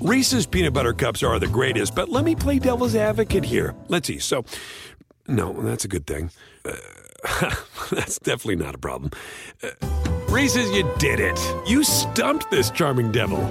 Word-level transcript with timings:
Reese's 0.00 0.46
peanut 0.46 0.74
butter 0.74 0.92
cups 0.92 1.24
are 1.24 1.40
the 1.40 1.48
greatest, 1.48 1.92
but 1.94 2.08
let 2.08 2.24
me 2.24 2.36
play 2.36 2.60
devil's 2.60 2.94
advocate 2.94 3.44
here. 3.44 3.74
Let's 3.88 4.06
see. 4.06 4.20
So, 4.20 4.44
no, 5.26 5.52
that's 5.60 5.84
a 5.84 5.88
good 5.88 6.06
thing. 6.06 6.30
Uh, 6.64 6.76
that's 7.90 8.20
definitely 8.20 8.64
not 8.64 8.76
a 8.76 8.78
problem. 8.78 9.10
Uh, 9.60 9.70
Reese's, 10.28 10.70
you 10.70 10.88
did 10.98 11.18
it. 11.18 11.36
You 11.66 11.82
stumped 11.82 12.48
this 12.48 12.70
charming 12.70 13.10
devil. 13.10 13.44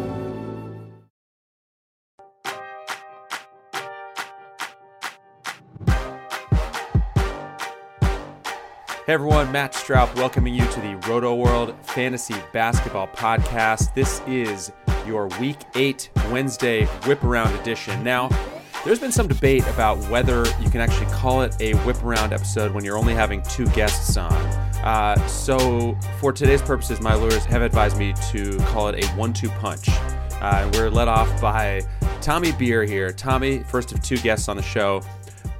Hey 9.06 9.14
everyone, 9.14 9.52
Matt 9.52 9.74
Stroup 9.74 10.14
welcoming 10.16 10.54
you 10.54 10.66
to 10.66 10.82
the 10.82 10.96
Roto 11.08 11.34
World 11.36 11.74
Fantasy 11.84 12.36
Basketball 12.54 13.08
Podcast. 13.08 13.94
This 13.94 14.22
is 14.28 14.72
your 15.08 15.28
Week 15.40 15.58
8 15.74 16.10
Wednesday 16.32 16.86
Whip 17.06 17.24
Around 17.24 17.56
edition. 17.60 18.04
Now, 18.04 18.30
there's 18.86 19.00
been 19.00 19.12
some 19.12 19.28
debate 19.28 19.66
about 19.68 19.98
whether 20.10 20.46
you 20.62 20.70
can 20.70 20.82
actually 20.82 21.08
call 21.08 21.42
it 21.42 21.56
a 21.60 21.74
whip 21.78 22.04
around 22.04 22.32
episode 22.34 22.74
when 22.74 22.86
you're 22.86 22.98
only 22.98 23.14
having 23.14 23.42
two 23.42 23.66
guests 23.68 24.16
on. 24.18 24.32
Uh, 24.84 25.16
so, 25.28 25.98
for 26.20 26.32
today's 26.32 26.62
purposes, 26.62 27.02
my 27.02 27.16
lawyers 27.16 27.44
have 27.46 27.62
advised 27.62 27.98
me 27.98 28.14
to 28.32 28.58
call 28.68 28.90
it 28.90 29.04
a 29.04 29.08
one 29.10 29.34
two 29.34 29.50
punch. 29.50 29.90
Uh, 30.40 30.70
we're 30.74 30.90
led 30.90 31.08
off 31.08 31.42
by 31.42 31.82
Tommy 32.22 32.52
Beer 32.52 32.84
here. 32.84 33.12
Tommy, 33.12 33.60
first 33.60 33.92
of 33.92 34.02
two 34.02 34.18
guests 34.18 34.48
on 34.48 34.56
the 34.56 34.64
show. 34.64 35.02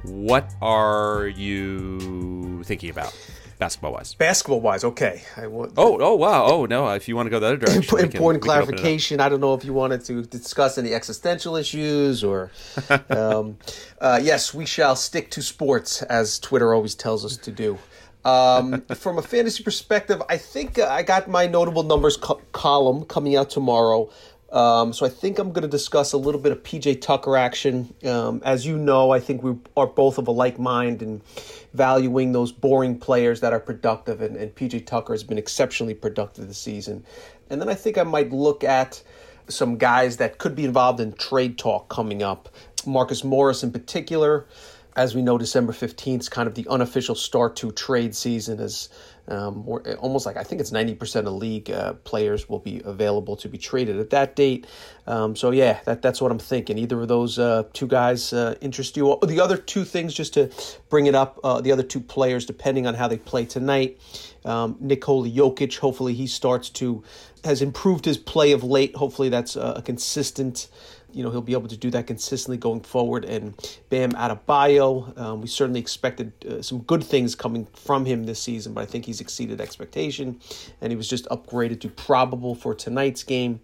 What 0.04 0.54
are 0.62 1.26
you 1.26 2.62
thinking 2.64 2.90
about? 2.90 3.14
Basketball 3.58 3.92
wise? 3.92 4.14
Basketball 4.14 4.60
wise, 4.60 4.84
okay. 4.84 5.22
I 5.36 5.46
want, 5.46 5.72
oh, 5.76 5.98
oh, 6.00 6.14
wow. 6.14 6.44
Oh, 6.46 6.66
no. 6.66 6.88
If 6.88 7.08
you 7.08 7.16
want 7.16 7.26
to 7.26 7.30
go 7.30 7.40
the 7.40 7.46
other 7.46 7.56
direction, 7.56 7.98
important 7.98 8.12
can, 8.12 8.40
clarification. 8.40 9.20
I 9.20 9.28
don't 9.28 9.40
know 9.40 9.54
if 9.54 9.64
you 9.64 9.72
wanted 9.72 10.04
to 10.06 10.22
discuss 10.22 10.78
any 10.78 10.94
existential 10.94 11.56
issues 11.56 12.22
or. 12.24 12.50
um, 13.10 13.58
uh, 14.00 14.20
yes, 14.22 14.54
we 14.54 14.64
shall 14.66 14.96
stick 14.96 15.30
to 15.32 15.42
sports 15.42 16.02
as 16.02 16.38
Twitter 16.38 16.72
always 16.72 16.94
tells 16.94 17.24
us 17.24 17.36
to 17.38 17.50
do. 17.50 17.78
Um, 18.24 18.82
from 18.94 19.18
a 19.18 19.22
fantasy 19.22 19.62
perspective, 19.62 20.22
I 20.28 20.36
think 20.36 20.78
uh, 20.78 20.86
I 20.88 21.02
got 21.02 21.28
my 21.28 21.46
notable 21.46 21.82
numbers 21.82 22.16
co- 22.16 22.40
column 22.52 23.04
coming 23.04 23.36
out 23.36 23.50
tomorrow. 23.50 24.10
Um, 24.50 24.94
so 24.94 25.04
I 25.04 25.10
think 25.10 25.38
I'm 25.38 25.52
going 25.52 25.62
to 25.62 25.68
discuss 25.68 26.14
a 26.14 26.16
little 26.16 26.40
bit 26.40 26.52
of 26.52 26.62
PJ 26.62 27.02
Tucker 27.02 27.36
action. 27.36 27.94
Um, 28.04 28.40
as 28.44 28.64
you 28.64 28.78
know, 28.78 29.10
I 29.10 29.20
think 29.20 29.42
we 29.42 29.56
are 29.76 29.86
both 29.86 30.16
of 30.16 30.26
a 30.26 30.30
like 30.30 30.58
mind 30.58 31.02
in 31.02 31.20
valuing 31.74 32.32
those 32.32 32.50
boring 32.50 32.98
players 32.98 33.40
that 33.40 33.52
are 33.52 33.60
productive, 33.60 34.22
and, 34.22 34.36
and 34.36 34.54
PJ 34.54 34.86
Tucker 34.86 35.12
has 35.12 35.22
been 35.22 35.38
exceptionally 35.38 35.94
productive 35.94 36.48
this 36.48 36.58
season. 36.58 37.04
And 37.50 37.60
then 37.60 37.68
I 37.68 37.74
think 37.74 37.98
I 37.98 38.04
might 38.04 38.32
look 38.32 38.64
at 38.64 39.02
some 39.48 39.76
guys 39.76 40.16
that 40.18 40.38
could 40.38 40.54
be 40.54 40.64
involved 40.64 41.00
in 41.00 41.12
trade 41.12 41.58
talk 41.58 41.88
coming 41.88 42.22
up. 42.22 42.48
Marcus 42.86 43.24
Morris 43.24 43.62
in 43.62 43.70
particular. 43.72 44.46
As 44.96 45.14
we 45.14 45.22
know, 45.22 45.38
December 45.38 45.72
15th 45.72 46.20
is 46.20 46.28
kind 46.28 46.48
of 46.48 46.54
the 46.54 46.66
unofficial 46.68 47.14
start 47.14 47.54
to 47.56 47.70
trade 47.70 48.16
season 48.16 48.58
as 48.58 48.88
um, 49.28 49.66
almost 49.98 50.26
like 50.26 50.36
I 50.36 50.42
think 50.42 50.60
it's 50.60 50.70
90% 50.70 51.26
of 51.26 51.32
league 51.34 51.70
uh, 51.70 51.94
players 52.04 52.48
will 52.48 52.58
be 52.58 52.80
available 52.84 53.36
to 53.36 53.48
be 53.48 53.58
traded 53.58 53.98
at 53.98 54.10
that 54.10 54.36
date. 54.36 54.66
Um, 55.06 55.36
so 55.36 55.50
yeah, 55.50 55.80
that 55.84 56.02
that's 56.02 56.20
what 56.20 56.32
I'm 56.32 56.38
thinking. 56.38 56.78
Either 56.78 57.00
of 57.00 57.08
those 57.08 57.38
uh, 57.38 57.64
two 57.72 57.86
guys 57.86 58.32
uh, 58.32 58.54
interest 58.60 58.96
you. 58.96 59.18
The 59.22 59.40
other 59.40 59.56
two 59.56 59.84
things, 59.84 60.14
just 60.14 60.34
to 60.34 60.50
bring 60.88 61.06
it 61.06 61.14
up, 61.14 61.38
uh, 61.44 61.60
the 61.60 61.72
other 61.72 61.82
two 61.82 62.00
players, 62.00 62.46
depending 62.46 62.86
on 62.86 62.94
how 62.94 63.08
they 63.08 63.18
play 63.18 63.44
tonight. 63.44 64.00
Um, 64.44 64.76
Nikola 64.80 65.28
Jokic, 65.28 65.76
hopefully 65.78 66.14
he 66.14 66.26
starts 66.26 66.70
to 66.70 67.02
has 67.44 67.62
improved 67.62 68.04
his 68.04 68.18
play 68.18 68.52
of 68.52 68.64
late. 68.64 68.96
Hopefully 68.96 69.28
that's 69.28 69.56
a 69.56 69.82
consistent 69.84 70.68
you 71.12 71.22
know 71.22 71.30
he'll 71.30 71.40
be 71.40 71.52
able 71.52 71.68
to 71.68 71.76
do 71.76 71.90
that 71.90 72.06
consistently 72.06 72.56
going 72.56 72.80
forward. 72.80 73.24
And 73.24 73.54
Bam 73.90 74.12
Adebayo, 74.12 75.18
um, 75.18 75.40
we 75.40 75.48
certainly 75.48 75.80
expected 75.80 76.32
uh, 76.44 76.62
some 76.62 76.80
good 76.80 77.02
things 77.02 77.34
coming 77.34 77.66
from 77.74 78.04
him 78.04 78.24
this 78.24 78.40
season, 78.40 78.74
but 78.74 78.82
I 78.82 78.86
think 78.86 79.04
he's 79.04 79.20
exceeded 79.20 79.60
expectation, 79.60 80.40
and 80.80 80.92
he 80.92 80.96
was 80.96 81.08
just 81.08 81.26
upgraded 81.26 81.80
to 81.80 81.88
probable 81.88 82.54
for 82.54 82.74
tonight's 82.74 83.22
game. 83.22 83.60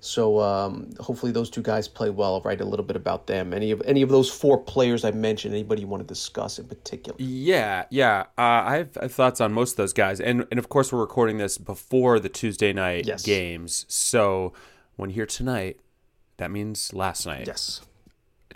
So 0.00 0.40
um, 0.40 0.90
hopefully 1.00 1.32
those 1.32 1.50
two 1.50 1.62
guys 1.62 1.88
play 1.88 2.10
well. 2.10 2.34
I'll 2.34 2.40
write 2.42 2.60
a 2.60 2.64
little 2.64 2.84
bit 2.84 2.96
about 2.96 3.26
them. 3.26 3.52
Any 3.52 3.70
of 3.70 3.82
any 3.84 4.02
of 4.02 4.08
those 4.08 4.30
four 4.30 4.58
players 4.58 5.04
I 5.04 5.10
mentioned. 5.10 5.54
Anybody 5.54 5.82
you 5.82 5.88
want 5.88 6.02
to 6.02 6.06
discuss 6.06 6.58
in 6.58 6.66
particular? 6.66 7.16
Yeah, 7.18 7.84
yeah. 7.90 8.26
Uh, 8.38 8.42
I, 8.42 8.76
have, 8.76 8.98
I, 8.98 9.02
have, 9.02 9.12
thoughts 9.12 9.40
on 9.40 9.52
most 9.52 9.72
of 9.72 9.76
those 9.78 9.92
guys, 9.92 10.20
and 10.20 10.46
and 10.50 10.58
of 10.58 10.68
course 10.68 10.92
we're 10.92 11.00
recording 11.00 11.38
this 11.38 11.58
before 11.58 12.20
the 12.20 12.28
Tuesday 12.28 12.72
night 12.72 13.06
yes. 13.06 13.24
games. 13.24 13.84
So 13.88 14.52
when 14.96 15.10
you 15.10 15.14
hear 15.14 15.26
tonight, 15.26 15.80
that 16.38 16.50
means 16.50 16.92
last 16.92 17.26
night. 17.26 17.46
Yes. 17.46 17.80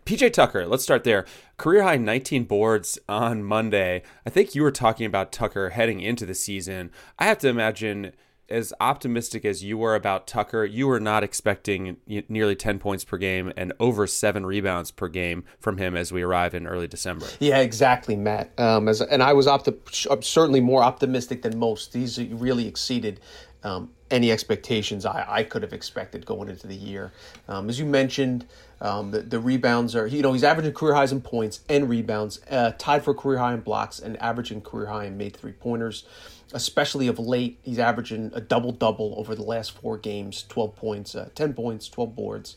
PJ 0.04 0.32
Tucker, 0.32 0.66
let's 0.66 0.82
start 0.82 1.04
there. 1.04 1.24
Career 1.56 1.82
high 1.82 1.96
19 1.96 2.44
boards 2.44 2.98
on 3.08 3.44
Monday. 3.44 4.02
I 4.26 4.30
think 4.30 4.54
you 4.54 4.62
were 4.62 4.72
talking 4.72 5.06
about 5.06 5.30
Tucker 5.30 5.70
heading 5.70 6.00
into 6.00 6.26
the 6.26 6.34
season. 6.34 6.90
I 7.18 7.26
have 7.26 7.38
to 7.38 7.48
imagine, 7.48 8.12
as 8.48 8.72
optimistic 8.80 9.44
as 9.44 9.62
you 9.62 9.78
were 9.78 9.94
about 9.94 10.26
Tucker, 10.26 10.64
you 10.64 10.88
were 10.88 10.98
not 10.98 11.22
expecting 11.22 11.98
nearly 12.28 12.56
10 12.56 12.78
points 12.80 13.04
per 13.04 13.18
game 13.18 13.52
and 13.56 13.72
over 13.78 14.06
seven 14.06 14.44
rebounds 14.44 14.90
per 14.90 15.06
game 15.06 15.44
from 15.60 15.76
him 15.76 15.96
as 15.96 16.12
we 16.12 16.22
arrive 16.22 16.54
in 16.54 16.66
early 16.66 16.88
December. 16.88 17.26
Yeah, 17.38 17.58
exactly, 17.58 18.16
Matt. 18.16 18.58
Um, 18.58 18.88
as, 18.88 19.00
and 19.00 19.22
I 19.22 19.32
was 19.34 19.46
opti- 19.46 20.24
certainly 20.24 20.60
more 20.60 20.82
optimistic 20.82 21.42
than 21.42 21.58
most. 21.58 21.92
These 21.92 22.18
really 22.32 22.66
exceeded 22.66 23.20
um, 23.62 23.90
any 24.10 24.32
expectations 24.32 25.06
I, 25.06 25.24
I 25.28 25.42
could 25.44 25.62
have 25.62 25.72
expected 25.72 26.26
going 26.26 26.48
into 26.48 26.66
the 26.66 26.74
year. 26.74 27.12
Um, 27.48 27.68
as 27.68 27.78
you 27.78 27.86
mentioned, 27.86 28.46
um, 28.80 29.10
the, 29.10 29.20
the, 29.20 29.38
rebounds 29.38 29.94
are, 29.94 30.06
you 30.06 30.22
know, 30.22 30.32
he's 30.32 30.44
averaging 30.44 30.72
career 30.72 30.94
highs 30.94 31.12
in 31.12 31.20
points 31.20 31.60
and 31.68 31.88
rebounds, 31.88 32.40
uh, 32.50 32.72
tied 32.78 33.04
for 33.04 33.14
career 33.14 33.38
high 33.38 33.54
in 33.54 33.60
blocks 33.60 33.98
and 33.98 34.20
averaging 34.22 34.62
career 34.62 34.86
high 34.86 35.04
in 35.04 35.16
made 35.16 35.36
three 35.36 35.52
pointers. 35.52 36.04
Especially 36.52 37.06
of 37.06 37.18
late, 37.18 37.58
he's 37.62 37.78
averaging 37.78 38.32
a 38.34 38.40
double 38.40 38.72
double 38.72 39.14
over 39.16 39.36
the 39.36 39.42
last 39.42 39.78
four 39.78 39.96
games 39.96 40.44
12 40.48 40.74
points, 40.74 41.14
uh, 41.14 41.28
10 41.34 41.52
points, 41.52 41.88
12 41.88 42.16
boards, 42.16 42.56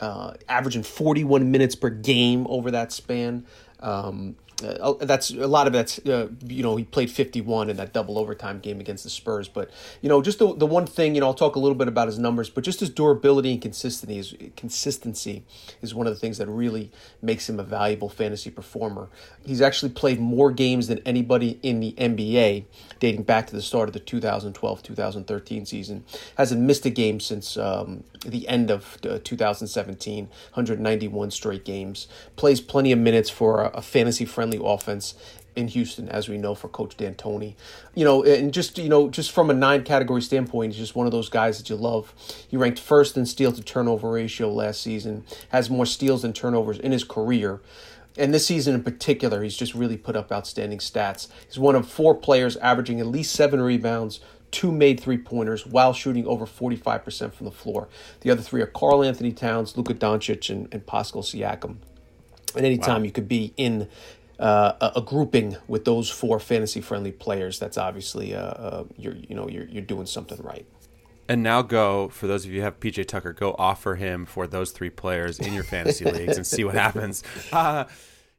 uh, 0.00 0.34
averaging 0.48 0.84
41 0.84 1.50
minutes 1.50 1.74
per 1.74 1.90
game 1.90 2.46
over 2.48 2.70
that 2.70 2.92
span. 2.92 3.44
Um, 3.80 4.36
uh, 4.64 4.94
that's 5.00 5.30
a 5.30 5.46
lot 5.46 5.66
of 5.66 5.72
that's 5.74 5.98
uh, 6.06 6.28
you 6.46 6.62
know 6.62 6.76
he 6.76 6.84
played 6.84 7.10
51 7.10 7.68
in 7.68 7.76
that 7.76 7.92
double 7.92 8.18
overtime 8.18 8.58
game 8.60 8.80
against 8.80 9.04
the 9.04 9.10
Spurs 9.10 9.48
but 9.48 9.70
you 10.00 10.08
know 10.08 10.22
just 10.22 10.38
the, 10.38 10.54
the 10.54 10.66
one 10.66 10.86
thing 10.86 11.14
you 11.14 11.20
know 11.20 11.26
I'll 11.26 11.34
talk 11.34 11.56
a 11.56 11.58
little 11.58 11.74
bit 11.74 11.88
about 11.88 12.06
his 12.06 12.18
numbers 12.18 12.48
but 12.48 12.64
just 12.64 12.80
his 12.80 12.88
durability 12.88 13.52
and 13.52 13.60
consistency 13.60 14.18
is 14.18 14.34
consistency 14.56 15.44
is 15.82 15.94
one 15.94 16.06
of 16.06 16.14
the 16.14 16.18
things 16.18 16.38
that 16.38 16.48
really 16.48 16.90
makes 17.20 17.48
him 17.48 17.60
a 17.60 17.62
valuable 17.62 18.08
fantasy 18.08 18.50
performer. 18.50 19.08
He's 19.44 19.60
actually 19.60 19.92
played 19.92 20.20
more 20.20 20.50
games 20.50 20.88
than 20.88 21.00
anybody 21.04 21.58
in 21.62 21.80
the 21.80 21.92
NBA 21.92 22.64
dating 22.98 23.24
back 23.24 23.46
to 23.48 23.54
the 23.54 23.62
start 23.62 23.88
of 23.88 23.92
the 23.92 24.00
2012-2013 24.00 25.66
season. 25.66 26.04
Hasn't 26.38 26.60
missed 26.62 26.86
a 26.86 26.90
game 26.90 27.20
since 27.20 27.56
um, 27.56 28.04
the 28.24 28.48
end 28.48 28.70
of 28.70 28.98
uh, 29.08 29.18
2017 29.22 30.24
191 30.54 31.30
straight 31.30 31.64
games. 31.64 32.08
Plays 32.36 32.60
plenty 32.60 32.92
of 32.92 32.98
minutes 32.98 33.28
for 33.28 33.64
a, 33.64 33.68
a 33.68 33.82
fantasy 33.82 34.24
friendly 34.24 34.45
friendly 34.46 34.60
offense 34.64 35.14
in 35.54 35.68
Houston, 35.68 36.08
as 36.08 36.28
we 36.28 36.36
know 36.36 36.54
for 36.54 36.68
Coach 36.68 36.96
D'Antoni. 36.96 37.54
You 37.94 38.04
know, 38.04 38.22
and 38.22 38.52
just 38.52 38.78
you 38.78 38.88
know, 38.88 39.08
just 39.08 39.32
from 39.32 39.50
a 39.50 39.54
nine 39.54 39.82
category 39.84 40.22
standpoint, 40.22 40.72
he's 40.72 40.80
just 40.80 40.94
one 40.94 41.06
of 41.06 41.12
those 41.12 41.28
guys 41.28 41.58
that 41.58 41.70
you 41.70 41.76
love. 41.76 42.12
He 42.48 42.56
ranked 42.56 42.78
first 42.78 43.16
in 43.16 43.26
steal 43.26 43.52
to 43.52 43.62
turnover 43.62 44.10
ratio 44.10 44.52
last 44.52 44.82
season, 44.82 45.24
has 45.48 45.70
more 45.70 45.86
steals 45.86 46.22
than 46.22 46.32
turnovers 46.32 46.78
in 46.78 46.92
his 46.92 47.04
career. 47.04 47.60
And 48.18 48.32
this 48.32 48.46
season 48.46 48.74
in 48.74 48.82
particular, 48.82 49.42
he's 49.42 49.56
just 49.56 49.74
really 49.74 49.96
put 49.96 50.16
up 50.16 50.30
outstanding 50.30 50.78
stats. 50.78 51.28
He's 51.46 51.58
one 51.58 51.74
of 51.74 51.88
four 51.88 52.14
players 52.14 52.56
averaging 52.58 53.00
at 53.00 53.06
least 53.06 53.32
seven 53.32 53.60
rebounds, 53.60 54.20
two 54.50 54.72
made 54.72 55.00
three 55.00 55.18
pointers 55.18 55.66
while 55.66 55.92
shooting 55.92 56.26
over 56.26 56.46
45% 56.46 57.34
from 57.34 57.44
the 57.44 57.50
floor. 57.50 57.88
The 58.20 58.30
other 58.30 58.40
three 58.40 58.62
are 58.62 58.66
Karl-Anthony 58.66 59.32
Towns, 59.32 59.76
Luka 59.76 59.92
Doncic, 59.92 60.48
and, 60.48 60.68
and 60.72 60.86
Pascal 60.86 61.22
Siakam. 61.22 61.76
And 62.56 62.64
anytime 62.64 63.02
wow. 63.02 63.04
you 63.04 63.12
could 63.12 63.28
be 63.28 63.52
in 63.56 63.88
uh, 64.38 64.90
a, 64.94 65.00
grouping 65.00 65.56
with 65.66 65.84
those 65.84 66.10
four 66.10 66.38
fantasy 66.38 66.80
friendly 66.80 67.12
players, 67.12 67.58
that's 67.58 67.78
obviously 67.78 68.34
uh, 68.34 68.40
uh, 68.40 68.84
you're 68.96 69.16
you 69.16 69.34
know 69.34 69.48
you're 69.48 69.66
you're 69.66 69.82
doing 69.82 70.06
something 70.06 70.40
right. 70.42 70.66
And 71.28 71.42
now 71.42 71.62
go 71.62 72.08
for 72.10 72.26
those 72.26 72.44
of 72.44 72.52
you 72.52 72.58
who 72.60 72.64
have 72.64 72.78
PJ 72.78 73.08
Tucker, 73.08 73.32
go 73.32 73.54
offer 73.58 73.96
him 73.96 74.26
for 74.26 74.46
those 74.46 74.70
three 74.70 74.90
players 74.90 75.38
in 75.38 75.54
your 75.54 75.64
fantasy 75.64 76.04
leagues 76.10 76.36
and 76.36 76.46
see 76.46 76.64
what 76.64 76.74
happens. 76.74 77.22
Uh, 77.52 77.84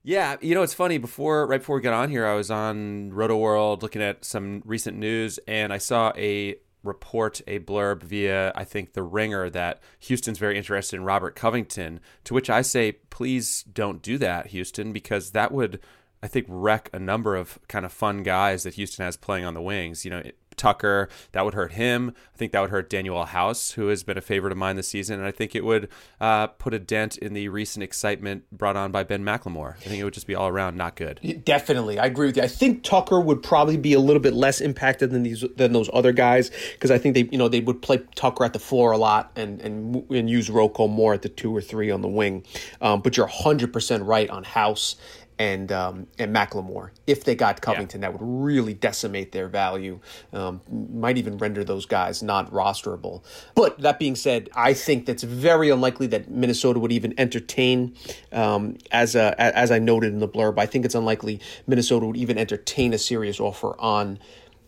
yeah, 0.04 0.38
you 0.40 0.56
know 0.56 0.62
it's 0.62 0.74
funny. 0.74 1.00
Before 1.00 1.46
right 1.48 1.60
before 1.60 1.76
we 1.76 1.82
got 1.82 1.94
on 1.94 2.10
here, 2.10 2.26
I 2.26 2.36
was 2.36 2.52
on 2.52 3.12
Roto 3.12 3.36
World 3.38 3.82
looking 3.82 4.02
at 4.02 4.24
some 4.24 4.62
recent 4.66 4.98
news, 4.98 5.40
and 5.48 5.74
I 5.74 5.80
saw 5.80 6.14
a 6.16 6.56
report 6.88 7.42
a 7.46 7.60
blurb 7.60 8.02
via, 8.02 8.52
I 8.56 8.64
think, 8.64 8.94
The 8.94 9.04
Ringer 9.04 9.50
that 9.52 9.82
Houston's 10.00 10.40
very 10.40 10.58
interested 10.58 10.96
in 10.96 11.04
Robert 11.04 11.36
Covington. 11.36 12.00
To 12.24 12.34
which 12.34 12.50
I 12.50 12.62
say, 12.62 12.94
please 13.10 13.64
don't 13.64 14.02
do 14.02 14.18
that, 14.18 14.48
Houston, 14.48 14.92
because 14.94 15.32
that 15.32 15.52
would, 15.52 15.80
I 16.24 16.28
think, 16.28 16.48
wreck 16.50 16.90
a 16.94 17.00
number 17.00 17.36
of 17.36 17.60
kind 17.68 17.86
of 17.86 17.94
fun 17.94 18.24
guys 18.24 18.64
that 18.64 18.76
Houston 18.76 19.06
has 19.06 19.18
playing 19.18 19.46
on 19.46 19.54
the 19.54 19.62
wings. 19.62 20.06
You 20.06 20.12
know, 20.12 20.24
Tucker. 20.58 21.10
That 21.32 21.46
would 21.46 21.54
hurt 21.54 21.74
him. 21.74 22.14
I 22.34 22.38
think 22.38 22.52
that 22.52 22.62
would 22.62 22.70
hurt 22.70 22.90
Danuel 22.90 23.28
House, 23.28 23.72
who 23.72 23.88
has 23.88 24.04
been 24.04 24.18
a 24.18 24.22
favorite 24.22 24.52
of 24.52 24.58
mine 24.58 24.76
this 24.76 24.88
season. 24.88 25.20
And 25.20 25.28
I 25.28 25.32
think 25.32 25.56
it 25.56 25.64
would 25.64 25.90
uh, 26.20 26.48
put 26.48 26.74
a 26.74 26.80
dent 26.80 27.18
in 27.18 27.34
the 27.34 27.50
recent 27.50 27.84
excitement 27.84 28.46
brought 28.52 28.76
on 28.76 28.92
by 28.92 29.04
Ben 29.04 29.24
McLemore. 29.24 29.76
I 29.76 29.80
think 29.80 30.00
it 30.00 30.04
would 30.04 30.14
just 30.14 30.28
be 30.28 30.36
all 30.36 30.48
around 30.48 30.76
not 30.76 30.96
good. 30.96 31.20
Definitely. 31.44 32.00
I 32.00 32.06
agree 32.06 32.28
with 32.28 32.38
you. 32.38 32.44
I 32.44 32.48
think 32.48 32.84
Tucker 32.84 33.20
would 33.20 33.44
probably 33.44 33.78
be 33.78 33.94
a 33.94 34.00
little 34.00 34.22
bit 34.22 34.34
less 34.34 34.62
impacted 34.62 35.12
than 35.12 35.24
these 35.24 35.44
than 35.56 35.74
those 35.74 35.90
other 35.94 36.12
guys 36.12 36.52
because 36.74 36.92
I 36.92 36.98
think 36.98 37.16
they 37.16 37.28
you 37.32 37.38
know 37.38 37.48
they 37.48 37.62
would 37.62 37.82
play 37.82 38.02
Tucker 38.16 38.44
at 38.44 38.54
the 38.54 38.60
floor 38.60 38.92
a 38.92 38.98
lot 38.98 39.32
and 39.36 39.62
and, 39.62 40.10
and 40.12 40.30
use 40.30 40.50
Rocco 40.50 40.88
more 40.88 41.14
at 41.14 41.22
the 41.22 41.30
two 41.30 41.56
or 41.56 41.62
three 41.62 41.92
on 41.92 42.02
the 42.02 42.08
wing. 42.08 42.46
Um, 42.82 43.02
but 43.02 43.18
you're 43.18 43.28
100% 43.28 44.06
right 44.06 44.30
on 44.30 44.44
House 44.44 44.96
and 45.40 45.72
um, 45.72 46.08
and 46.18 46.36
McLemore. 46.36 46.92
If 47.06 47.24
they 47.24 47.36
got 47.36 47.62
Covington, 47.62 48.02
yeah. 48.02 48.10
that 48.10 48.20
would 48.20 48.26
really 48.44 48.74
decimate 48.74 49.32
their 49.32 49.48
value. 49.48 50.00
Um, 50.34 50.62
might 50.70 51.18
even 51.18 51.38
render 51.38 51.64
those 51.64 51.86
guys 51.86 52.24
not 52.24 52.52
rosterable. 52.52 53.24
But 53.56 53.80
that 53.80 54.00
being 54.00 54.16
said, 54.16 54.50
I 54.56 54.74
think 54.74 55.06
that's 55.06 55.24
very 55.24 55.70
unlikely 55.70 56.08
that 56.08 56.30
Minnesota 56.30 56.80
would 56.80 56.92
even 56.92 57.14
entertain. 57.18 57.96
Um, 58.32 58.78
as 58.92 59.16
a, 59.16 59.40
as 59.40 59.72
I 59.72 59.80
noted 59.80 60.14
in 60.14 60.20
the 60.20 60.28
blurb, 60.28 60.60
I 60.60 60.66
think 60.66 60.86
it's 60.86 60.96
unlikely 60.96 61.40
Minnesota 61.66 62.06
would 62.06 62.18
even 62.18 62.38
entertain 62.38 62.94
a 62.94 62.98
serious 62.98 63.40
offer 63.40 63.80
on 63.80 64.20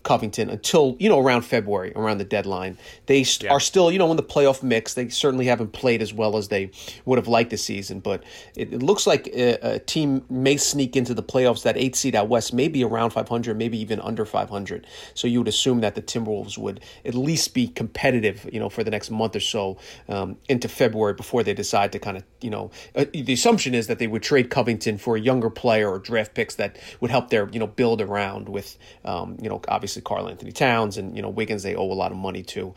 Covington 0.10 0.50
until 0.50 0.96
you 0.98 1.08
know 1.08 1.20
around 1.20 1.44
February, 1.44 1.94
around 1.96 2.18
the 2.18 2.24
deadline. 2.24 2.80
They 3.06 3.24
st- 3.24 3.44
yeah. 3.44 3.54
are 3.54 3.60
still 3.60 3.92
you 3.92 4.00
know 4.00 4.10
in 4.10 4.18
the 4.18 4.24
playoff 4.24 4.64
mix. 4.64 4.96
They 4.96 5.08
certainly 5.10 5.46
haven't 5.46 5.72
played 5.72 6.02
as 6.02 6.12
well 6.16 6.36
as 6.36 6.48
they 6.48 6.72
would 7.06 7.20
have 7.20 7.28
liked 7.28 7.52
this 7.52 7.64
season, 7.64 8.00
but 8.00 8.24
it, 8.56 8.74
it 8.74 8.82
looks 8.82 9.06
like 9.06 9.28
a, 9.28 9.76
a, 9.76 9.78
team 9.78 10.26
may 10.28 10.58
sneak 10.58 10.96
into 10.96 11.14
the 11.14 11.22
playoffs. 11.22 11.62
That 11.62 11.78
eight 11.78 11.96
seed 11.96 12.16
out 12.16 12.28
west, 12.28 12.56
maybe 12.56 12.84
around 12.84 13.12
500, 13.12 13.56
maybe 13.56 13.78
even 13.78 14.00
under 14.00 14.26
500. 14.26 14.88
So 15.14 15.28
you 15.28 15.42
would 15.42 15.48
assume 15.48 15.82
that 15.82 15.94
the 15.94 16.02
Timberwolves 16.02 16.58
would 16.58 16.80
at 17.06 17.14
least 17.14 17.54
be 17.54 17.68
competitive, 17.68 18.50
you 18.52 18.60
know, 18.60 18.70
for 18.70 18.84
the 18.84 18.90
next 18.90 19.12
month 19.12 19.36
or 19.36 19.40
so 19.40 19.78
um, 20.08 20.38
into 20.48 20.68
February 20.68 21.14
before 21.14 21.44
they 21.44 21.54
decide 21.54 21.92
to 21.92 22.00
kind 22.00 22.18
of 22.18 22.24
you 22.42 22.50
know. 22.50 22.72
Uh, 22.96 23.06
the 23.14 23.34
assumption 23.34 23.76
is 23.76 23.86
that 23.86 24.00
they 24.00 24.08
would 24.08 24.24
trade 24.24 24.50
Covington 24.50 24.98
for 24.98 25.16
a 25.16 25.20
younger 25.20 25.52
player 25.52 25.88
or 25.88 26.00
draft 26.00 26.34
picks 26.34 26.56
that 26.56 26.80
would 27.00 27.12
help 27.12 27.30
their 27.30 27.48
you 27.52 27.60
know 27.60 27.68
build 27.68 28.02
around 28.02 28.50
with 28.50 28.76
um, 29.06 29.38
you 29.42 29.50
know 29.50 29.62
obviously 29.68 29.99
obviously 30.00 30.16
Karl-Anthony 30.16 30.52
Towns 30.52 30.98
and 30.98 31.16
you 31.16 31.22
know 31.22 31.30
Wiggins 31.30 31.64
they 31.64 31.76
owe 31.76 31.92
a 31.92 31.94
lot 31.94 32.12
of 32.12 32.18
money 32.18 32.44
to. 32.44 32.74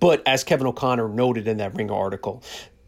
But 0.00 0.22
as 0.26 0.44
Kevin 0.44 0.66
O'Connor 0.66 1.08
noted 1.08 1.46
in 1.46 1.58
that 1.58 1.74
Ringer 1.74 1.94
article, 1.94 2.42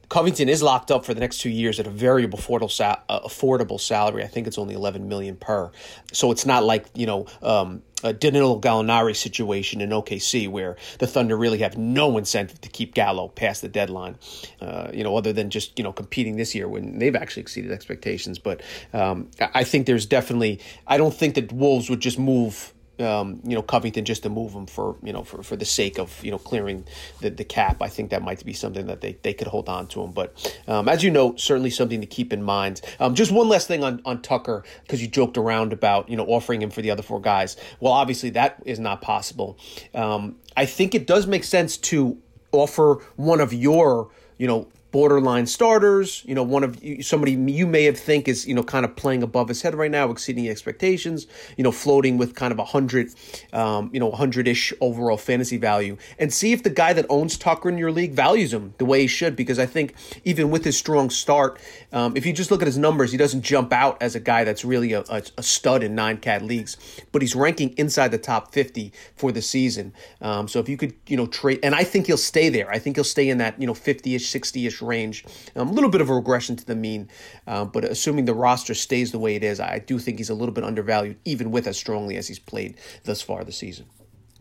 Covington 0.09 0.49
is 0.49 0.63
locked 0.63 0.91
up 0.91 1.05
for 1.05 1.15
the 1.15 1.21
next 1.21 1.39
two 1.39 1.51
years 1.51 1.81
at 1.81 1.87
a 1.87 1.91
sal- 1.91 3.03
uh, 3.09 3.21
affordable 3.21 3.81
salary. 3.81 4.23
I 4.23 4.29
think 4.29 4.47
it's 4.47 4.57
only 4.57 4.75
11 4.75 5.09
million 5.09 5.37
per. 5.37 5.73
So 6.13 6.31
it's 6.31 6.47
not 6.47 6.65
like 6.65 6.87
you 6.95 7.07
know 7.07 7.27
um, 7.43 7.83
a 8.05 8.13
Danilo 8.13 8.61
Gallinari 8.61 9.17
situation 9.17 9.81
in 9.81 9.91
OKC 9.91 10.49
where 10.49 10.77
the 11.01 11.07
Thunder 11.07 11.37
really 11.37 11.59
have 11.59 11.77
no 11.77 12.19
incentive 12.19 12.61
to 12.61 12.69
keep 12.69 12.95
Gallo 12.95 13.29
past 13.29 13.63
the 13.63 13.69
deadline. 13.69 14.17
Uh, 14.61 14.91
you 14.95 15.03
know, 15.03 15.17
other 15.17 15.33
than 15.33 15.51
just 15.51 15.77
you 15.77 15.83
know 15.83 15.93
competing 15.93 16.37
this 16.37 16.55
year 16.55 16.69
when 16.69 16.99
they've 16.99 17.17
actually 17.17 17.43
exceeded 17.43 17.73
expectations. 17.73 18.39
But 18.39 18.63
um, 18.93 19.31
I 19.41 19.65
think 19.65 19.87
there's 19.87 20.07
definitely. 20.07 20.61
I 20.87 20.99
don't 20.99 21.15
think 21.15 21.35
that 21.35 21.53
Wolves 21.53 21.91
would 21.91 22.01
just 22.01 22.19
move 22.19 22.73
um, 22.99 23.41
you 23.45 23.55
know 23.55 23.63
Covington 23.63 24.05
just 24.05 24.23
to 24.23 24.29
move 24.29 24.53
him 24.53 24.67
for 24.67 24.97
you 25.03 25.13
know 25.13 25.23
for, 25.23 25.43
for 25.43 25.57
the 25.57 25.65
sake 25.65 25.99
of 25.99 26.25
you 26.25 26.31
know 26.31 26.39
clearing 26.39 26.87
the, 27.21 27.31
the 27.31 27.45
cap. 27.45 27.83
I 27.83 27.89
think 27.89 28.11
that 28.11 28.23
might 28.23 28.45
be 28.45 28.53
something 28.53 28.87
that 28.87 29.01
they, 29.01 29.19
they 29.23 29.35
could 29.35 29.49
hold 29.49 29.69
on 29.69 29.87
to 29.89 30.03
him. 30.03 30.13
But 30.13 30.61
um, 30.67 30.89
as 30.89 31.03
you 31.03 31.11
know, 31.11 31.37
certainly 31.37 31.71
something 31.71 32.01
to 32.01 32.07
keep 32.07 32.33
in 32.33 32.43
mind. 32.43 32.81
Um, 33.01 33.15
just 33.15 33.33
one 33.33 33.49
last 33.49 33.69
thing 33.69 33.85
on 33.85 34.01
on 34.05 34.23
Tucker 34.23 34.65
because 34.83 35.03
you 35.03 35.09
joked 35.09 35.37
around 35.37 35.73
about 35.73 36.09
you 36.09 36.17
know 36.17 36.27
offering 36.27 36.63
him 36.63 36.71
for 36.71 36.83
the 36.83 36.91
other 36.91 37.03
four 37.03 37.21
guys. 37.21 37.57
Well, 37.81 37.93
obviously 37.93 38.31
that 38.31 38.63
is 38.65 38.79
not 38.79 39.03
possible. 39.03 39.59
Um, 39.95 40.37
I 40.57 40.67
think 40.67 40.95
it 40.95 41.07
does 41.07 41.27
make 41.27 41.45
sense 41.45 41.77
to 41.79 42.19
offer 42.53 43.03
one 43.17 43.41
of 43.41 43.53
your 43.53 44.11
you 44.39 44.47
know 44.47 44.69
borderline 44.91 45.47
starters. 45.47 46.23
You 46.27 46.35
know, 46.35 46.43
one 46.43 46.65
of 46.65 46.81
somebody 47.01 47.33
you 47.33 47.67
may 47.67 47.85
have 47.85 47.99
think 47.99 48.29
is 48.29 48.47
you 48.47 48.55
know 48.55 48.63
kind 48.63 48.85
of 48.85 48.97
playing 48.97 49.23
above 49.23 49.49
his 49.49 49.63
head 49.63 49.75
right 49.75 49.91
now, 49.91 50.11
exceeding 50.11 50.49
expectations. 50.49 51.27
You 51.57 51.65
know, 51.65 51.73
floating 51.73 52.19
with 52.19 52.35
kind 52.35 52.53
of 52.53 52.59
a 52.59 52.65
hundred, 52.65 53.11
um, 53.53 53.91
you 53.93 54.01
know, 54.01 54.11
hundred 54.11 54.49
ish 54.49 54.73
overall 54.81 55.17
fantasy 55.17 55.57
value, 55.57 55.97
and 56.19 56.33
see 56.33 56.53
if 56.53 56.63
the 56.63 56.71
guy 56.71 56.93
that 56.93 57.07
owns 57.09 57.37
Tucker 57.37 57.69
in 57.69 57.79
your 57.79 57.93
league 57.93 58.13
values 58.13 58.53
him 58.53 58.75
the 58.79 58.85
way 58.85 59.03
he 59.03 59.07
should. 59.07 59.37
Because 59.37 59.59
I 59.59 59.67
think 59.67 59.95
even 60.25 60.51
with 60.51 60.65
his 60.65 60.79
strong 60.79 61.11
start, 61.11 61.61
um, 61.93 62.17
if 62.17 62.25
you 62.25 62.33
just 62.33 62.51
look 62.51 62.63
at 62.63 62.67
his 62.67 62.79
numbers, 62.79 63.13
he 63.13 63.19
doesn't 63.19 63.43
jump 63.43 63.73
out 63.73 64.01
as 64.01 64.15
a 64.15 64.21
guy 64.21 64.45
that's 64.45 64.65
really 64.65 64.93
a, 64.93 65.01
a, 65.09 65.23
a 65.39 65.43
stud 65.43 65.83
in 65.83 65.95
nine 65.95 66.19
cat 66.19 66.43
leagues, 66.43 66.77
but 67.13 67.23
he's 67.23 67.35
ranking 67.35 67.71
inside 67.77 68.09
the 68.09 68.19
top 68.19 68.53
fifty 68.53 68.93
for 69.15 69.33
the 69.33 69.43
season. 69.43 69.93
Um, 70.21 70.49
so 70.49 70.61
if 70.61 70.69
you 70.69 70.77
could, 70.77 70.95
you 71.07 71.17
know, 71.17 71.27
trade, 71.27 71.61
and 71.63 71.75
I 71.75 71.85
think 71.85 72.07
he'll 72.07 72.17
stay 72.17 72.49
there. 72.49 72.71
I 72.71 72.79
think 72.79 72.97
he'll 72.97 73.05
stay 73.05 73.29
in 73.29 73.39
that 73.39 73.61
you 73.61 73.67
know 73.67 73.75
fifty 73.75 74.15
ish, 74.15 74.29
sixty 74.29 74.67
ish 74.67 74.76
range. 74.83 75.25
Um, 75.55 75.69
a 75.69 75.73
little 75.73 75.91
bit 75.91 76.01
of 76.01 76.11
a 76.11 76.15
regression 76.15 76.57
to 76.57 76.65
the 76.65 76.77
mean, 76.77 77.09
uh, 77.47 77.65
but 77.65 77.85
assuming 77.85 78.25
the 78.25 78.35
roster 78.35 78.75
stays 78.75 79.13
the 79.13 79.19
way 79.19 79.35
it 79.35 79.45
is, 79.45 79.61
I 79.61 79.79
do 79.79 79.99
think 79.99 80.19
he's 80.19 80.31
a 80.31 80.35
little 80.35 80.55
bit 80.55 80.65
undervalued, 80.65 81.19
even 81.25 81.51
with 81.51 81.67
as 81.67 81.77
strongly 81.77 82.17
as 82.17 82.29
he's 82.29 82.39
played 82.39 82.77
thus 83.05 83.23
far 83.23 83.45
this 83.45 83.59
season. 83.59 83.87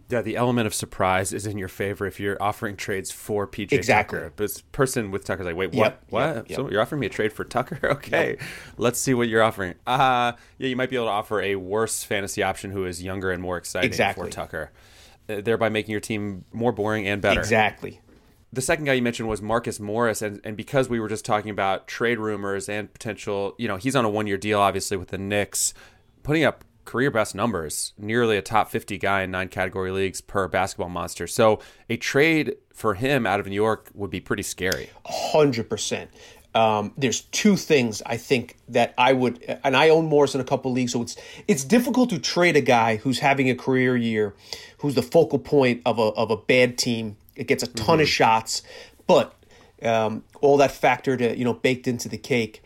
Yeah, 0.08 0.22
the 0.22 0.36
element 0.36 0.68
of 0.68 0.74
surprise 0.76 1.34
is 1.34 1.48
in 1.48 1.58
your 1.58 1.68
favor 1.68 2.06
if 2.06 2.20
you're 2.20 2.42
offering 2.42 2.76
trades 2.76 3.12
for 3.12 3.48
PJ 3.48 3.72
exactly. 3.72 4.20
Tucker. 4.20 4.34
But 4.36 4.44
this 4.44 4.62
person 4.62 5.10
with 5.10 5.26
Tucker's 5.26 5.48
like, 5.48 5.56
wait, 5.56 5.74
what? 5.74 5.78
Yep, 5.78 6.04
what? 6.10 6.36
Yep, 6.36 6.50
yep. 6.50 6.56
So 6.56 6.70
you're 6.70 6.82
offering 6.82 7.00
me 7.00 7.08
a 7.08 7.10
trade 7.10 7.34
for 7.34 7.44
Tucker? 7.44 7.80
Okay, 7.96 8.38
let's 8.78 9.00
see 9.00 9.14
what 9.14 9.30
you're 9.30 9.42
offering. 9.42 9.74
Uh, 9.88 10.34
yeah, 10.58 10.68
you 10.68 10.76
might 10.76 10.90
be 10.90 10.96
able 10.96 11.06
to 11.06 11.12
offer 11.12 11.42
a 11.42 11.56
worse 11.56 12.04
fantasy 12.04 12.44
option 12.44 12.72
who 12.72 12.86
is 12.86 13.02
younger 13.02 13.32
and 13.32 13.42
more 13.42 13.58
exciting 13.58 13.88
exactly. 13.88 14.26
for 14.26 14.32
Tucker, 14.32 14.72
uh, 15.30 15.42
thereby 15.42 15.70
making 15.70 15.92
your 15.92 16.02
team 16.02 16.46
more 16.52 16.72
boring 16.72 17.08
and 17.08 17.22
better. 17.22 17.40
Exactly 17.40 18.02
the 18.56 18.62
second 18.62 18.86
guy 18.86 18.94
you 18.94 19.02
mentioned 19.02 19.28
was 19.28 19.42
Marcus 19.42 19.80
Morris, 19.80 20.22
and, 20.22 20.40
and 20.44 20.56
because 20.56 20.88
we 20.88 21.00
were 21.00 21.10
just 21.10 21.26
talking 21.26 21.52
about 21.52 21.88
trade 21.88 22.20
rumors 22.20 22.70
and 22.70 22.92
potential, 22.92 23.54
you 23.58 23.68
know, 23.68 23.76
he's 23.76 23.96
on 23.96 24.06
a 24.06 24.10
one 24.10 24.28
year 24.28 24.38
deal, 24.38 24.60
obviously, 24.60 24.96
with 24.96 25.10
the 25.10 25.18
Knicks, 25.18 25.74
putting 26.24 26.44
up 26.46 26.64
career 26.86 27.12
best 27.12 27.36
numbers, 27.36 27.94
nearly 27.98 28.38
a 28.38 28.42
top 28.42 28.70
50 28.70 28.98
guy 28.98 29.24
in 29.24 29.32
nine 29.32 29.50
category 29.50 29.92
leagues 29.92 30.22
per 30.22 30.48
basketball 30.48 30.88
monster. 30.88 31.28
So 31.28 31.60
a 31.90 31.98
trade 31.98 32.56
for 32.74 32.94
him 32.94 33.26
out 33.26 33.40
of 33.40 33.48
New 33.48 33.56
York 33.56 33.90
would 33.94 34.12
be 34.12 34.22
pretty 34.22 34.44
scary. 34.44 34.90
100%. 35.06 36.08
Um, 36.54 36.94
there's 36.98 37.22
two 37.22 37.58
things 37.58 38.02
I 38.06 38.16
think 38.16 38.56
that 38.70 38.94
I 38.98 39.12
would, 39.12 39.44
and 39.66 39.76
I 39.76 39.90
own 39.90 40.06
Morris 40.06 40.36
in 40.36 40.40
a 40.40 40.46
couple 40.46 40.72
leagues, 40.72 40.94
so 40.94 41.02
it's 41.02 41.18
it's 41.50 41.66
difficult 41.66 42.12
to 42.12 42.20
trade 42.20 42.56
a 42.56 42.62
guy 42.62 42.96
who's 42.96 43.20
having 43.20 43.50
a 43.50 43.56
career 43.56 43.98
year, 43.98 44.34
who's 44.78 44.96
the 44.96 45.02
focal 45.02 45.38
point 45.38 45.82
of 45.86 46.00
a 46.00 46.04
of 46.04 46.32
a 46.32 46.38
bad 46.38 46.78
team 46.78 47.18
it 47.36 47.48
gets 47.48 47.64
a 47.64 47.68
ton 47.68 47.96
mm-hmm. 47.96 48.04
of 48.04 48.08
shots, 48.08 48.62
but 49.08 49.36
um, 49.84 50.24
all 50.42 50.58
that 50.58 50.72
factored, 50.72 51.22
uh, 51.22 51.34
you 51.34 51.44
know, 51.44 51.54
baked 51.54 51.88
into 51.88 52.10
the 52.10 52.18
cake. 52.18 52.62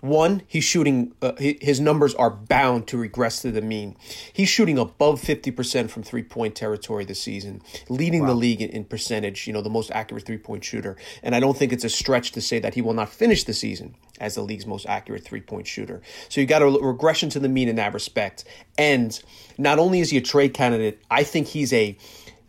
One, 0.00 0.42
he's 0.48 0.64
shooting, 0.64 1.14
uh, 1.22 1.34
his 1.38 1.78
numbers 1.78 2.12
are 2.16 2.28
bound 2.28 2.88
to 2.88 2.98
regress 2.98 3.40
to 3.42 3.52
the 3.52 3.62
mean. 3.62 3.96
He's 4.32 4.48
shooting 4.48 4.76
above 4.76 5.22
50% 5.22 5.90
from 5.90 6.02
three 6.02 6.24
point 6.24 6.56
territory 6.56 7.04
this 7.04 7.22
season, 7.22 7.62
leading 7.88 8.22
wow. 8.22 8.28
the 8.28 8.34
league 8.34 8.60
in, 8.60 8.70
in, 8.70 8.84
percentage, 8.84 9.46
you 9.46 9.52
know, 9.52 9.62
the 9.62 9.70
most 9.70 9.92
accurate 9.92 10.26
three 10.26 10.38
point 10.38 10.64
shooter. 10.64 10.96
And 11.22 11.36
I 11.36 11.40
don't 11.40 11.56
think 11.56 11.72
it's 11.72 11.84
a 11.84 11.88
stretch 11.88 12.32
to 12.32 12.40
say 12.40 12.58
that 12.58 12.74
he 12.74 12.82
will 12.82 12.94
not 12.94 13.10
finish 13.10 13.44
the 13.44 13.52
season 13.52 13.94
as 14.18 14.34
the 14.34 14.42
league's 14.42 14.66
most 14.66 14.86
accurate 14.86 15.22
three 15.22 15.40
point 15.40 15.68
shooter. 15.68 16.02
So 16.28 16.40
you 16.40 16.48
got 16.48 16.62
a 16.62 16.66
regression 16.66 17.30
to 17.30 17.38
the 17.38 17.48
mean 17.48 17.68
in 17.68 17.76
that 17.76 17.94
respect. 17.94 18.44
And 18.76 19.22
not 19.56 19.78
only 19.78 20.00
is 20.00 20.10
he 20.10 20.16
a 20.16 20.20
trade 20.20 20.52
candidate, 20.52 21.00
I 21.12 21.22
think 21.22 21.46
he's 21.46 21.72
a 21.72 21.96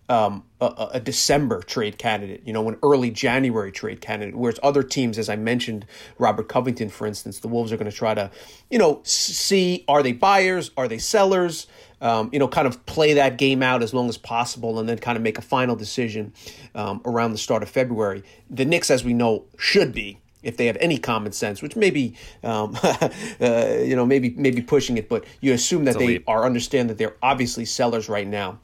um, 0.09 0.43
a, 0.59 0.89
a, 0.93 0.99
December 0.99 1.61
trade 1.61 1.97
candidate, 1.97 2.41
you 2.45 2.51
know, 2.51 2.67
an 2.67 2.77
early 2.83 3.09
January 3.09 3.71
trade 3.71 4.01
candidate. 4.01 4.35
Whereas 4.35 4.59
other 4.61 4.83
teams, 4.83 5.17
as 5.17 5.29
I 5.29 5.37
mentioned, 5.37 5.85
Robert 6.17 6.49
Covington, 6.49 6.89
for 6.89 7.07
instance, 7.07 7.39
the 7.39 7.47
Wolves 7.47 7.71
are 7.71 7.77
going 7.77 7.89
to 7.89 7.95
try 7.95 8.13
to, 8.13 8.29
you 8.69 8.77
know, 8.77 9.01
see 9.03 9.85
are 9.87 10.03
they 10.03 10.11
buyers, 10.11 10.71
are 10.75 10.89
they 10.89 10.97
sellers, 10.97 11.67
um, 12.01 12.29
you 12.33 12.39
know, 12.39 12.49
kind 12.49 12.67
of 12.67 12.85
play 12.85 13.13
that 13.13 13.37
game 13.37 13.63
out 13.63 13.81
as 13.81 13.93
long 13.93 14.09
as 14.09 14.17
possible, 14.17 14.77
and 14.77 14.89
then 14.89 14.97
kind 14.97 15.15
of 15.15 15.23
make 15.23 15.37
a 15.37 15.41
final 15.41 15.75
decision 15.75 16.33
um, 16.75 17.01
around 17.05 17.31
the 17.31 17.37
start 17.37 17.63
of 17.63 17.69
February. 17.69 18.23
The 18.49 18.65
Knicks, 18.65 18.91
as 18.91 19.05
we 19.05 19.13
know, 19.13 19.45
should 19.57 19.93
be 19.93 20.19
if 20.41 20.57
they 20.57 20.65
have 20.65 20.75
any 20.81 20.97
common 20.97 21.31
sense, 21.31 21.61
which 21.61 21.77
maybe 21.77 22.15
um, 22.43 22.77
uh, 22.83 23.09
you 23.79 23.95
know 23.95 24.05
maybe 24.05 24.31
maybe 24.31 24.61
pushing 24.61 24.97
it, 24.97 25.07
but 25.07 25.23
you 25.39 25.53
assume 25.53 25.85
that 25.85 25.97
they 25.97 26.21
are 26.27 26.45
understand 26.45 26.89
that 26.89 26.97
they're 26.97 27.15
obviously 27.21 27.63
sellers 27.63 28.09
right 28.09 28.27
now 28.27 28.59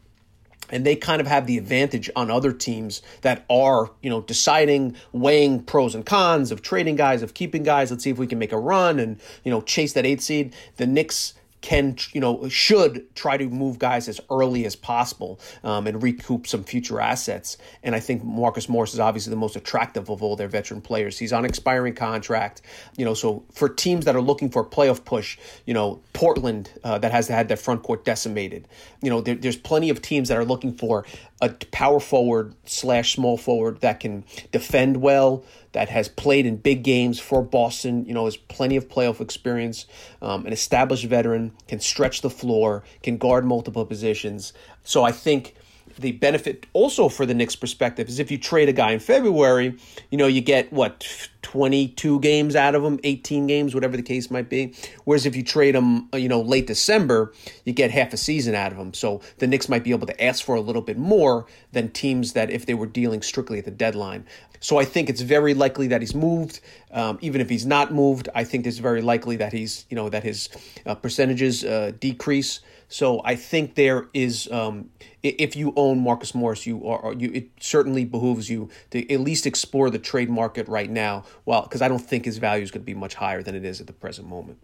and 0.72 0.86
they 0.86 0.96
kind 0.96 1.22
of 1.22 1.28
have 1.28 1.48
the 1.48 1.58
advantage 1.58 2.10
on 2.16 2.30
other 2.30 2.52
teams 2.52 3.02
that 3.22 3.46
are, 3.50 3.92
you 4.02 4.10
know, 4.10 4.22
deciding, 4.22 4.96
weighing 5.12 5.64
pros 5.64 5.96
and 5.96 6.06
cons 6.06 6.52
of 6.52 6.62
trading 6.62 6.96
guys, 6.96 7.22
of 7.22 7.34
keeping 7.34 7.64
guys. 7.64 7.92
Let's 7.92 8.04
see 8.04 8.10
if 8.10 8.18
we 8.18 8.28
can 8.28 8.40
make 8.40 8.52
a 8.52 8.60
run 8.60 9.00
and, 9.00 9.20
you 9.44 9.52
know, 9.52 9.62
chase 9.62 9.94
that 9.94 10.06
eight 10.06 10.22
seed. 10.22 10.54
The 10.78 10.88
Knicks 10.88 11.34
can 11.62 11.96
you 12.14 12.22
know 12.22 12.48
should 12.50 13.14
try 13.16 13.38
to 13.38 13.50
move 13.50 13.80
guys 13.80 14.08
as 14.08 14.20
early 14.30 14.66
as 14.66 14.76
possible 14.76 15.40
um, 15.64 15.88
and 15.88 16.02
recoup 16.02 16.48
some 16.48 16.64
future 16.64 17.00
assets. 17.02 17.58
And 17.84 17.96
I 17.96 18.00
think 18.00 18.24
Marcus 18.24 18.70
Morris 18.70 18.94
is 18.94 19.00
obviously 19.00 19.32
the 19.32 19.38
most 19.38 19.56
attractive 19.56 20.10
of 20.10 20.24
all 20.24 20.36
their 20.36 20.48
veteran 20.48 20.82
players. 20.82 21.18
He's 21.18 21.34
on 21.34 21.46
expiring 21.46 21.96
contract, 21.96 22.62
you 22.98 23.06
know. 23.06 23.14
So 23.14 23.44
for 23.54 23.70
teams 23.70 24.06
that 24.06 24.16
are 24.16 24.22
looking 24.22 24.50
for 24.50 24.62
a 24.62 24.66
playoff 24.66 25.04
push, 25.04 25.38
you 25.66 25.74
know, 25.74 26.00
Portland 26.14 26.72
uh, 26.84 26.98
that 27.00 27.12
has 27.12 27.28
had 27.28 27.48
their 27.48 27.58
front 27.58 27.84
court 27.84 28.06
decimated, 28.06 28.68
you 29.02 29.10
know, 29.10 29.22
there, 29.22 29.36
there's 29.36 29.58
plenty 29.58 29.90
of 29.90 30.02
teams 30.02 30.30
that 30.30 30.38
are 30.38 30.46
looking 30.46 30.74
for 30.74 31.06
a 31.42 31.50
power 31.50 32.00
forward 32.00 32.54
slash 32.66 33.16
small 33.16 33.38
forward 33.38 33.80
that 33.82 34.00
can 34.00 34.26
defend 34.52 34.98
well, 34.98 35.44
that 35.72 35.90
has 35.90 36.10
played 36.10 36.46
in 36.46 36.58
big 36.58 36.84
games 36.84 37.20
for 37.20 37.42
Boston, 37.42 38.06
you 38.06 38.14
know, 38.14 38.26
has 38.26 38.36
plenty 38.36 38.76
of 38.76 38.90
playoff 38.90 39.22
experience, 39.22 39.86
um, 40.22 40.46
an 40.46 40.52
established 40.52 41.06
veteran, 41.06 41.54
can 41.68 41.80
stretch 41.80 42.22
the 42.22 42.30
floor, 42.30 42.84
can 43.04 43.18
guard 43.18 43.46
multiple 43.46 43.86
positions. 43.86 44.52
So 44.84 45.04
I 45.04 45.12
think 45.12 45.56
the 46.00 46.14
benefit 46.14 46.66
also 46.74 47.10
for 47.10 47.26
the 47.26 47.34
Knicks 47.34 47.56
perspective 47.56 48.08
is 48.08 48.20
if 48.20 48.32
you 48.32 48.38
trade 48.38 48.70
a 48.70 48.74
guy 48.74 48.92
in 48.92 49.00
February, 49.00 49.78
you 50.10 50.18
know, 50.18 50.28
you 50.28 50.42
get 50.42 50.72
what 50.72 51.06
22 51.42 52.20
games 52.20 52.56
out 52.56 52.76
of 52.76 52.84
him, 52.84 53.00
18 53.04 53.48
games, 53.48 53.74
whatever 53.74 53.98
the 53.98 54.04
case 54.04 54.30
might 54.30 54.50
be. 54.50 54.74
Whereas 55.06 55.26
if 55.26 55.36
you 55.36 55.44
trade 55.44 55.76
him, 55.76 56.10
you 56.14 56.30
know, 56.30 56.42
late 56.42 56.68
December, 56.68 57.34
you 57.66 57.74
get 57.74 57.92
half 57.92 58.14
a 58.14 58.18
season 58.18 58.56
out 58.56 58.72
of 58.72 58.78
him. 58.78 58.94
So 58.94 59.22
the 59.38 59.48
Knicks 59.48 59.70
might 59.70 59.84
be 59.84 59.92
able 59.92 60.08
to 60.08 60.24
ask 60.24 60.44
for 60.44 60.56
a 60.56 60.62
little 60.62 60.82
bit 60.82 60.98
more 60.98 61.46
than 61.72 61.90
teams 61.90 62.34
that 62.34 62.50
if 62.50 62.66
they 62.66 62.74
were 62.74 62.88
dealing 62.88 63.22
strictly 63.22 63.60
at 63.60 63.66
the 63.66 63.72
deadline. 63.72 64.26
So 64.60 64.78
I 64.78 64.86
think 64.86 65.10
it's 65.10 65.22
very 65.22 65.54
likely 65.54 65.88
that 65.88 66.02
he's 66.02 66.16
moved. 66.16 66.60
Um, 66.92 67.18
even 67.22 67.40
if 67.40 67.50
he's 67.50 67.66
not 67.66 67.94
moved, 67.94 68.28
I 68.36 68.44
think 68.44 68.68
it's 68.68 68.78
very 68.78 69.02
likely 69.02 69.38
that 69.38 69.54
he's, 69.54 69.86
you 69.90 69.96
know, 69.96 70.10
that 70.10 70.24
his 70.24 70.50
uh, 70.86 70.96
percentages 70.96 71.64
uh, 71.64 71.94
decrease. 72.00 72.60
So 72.90 73.22
I 73.24 73.36
think 73.36 73.76
there 73.76 74.08
is, 74.16 74.52
um, 74.52 74.90
if 75.22 75.56
you 75.56 75.74
own 75.76 76.00
Marcus 76.00 76.34
Morris, 76.34 76.66
you 76.66 76.86
are 76.88 77.14
you. 77.14 77.32
It 77.32 77.50
certainly 77.60 78.04
behooves 78.04 78.50
you 78.50 78.70
to 78.90 79.10
at 79.14 79.20
least 79.20 79.46
explore 79.46 79.92
the 79.92 80.00
trade 80.00 80.30
market 80.30 80.68
right 80.68 80.90
now. 80.90 81.24
Well, 81.46 81.62
because 81.62 81.84
I 81.84 81.88
don't 81.88 82.00
think 82.00 82.26
his 82.26 82.40
value 82.40 82.64
is 82.64 82.72
going 82.72 82.82
to 82.82 82.86
be 82.86 82.96
much 82.96 83.14
higher 83.14 83.44
than 83.44 83.56
it 83.56 83.64
is 83.64 83.80
at 83.80 83.86
the 83.86 83.94
present 83.94 84.28
moment. 84.28 84.58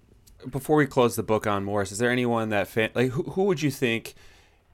Before 0.49 0.75
we 0.75 0.87
close 0.87 1.15
the 1.15 1.23
book 1.23 1.45
on 1.45 1.63
Morris, 1.63 1.91
is 1.91 1.99
there 1.99 2.11
anyone 2.11 2.49
that 2.49 2.67
fan, 2.67 2.89
like 2.95 3.11
who, 3.11 3.23
who 3.23 3.43
would 3.43 3.61
you 3.61 3.71
think? 3.71 4.15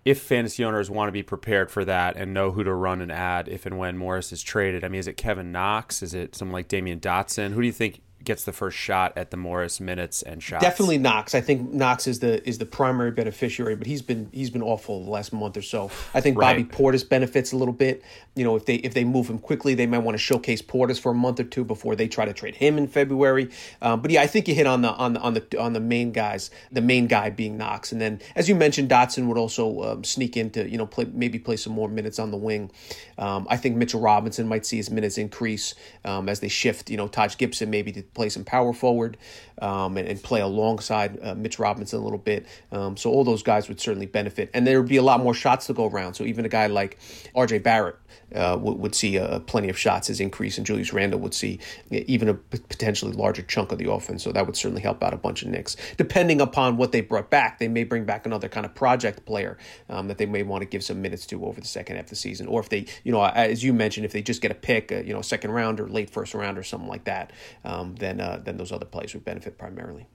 if 0.03 0.19
fantasy 0.19 0.63
owners 0.65 0.89
want 0.89 1.07
to 1.07 1.11
be 1.11 1.21
prepared 1.21 1.69
for 1.69 1.85
that 1.85 2.17
and 2.17 2.33
know 2.33 2.49
who 2.51 2.63
to 2.63 2.73
run 2.73 3.01
an 3.01 3.11
ad 3.11 3.47
if 3.47 3.67
and 3.67 3.77
when 3.77 3.95
Morris 3.97 4.31
is 4.31 4.41
traded. 4.41 4.83
I 4.83 4.87
mean, 4.87 4.97
is 4.97 5.07
it 5.07 5.15
Kevin 5.15 5.51
Knox? 5.51 6.01
Is 6.01 6.15
it 6.15 6.35
someone 6.35 6.53
like 6.53 6.67
Damyean 6.67 6.99
Dotson? 6.99 7.51
Who 7.51 7.61
do 7.61 7.67
you 7.67 7.71
think 7.71 8.01
gets 8.23 8.43
the 8.43 8.51
first 8.51 8.77
shot 8.77 9.13
at 9.17 9.31
the 9.31 9.37
Morris 9.37 9.79
minutes 9.79 10.21
and 10.21 10.41
shots. 10.41 10.63
Definitely 10.63 10.97
Knox. 10.97 11.33
I 11.35 11.41
think 11.41 11.71
Knox 11.73 12.07
is 12.07 12.19
the 12.19 12.47
is 12.47 12.57
the 12.57 12.65
primary 12.65 13.11
beneficiary, 13.11 13.75
but 13.75 13.87
he's 13.87 14.01
been 14.01 14.29
he's 14.31 14.49
been 14.49 14.61
awful 14.61 15.03
the 15.03 15.09
last 15.09 15.33
month 15.33 15.57
or 15.57 15.61
so. 15.61 15.91
I 16.13 16.21
think 16.21 16.37
right. 16.37 16.57
Bobby 16.57 16.63
Portis 16.63 17.07
benefits 17.07 17.51
a 17.51 17.57
little 17.57 17.73
bit. 17.73 18.03
You 18.35 18.43
know, 18.43 18.55
if 18.55 18.65
they 18.65 18.75
if 18.75 18.93
they 18.93 19.03
move 19.03 19.29
him 19.29 19.39
quickly, 19.39 19.73
they 19.73 19.87
might 19.87 19.99
want 19.99 20.15
to 20.15 20.23
showcase 20.23 20.61
Portis 20.61 20.99
for 20.99 21.11
a 21.11 21.15
month 21.15 21.39
or 21.39 21.43
two 21.43 21.63
before 21.63 21.95
they 21.95 22.07
try 22.07 22.25
to 22.25 22.33
trade 22.33 22.55
him 22.55 22.77
in 22.77 22.87
February. 22.87 23.49
Um, 23.81 24.01
but 24.01 24.11
yeah, 24.11 24.21
I 24.21 24.27
think 24.27 24.47
you 24.47 24.55
hit 24.55 24.67
on 24.67 24.81
the 24.81 24.91
on 24.93 25.13
the 25.13 25.19
on 25.19 25.33
the 25.33 25.59
on 25.59 25.73
the 25.73 25.79
main 25.79 26.11
guys. 26.11 26.51
The 26.71 26.81
main 26.81 27.07
guy 27.07 27.29
being 27.29 27.57
Knox, 27.57 27.91
and 27.91 27.99
then 27.99 28.19
as 28.35 28.47
you 28.47 28.55
mentioned, 28.55 28.89
Dotson 28.89 29.27
would 29.27 29.37
also 29.37 29.83
um, 29.83 30.03
sneak 30.03 30.37
into 30.37 30.69
you 30.69 30.77
know 30.77 30.85
play 30.85 31.05
maybe 31.11 31.39
play 31.39 31.57
some 31.57 31.73
more 31.73 31.89
minutes 31.89 32.19
on 32.19 32.31
the 32.31 32.37
wing. 32.37 32.71
Um, 33.17 33.47
I 33.49 33.57
think 33.57 33.75
Mitchell 33.75 34.01
Robinson 34.01 34.47
might 34.47 34.65
see 34.65 34.77
his 34.77 34.89
minutes 34.89 35.17
increase 35.17 35.75
um, 36.05 36.29
as 36.29 36.39
they 36.39 36.47
shift. 36.47 36.89
You 36.89 36.97
know, 36.97 37.07
Taj 37.07 37.37
Gibson 37.37 37.69
maybe 37.69 37.91
to 37.91 38.01
play 38.13 38.29
some 38.29 38.43
power 38.43 38.73
forward 38.73 39.17
um, 39.61 39.97
and, 39.97 40.07
and, 40.07 40.21
play 40.21 40.41
alongside 40.41 41.17
uh, 41.21 41.35
Mitch 41.35 41.59
Robinson 41.59 41.99
a 41.99 42.03
little 42.03 42.17
bit. 42.17 42.45
Um, 42.71 42.97
so 42.97 43.11
all 43.11 43.23
those 43.23 43.43
guys 43.43 43.69
would 43.69 43.79
certainly 43.79 44.07
benefit, 44.07 44.49
and 44.53 44.65
there 44.65 44.81
would 44.81 44.89
be 44.89 44.97
a 44.97 45.03
lot 45.03 45.21
more 45.21 45.33
shots 45.33 45.67
to 45.67 45.73
go 45.73 45.87
around. 45.87 46.15
So 46.15 46.23
even 46.23 46.45
a 46.45 46.49
guy 46.49 46.67
like 46.67 46.97
R.J. 47.35 47.59
Barrett 47.59 47.95
uh, 48.35 48.57
would, 48.59 48.77
would, 48.79 48.95
see 48.95 49.19
uh, 49.19 49.39
plenty 49.39 49.69
of 49.69 49.77
shots 49.77 50.09
as 50.09 50.19
increase, 50.19 50.57
and 50.57 50.65
Julius 50.65 50.93
Randle 50.93 51.19
would 51.19 51.33
see 51.33 51.59
even 51.89 52.29
a 52.29 52.33
potentially 52.33 53.11
larger 53.13 53.41
chunk 53.41 53.71
of 53.71 53.77
the 53.77 53.91
offense. 53.91 54.23
So 54.23 54.31
that 54.31 54.45
would 54.45 54.55
certainly 54.55 54.81
help 54.81 55.03
out 55.03 55.13
a 55.13 55.17
bunch 55.17 55.43
of 55.43 55.49
Knicks. 55.49 55.75
Depending 55.97 56.41
upon 56.41 56.77
what 56.77 56.91
they 56.91 57.01
brought 57.01 57.29
back, 57.29 57.59
they 57.59 57.67
may 57.67 57.83
bring 57.83 58.05
back 58.05 58.25
another 58.25 58.49
kind 58.49 58.65
of 58.65 58.73
project 58.73 59.25
player 59.25 59.57
um, 59.89 60.07
that 60.07 60.17
they 60.17 60.25
may 60.25 60.43
want 60.43 60.61
to 60.61 60.65
give 60.65 60.83
some 60.83 61.01
minutes 61.01 61.25
to 61.27 61.45
over 61.45 61.59
the 61.59 61.67
second 61.67 61.97
half 61.97 62.05
of 62.05 62.09
the 62.09 62.15
season, 62.15 62.47
or 62.47 62.59
if 62.59 62.69
they, 62.69 62.85
you 63.03 63.11
know, 63.11 63.23
as 63.23 63.63
you 63.63 63.73
mentioned, 63.73 64.05
if 64.05 64.11
they 64.11 64.21
just 64.21 64.41
get 64.41 64.51
a 64.51 64.55
pick, 64.55 64.91
uh, 64.91 64.97
you 64.97 65.13
know, 65.13 65.21
second 65.21 65.51
round 65.51 65.79
or 65.79 65.87
late 65.87 66.09
first 66.09 66.33
round 66.33 66.57
or 66.57 66.63
something 66.63 66.89
like 66.89 67.03
that, 67.05 67.31
um, 67.65 67.95
then 68.01 68.19
uh, 68.19 68.41
those 68.43 68.73
other 68.73 68.85
players 68.85 69.13
would 69.13 69.23
benefit 69.23 69.57
primarily. 69.57 70.07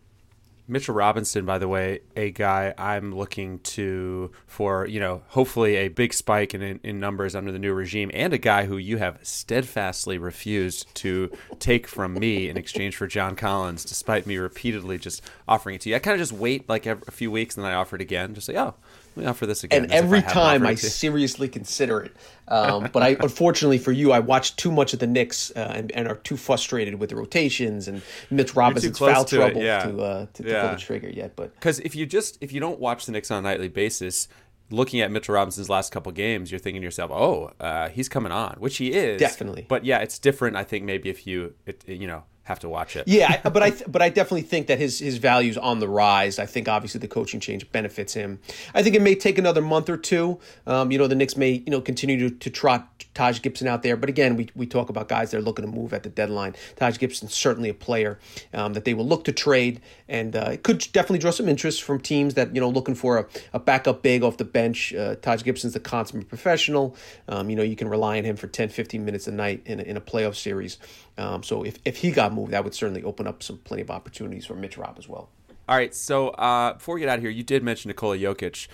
Mitchell 0.69 0.97
Robinson, 0.97 1.47
by 1.47 1.59
the 1.59 1.69
way, 1.69 2.01
a 2.17 2.33
guy 2.33 2.75
I'm 2.77 3.15
looking 3.15 3.61
to 3.61 4.33
for, 4.49 4.85
you 4.87 4.99
know, 4.99 5.23
hopefully 5.29 5.77
a 5.77 5.87
big 5.87 6.13
spike 6.13 6.55
in, 6.55 6.81
in 6.83 6.99
numbers 6.99 7.37
under 7.37 7.53
the 7.53 7.59
new 7.61 7.73
regime, 7.73 8.11
and 8.13 8.33
a 8.33 8.39
guy 8.39 8.67
who 8.67 8.77
you 8.77 8.99
have 8.99 9.21
steadfastly 9.23 10.19
refused 10.19 10.93
to 10.97 11.31
take 11.61 11.87
from 11.87 12.15
me 12.15 12.49
in 12.49 12.57
exchange 12.57 12.97
for 12.97 13.07
John 13.07 13.37
Collins, 13.37 13.85
despite 13.85 14.27
me 14.27 14.39
repeatedly 14.39 14.99
just 14.99 15.23
offering 15.47 15.77
it 15.77 15.83
to 15.83 15.91
you. 15.91 15.95
I 15.95 16.01
kind 16.01 16.15
of 16.15 16.21
just 16.21 16.33
wait 16.33 16.69
like 16.69 16.85
a 16.85 16.97
few 17.13 17.31
weeks 17.31 17.57
and 17.57 17.65
then 17.65 17.73
I 17.73 17.77
offer 17.77 17.95
it 17.95 18.03
again, 18.03 18.35
just 18.35 18.49
like, 18.49 18.57
oh, 18.57 18.75
let 19.17 19.23
me 19.23 19.31
offer 19.31 19.47
this 19.47 19.65
again. 19.65 19.85
And 19.85 19.93
every 19.93 20.21
time 20.21 20.67
I 20.67 20.75
seriously 20.75 21.49
consider 21.49 22.01
it. 22.01 22.17
Um, 22.49 22.91
but 22.93 23.03
I, 23.03 23.09
unfortunately 23.21 23.79
for 23.79 23.91
you, 23.91 24.13
I 24.13 24.19
watch 24.19 24.57
too 24.57 24.71
much 24.71 24.93
of 24.93 24.99
the 24.99 25.07
Knicks 25.07 25.51
uh, 25.57 25.73
and, 25.75 25.91
and, 25.93 26.07
are 26.07 26.17
too 26.17 26.37
frustrated 26.37 26.97
with 26.97 27.11
the 27.11 27.17
rotations 27.17 27.89
and 27.89 28.03
Mitch 28.31 28.55
Robinson's 28.55 28.99
foul 28.99 29.25
to 29.25 29.37
trouble 29.37 29.63
yeah. 29.63 29.85
to, 29.85 30.03
uh, 30.03 30.27
to, 30.35 30.45
yeah. 30.45 30.63
pull 30.63 30.71
the 30.73 30.77
trigger 30.77 31.09
yet. 31.09 31.35
But 31.35 31.55
because 31.55 31.81
if 31.81 31.97
you 31.97 32.05
just 32.05 32.37
if 32.43 32.53
you 32.53 32.61
don't 32.61 32.79
watch 32.79 33.07
the 33.07 33.13
Knicks 33.13 33.31
on 33.31 33.39
a 33.39 33.43
nightly 33.43 33.69
basis, 33.69 34.29
looking 34.71 35.01
at 35.01 35.11
Mitchell 35.11 35.35
Robinson's 35.35 35.71
last 35.71 35.93
couple 35.93 36.13
games, 36.13 36.53
you're 36.53 36.59
thinking 36.59 36.83
to 36.83 36.85
yourself, 36.85 37.11
"Oh, 37.11 37.53
uh, 37.59 37.89
he's 37.89 38.09
coming 38.09 38.33
on," 38.33 38.57
which 38.59 38.77
he 38.77 38.93
is 38.93 39.19
definitely. 39.19 39.65
But 39.67 39.85
yeah, 39.85 39.99
it's 39.99 40.19
different. 40.19 40.57
I 40.57 40.65
think 40.65 40.85
maybe 40.85 41.09
if 41.09 41.27
you, 41.27 41.55
it, 41.65 41.89
you 41.89 42.07
know, 42.07 42.25
have 42.47 42.61
to 42.61 42.69
watch 42.69 42.95
it. 42.95 43.09
Yeah, 43.09 43.41
but 43.49 43.61
I 43.61 43.73
but 43.89 44.03
I 44.03 44.09
definitely 44.09 44.43
think 44.43 44.69
that 44.69 44.79
his 44.79 45.01
his 45.01 45.19
value's 45.19 45.57
on 45.59 45.81
the 45.81 45.89
rise. 45.89 46.39
I 46.39 46.47
think 46.47 46.69
obviously 46.69 47.01
the 47.01 47.09
coaching 47.09 47.41
change 47.41 47.71
benefits 47.73 48.15
him. 48.15 48.39
I 48.73 48.85
think 48.85 48.95
it 48.95 49.03
may 49.03 49.17
take 49.17 49.37
another 49.37 49.61
month 49.61 49.91
or 49.91 49.97
two. 49.97 50.39
Um, 50.65 50.93
you 50.93 50.99
know, 50.99 51.09
the 51.09 51.17
Knicks 51.17 51.37
may 51.37 51.51
you 51.67 51.71
know 51.71 51.81
continue 51.81 52.29
to, 52.29 52.37
to 52.37 52.49
trot 52.49 53.05
Taj 53.15 53.43
Gibson 53.43 53.67
out 53.67 53.83
there, 53.83 53.97
but 53.97 54.09
again, 54.09 54.37
we 54.37 54.49
we 54.55 54.65
talk 54.65 54.91
about 54.91 55.09
guys 55.09 55.33
that 55.33 55.39
are 55.39 55.43
looking 55.43 55.65
to 55.65 55.71
move 55.71 55.93
at 55.93 56.05
the 56.05 56.09
deadline. 56.09 56.55
Taj 56.77 56.99
Gibson's 56.99 57.35
certainly 57.35 57.69
a 57.69 57.75
player 57.75 58.21
um, 58.55 58.75
that 58.75 58.85
they 58.85 58.95
will 58.95 59.07
look 59.07 59.25
to 59.25 59.33
trade, 59.33 59.81
and 60.09 60.37
uh, 60.37 60.51
it 60.53 60.63
could 60.63 60.87
definitely 60.93 61.19
draw 61.19 61.33
some 61.33 61.49
interest 61.49 61.83
from 61.83 61.99
teams 61.99 62.35
that 62.35 62.55
you 62.55 62.61
know 62.61 62.69
looking 62.69 62.95
for 62.95 63.19
a, 63.19 63.27
a 63.55 63.59
backup 63.59 64.03
big 64.03 64.23
off 64.23 64.37
the 64.37 64.45
bench. 64.45 64.95
Uh, 64.95 65.17
Taj 65.17 65.43
Gibson's 65.43 65.75
a 65.75 65.81
consummate 65.81 66.29
professional. 66.29 66.95
Um, 67.27 67.51
you 67.51 67.57
know, 67.57 67.65
you 67.65 67.75
can 67.75 67.89
rely 67.89 68.19
on 68.19 68.25
him 68.25 68.37
for 68.37 68.47
10, 68.47 68.69
15 68.69 69.05
minutes 69.05 69.27
a 69.27 69.33
night 69.33 69.63
in 69.67 69.81
in 69.81 69.97
a 69.97 70.01
playoff 70.01 70.37
series. 70.37 70.79
Um, 71.19 71.43
so 71.43 71.63
if, 71.63 71.79
if 71.85 71.97
he 71.97 72.11
got 72.11 72.33
moved, 72.33 72.53
that 72.53 72.65
would 72.65 72.75
certainly 72.75 73.03
open 73.03 73.27
up 73.27 73.43
some 73.43 73.59
plenty 73.59 73.83
of 73.83 73.91
opportunities 73.91 74.47
for 74.47 74.55
Mitch 74.55 74.77
Rob 74.77 74.97
as 74.99 75.09
well. 75.09 75.31
All 75.69 75.77
right. 75.77 75.95
So 75.95 76.29
uh, 76.29 76.75
before 76.75 76.95
we 76.95 77.01
get 77.01 77.09
out 77.09 77.19
of 77.19 77.23
here, 77.23 77.31
you 77.31 77.43
did 77.43 77.63
mention 77.63 77.89
Nikola 77.89 78.19
Jokic, 78.19 78.69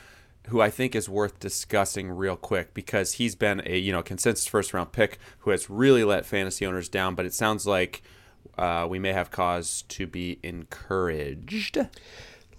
who 0.49 0.61
I 0.61 0.70
think 0.70 0.94
is 0.94 1.08
worth 1.08 1.38
discussing 1.38 2.11
real 2.11 2.37
quick 2.37 2.75
because 2.75 3.14
he's 3.14 3.34
been 3.34 3.62
a 3.64 3.78
you 3.78 3.92
know 3.92 4.02
consensus 4.02 4.46
first 4.46 4.75
round 4.75 4.92
pick 4.92 5.18
who 5.40 5.50
has 5.50 5.70
really 5.70 6.04
let 6.04 6.26
fantasy 6.26 6.66
owners 6.66 6.88
down. 6.88 7.14
But 7.14 7.26
it 7.26 7.32
sounds 7.32 7.66
like 7.66 8.02
uh, 8.58 8.87
we 8.88 8.99
may 8.99 9.12
have 9.12 9.30
cause 9.30 9.82
to 9.88 10.06
be 10.06 10.38
encouraged. 10.42 11.78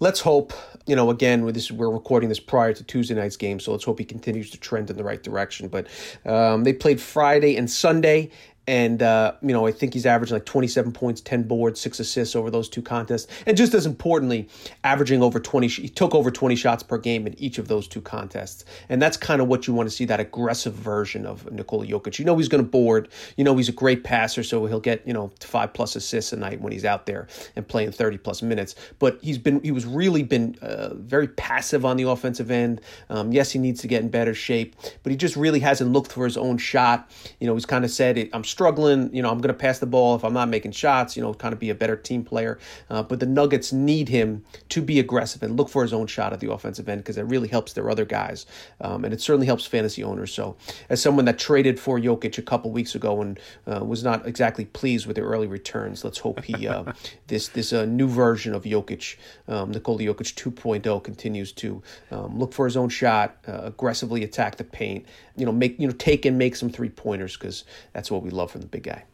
Let's 0.00 0.20
hope, 0.20 0.52
you 0.86 0.96
know, 0.96 1.10
again, 1.10 1.46
this, 1.52 1.70
we're 1.70 1.88
recording 1.88 2.28
this 2.28 2.40
prior 2.40 2.72
to 2.72 2.82
Tuesday 2.82 3.14
night's 3.14 3.36
game, 3.36 3.60
so 3.60 3.70
let's 3.70 3.84
hope 3.84 4.00
he 4.00 4.04
continues 4.04 4.50
to 4.50 4.58
trend 4.58 4.90
in 4.90 4.96
the 4.96 5.04
right 5.04 5.22
direction. 5.22 5.68
But 5.68 5.86
um, 6.26 6.64
they 6.64 6.72
played 6.72 7.00
Friday 7.00 7.56
and 7.56 7.70
Sunday, 7.70 8.30
and 8.66 9.02
uh, 9.02 9.32
you 9.42 9.52
know 9.52 9.66
I 9.66 9.72
think 9.72 9.92
he's 9.92 10.06
averaging 10.06 10.36
like 10.36 10.46
27 10.46 10.92
points, 10.92 11.20
10 11.20 11.42
boards, 11.44 11.80
six 11.80 12.00
assists 12.00 12.34
over 12.34 12.50
those 12.50 12.68
two 12.68 12.82
contests, 12.82 13.30
and 13.46 13.56
just 13.56 13.74
as 13.74 13.86
importantly, 13.86 14.48
averaging 14.82 15.22
over 15.22 15.38
20. 15.38 15.68
He 15.68 15.88
took 15.88 16.14
over 16.14 16.30
20 16.30 16.56
shots 16.56 16.82
per 16.82 16.98
game 16.98 17.26
in 17.26 17.38
each 17.38 17.58
of 17.58 17.68
those 17.68 17.86
two 17.86 18.00
contests, 18.00 18.64
and 18.88 19.00
that's 19.02 19.16
kind 19.16 19.42
of 19.42 19.48
what 19.48 19.66
you 19.66 19.74
want 19.74 19.88
to 19.88 19.94
see 19.94 20.04
that 20.06 20.20
aggressive 20.20 20.74
version 20.74 21.26
of 21.26 21.50
Nikola 21.52 21.86
Jokic. 21.86 22.18
You 22.18 22.24
know 22.24 22.36
he's 22.36 22.48
going 22.48 22.64
to 22.64 22.68
board. 22.68 23.08
You 23.36 23.44
know 23.44 23.56
he's 23.56 23.68
a 23.68 23.72
great 23.72 24.04
passer, 24.04 24.42
so 24.42 24.64
he'll 24.66 24.80
get 24.80 25.06
you 25.06 25.12
know 25.12 25.30
five 25.40 25.74
plus 25.74 25.96
assists 25.96 26.32
a 26.32 26.36
night 26.36 26.60
when 26.60 26.72
he's 26.72 26.84
out 26.84 27.06
there 27.06 27.28
and 27.56 27.66
playing 27.66 27.92
30 27.92 28.18
plus 28.18 28.40
minutes. 28.42 28.74
But 28.98 29.18
he's 29.20 29.38
been 29.38 29.62
he 29.62 29.72
was 29.72 29.84
really 29.84 30.22
been 30.22 30.56
uh, 30.62 30.94
very 30.94 31.28
passive 31.28 31.84
on 31.84 31.96
the 31.96 32.04
offensive 32.04 32.50
end. 32.50 32.80
Um, 33.10 33.32
yes, 33.32 33.50
he 33.52 33.58
needs 33.58 33.80
to 33.82 33.88
get 33.88 34.02
in 34.02 34.08
better 34.08 34.34
shape, 34.34 34.74
but 35.02 35.10
he 35.10 35.16
just 35.16 35.36
really 35.36 35.60
hasn't 35.60 35.92
looked 35.92 36.12
for 36.12 36.24
his 36.24 36.38
own 36.38 36.56
shot. 36.56 37.10
You 37.40 37.46
know 37.46 37.54
he's 37.54 37.66
kind 37.66 37.84
of 37.84 37.90
said, 37.90 38.30
"I'm." 38.32 38.42
Struggling. 38.54 39.12
You 39.14 39.20
know, 39.22 39.30
I'm 39.30 39.38
going 39.38 39.48
to 39.48 39.58
pass 39.58 39.80
the 39.80 39.86
ball 39.86 40.14
if 40.14 40.24
I'm 40.24 40.32
not 40.32 40.48
making 40.48 40.72
shots. 40.72 41.16
You 41.16 41.22
know, 41.22 41.34
kind 41.34 41.52
of 41.52 41.58
be 41.58 41.70
a 41.70 41.74
better 41.74 41.96
team 41.96 42.24
player. 42.24 42.58
Uh, 42.88 43.02
but 43.02 43.18
the 43.18 43.26
Nuggets 43.26 43.72
need 43.72 44.08
him 44.08 44.44
to 44.68 44.80
be 44.80 45.00
aggressive 45.00 45.42
and 45.42 45.56
look 45.56 45.68
for 45.68 45.82
his 45.82 45.92
own 45.92 46.06
shot 46.06 46.32
at 46.32 46.40
the 46.40 46.52
offensive 46.52 46.88
end 46.88 47.02
because 47.02 47.18
it 47.18 47.24
really 47.24 47.48
helps 47.48 47.72
their 47.72 47.90
other 47.90 48.04
guys, 48.04 48.46
um, 48.80 49.04
and 49.04 49.12
it 49.12 49.20
certainly 49.20 49.46
helps 49.46 49.66
fantasy 49.66 50.04
owners. 50.04 50.32
So, 50.32 50.56
as 50.88 51.02
someone 51.02 51.24
that 51.24 51.38
traded 51.38 51.80
for 51.80 51.98
Jokic 51.98 52.38
a 52.38 52.42
couple 52.42 52.70
weeks 52.70 52.94
ago 52.94 53.20
and 53.20 53.40
uh, 53.66 53.84
was 53.84 54.04
not 54.04 54.26
exactly 54.26 54.66
pleased 54.66 55.06
with 55.06 55.16
the 55.16 55.22
early 55.22 55.48
returns, 55.48 56.04
let's 56.04 56.18
hope 56.18 56.44
he 56.44 56.68
uh, 56.68 56.92
this 57.26 57.48
this 57.48 57.72
uh, 57.72 57.84
new 57.84 58.06
version 58.08 58.54
of 58.54 58.62
Jokic, 58.62 59.16
um, 59.48 59.72
Nikola 59.72 59.98
Jokic 59.98 60.34
2.0, 60.34 61.02
continues 61.02 61.52
to 61.52 61.82
um, 62.10 62.38
look 62.38 62.52
for 62.52 62.66
his 62.66 62.76
own 62.76 62.88
shot, 62.88 63.36
uh, 63.48 63.62
aggressively 63.64 64.22
attack 64.22 64.56
the 64.56 64.64
paint. 64.64 65.04
You 65.36 65.44
know, 65.44 65.52
make 65.52 65.80
you 65.80 65.88
know 65.88 65.94
take 65.94 66.24
and 66.24 66.38
make 66.38 66.54
some 66.54 66.70
three 66.70 66.90
pointers 66.90 67.36
because 67.36 67.64
that's 67.92 68.10
what 68.10 68.22
we 68.22 68.30
love 68.44 68.50
from 68.52 68.60
the 68.60 68.66
big 68.66 68.84
guy. 68.84 69.04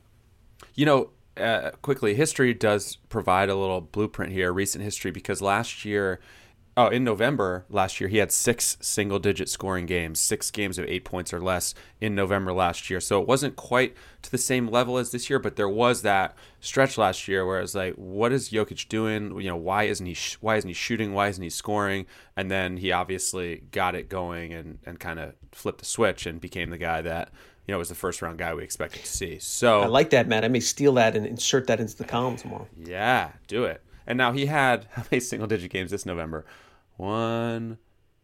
You 0.75 0.87
know, 0.87 1.11
uh, 1.37 1.71
quickly, 1.83 2.15
history 2.15 2.53
does 2.53 2.97
provide 3.09 3.49
a 3.49 3.55
little 3.55 3.81
blueprint 3.81 4.33
here, 4.33 4.53
recent 4.53 4.85
history, 4.85 5.11
because 5.11 5.41
last 5.41 5.85
year, 5.85 6.21
oh, 6.77 6.89
in 6.89 7.05
November 7.05 7.65
last 7.71 8.01
year, 8.01 8.09
he 8.09 8.19
had 8.19 8.33
six 8.33 8.77
single 8.81 9.19
digit 9.19 9.49
scoring 9.49 9.87
games, 9.87 10.21
six 10.21 10.51
games 10.51 10.79
of 10.79 10.87
eight 10.87 11.05
points 11.05 11.33
or 11.33 11.41
less 11.41 11.75
in 12.01 12.15
November 12.15 12.53
last 12.53 12.91
year. 12.91 13.01
So 13.01 13.21
it 13.21 13.29
wasn't 13.29 13.57
quite 13.57 13.95
to 14.23 14.31
the 14.31 14.39
same 14.39 14.69
level 14.69 14.99
as 14.99 15.13
this 15.13 15.31
year, 15.31 15.39
but 15.39 15.57
there 15.57 15.69
was 15.69 16.03
that 16.03 16.37
stretch 16.61 16.99
last 16.99 17.29
year 17.29 17.47
where 17.47 17.61
it's 17.61 17.75
like, 17.75 17.95
what 17.95 18.33
is 18.33 18.51
Jokic 18.51 18.89
doing? 18.89 19.41
You 19.41 19.49
know, 19.49 19.57
why 19.57 19.85
isn't 19.85 20.07
he, 20.07 20.15
sh- 20.15 20.39
why 20.41 20.57
isn't 20.57 20.69
he 20.69 20.75
shooting? 20.75 21.15
Why 21.15 21.29
isn't 21.29 21.43
he 21.43 21.51
scoring? 21.51 22.07
And 22.37 22.51
then 22.51 22.77
he 22.77 22.93
obviously 22.93 23.63
got 23.71 23.95
it 23.95 24.09
going 24.09 24.53
and, 24.53 24.79
and 24.85 24.99
kind 24.99 25.19
of 25.19 25.35
flipped 25.53 25.79
the 25.79 25.87
switch 25.87 26.27
and 26.27 26.41
became 26.41 26.71
the 26.71 26.79
guy 26.79 27.01
that, 27.03 27.31
you 27.71 27.73
know, 27.73 27.79
was 27.79 27.89
the 27.89 27.95
first 27.95 28.21
round 28.21 28.37
guy 28.37 28.53
we 28.53 28.65
expected 28.65 29.03
to 29.03 29.07
see. 29.07 29.39
So 29.39 29.83
I 29.83 29.87
like 29.87 30.11
that, 30.11 30.27
Matt. 30.27 30.45
I 30.45 30.49
may 30.49 30.59
steal 30.59 30.95
that 30.95 31.15
and 31.15 31.25
insert 31.25 31.69
that 31.69 31.79
into 31.79 31.97
the 31.97 32.03
column 32.03 32.35
tomorrow. 32.35 32.67
Yeah, 32.77 33.31
do 33.47 33.63
it. 33.63 33.81
And 34.09 34.19
now 34.19 34.33
he 34.33 34.47
had 34.47 34.89
how 34.91 35.05
many 35.09 35.21
single 35.21 35.47
digit 35.47 35.71
games 35.71 35.93
this 35.93 36.05
November? 36.05 36.45
One, 36.97 37.79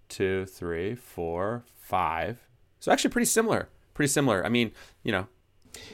two, 0.08 0.46
three, 0.46 0.96
four, 0.96 1.62
five. 1.76 2.40
So 2.80 2.90
actually 2.90 3.10
pretty 3.10 3.26
similar. 3.26 3.68
Pretty 3.94 4.08
similar. 4.08 4.44
I 4.44 4.48
mean, 4.48 4.72
you 5.04 5.12
know, 5.12 5.28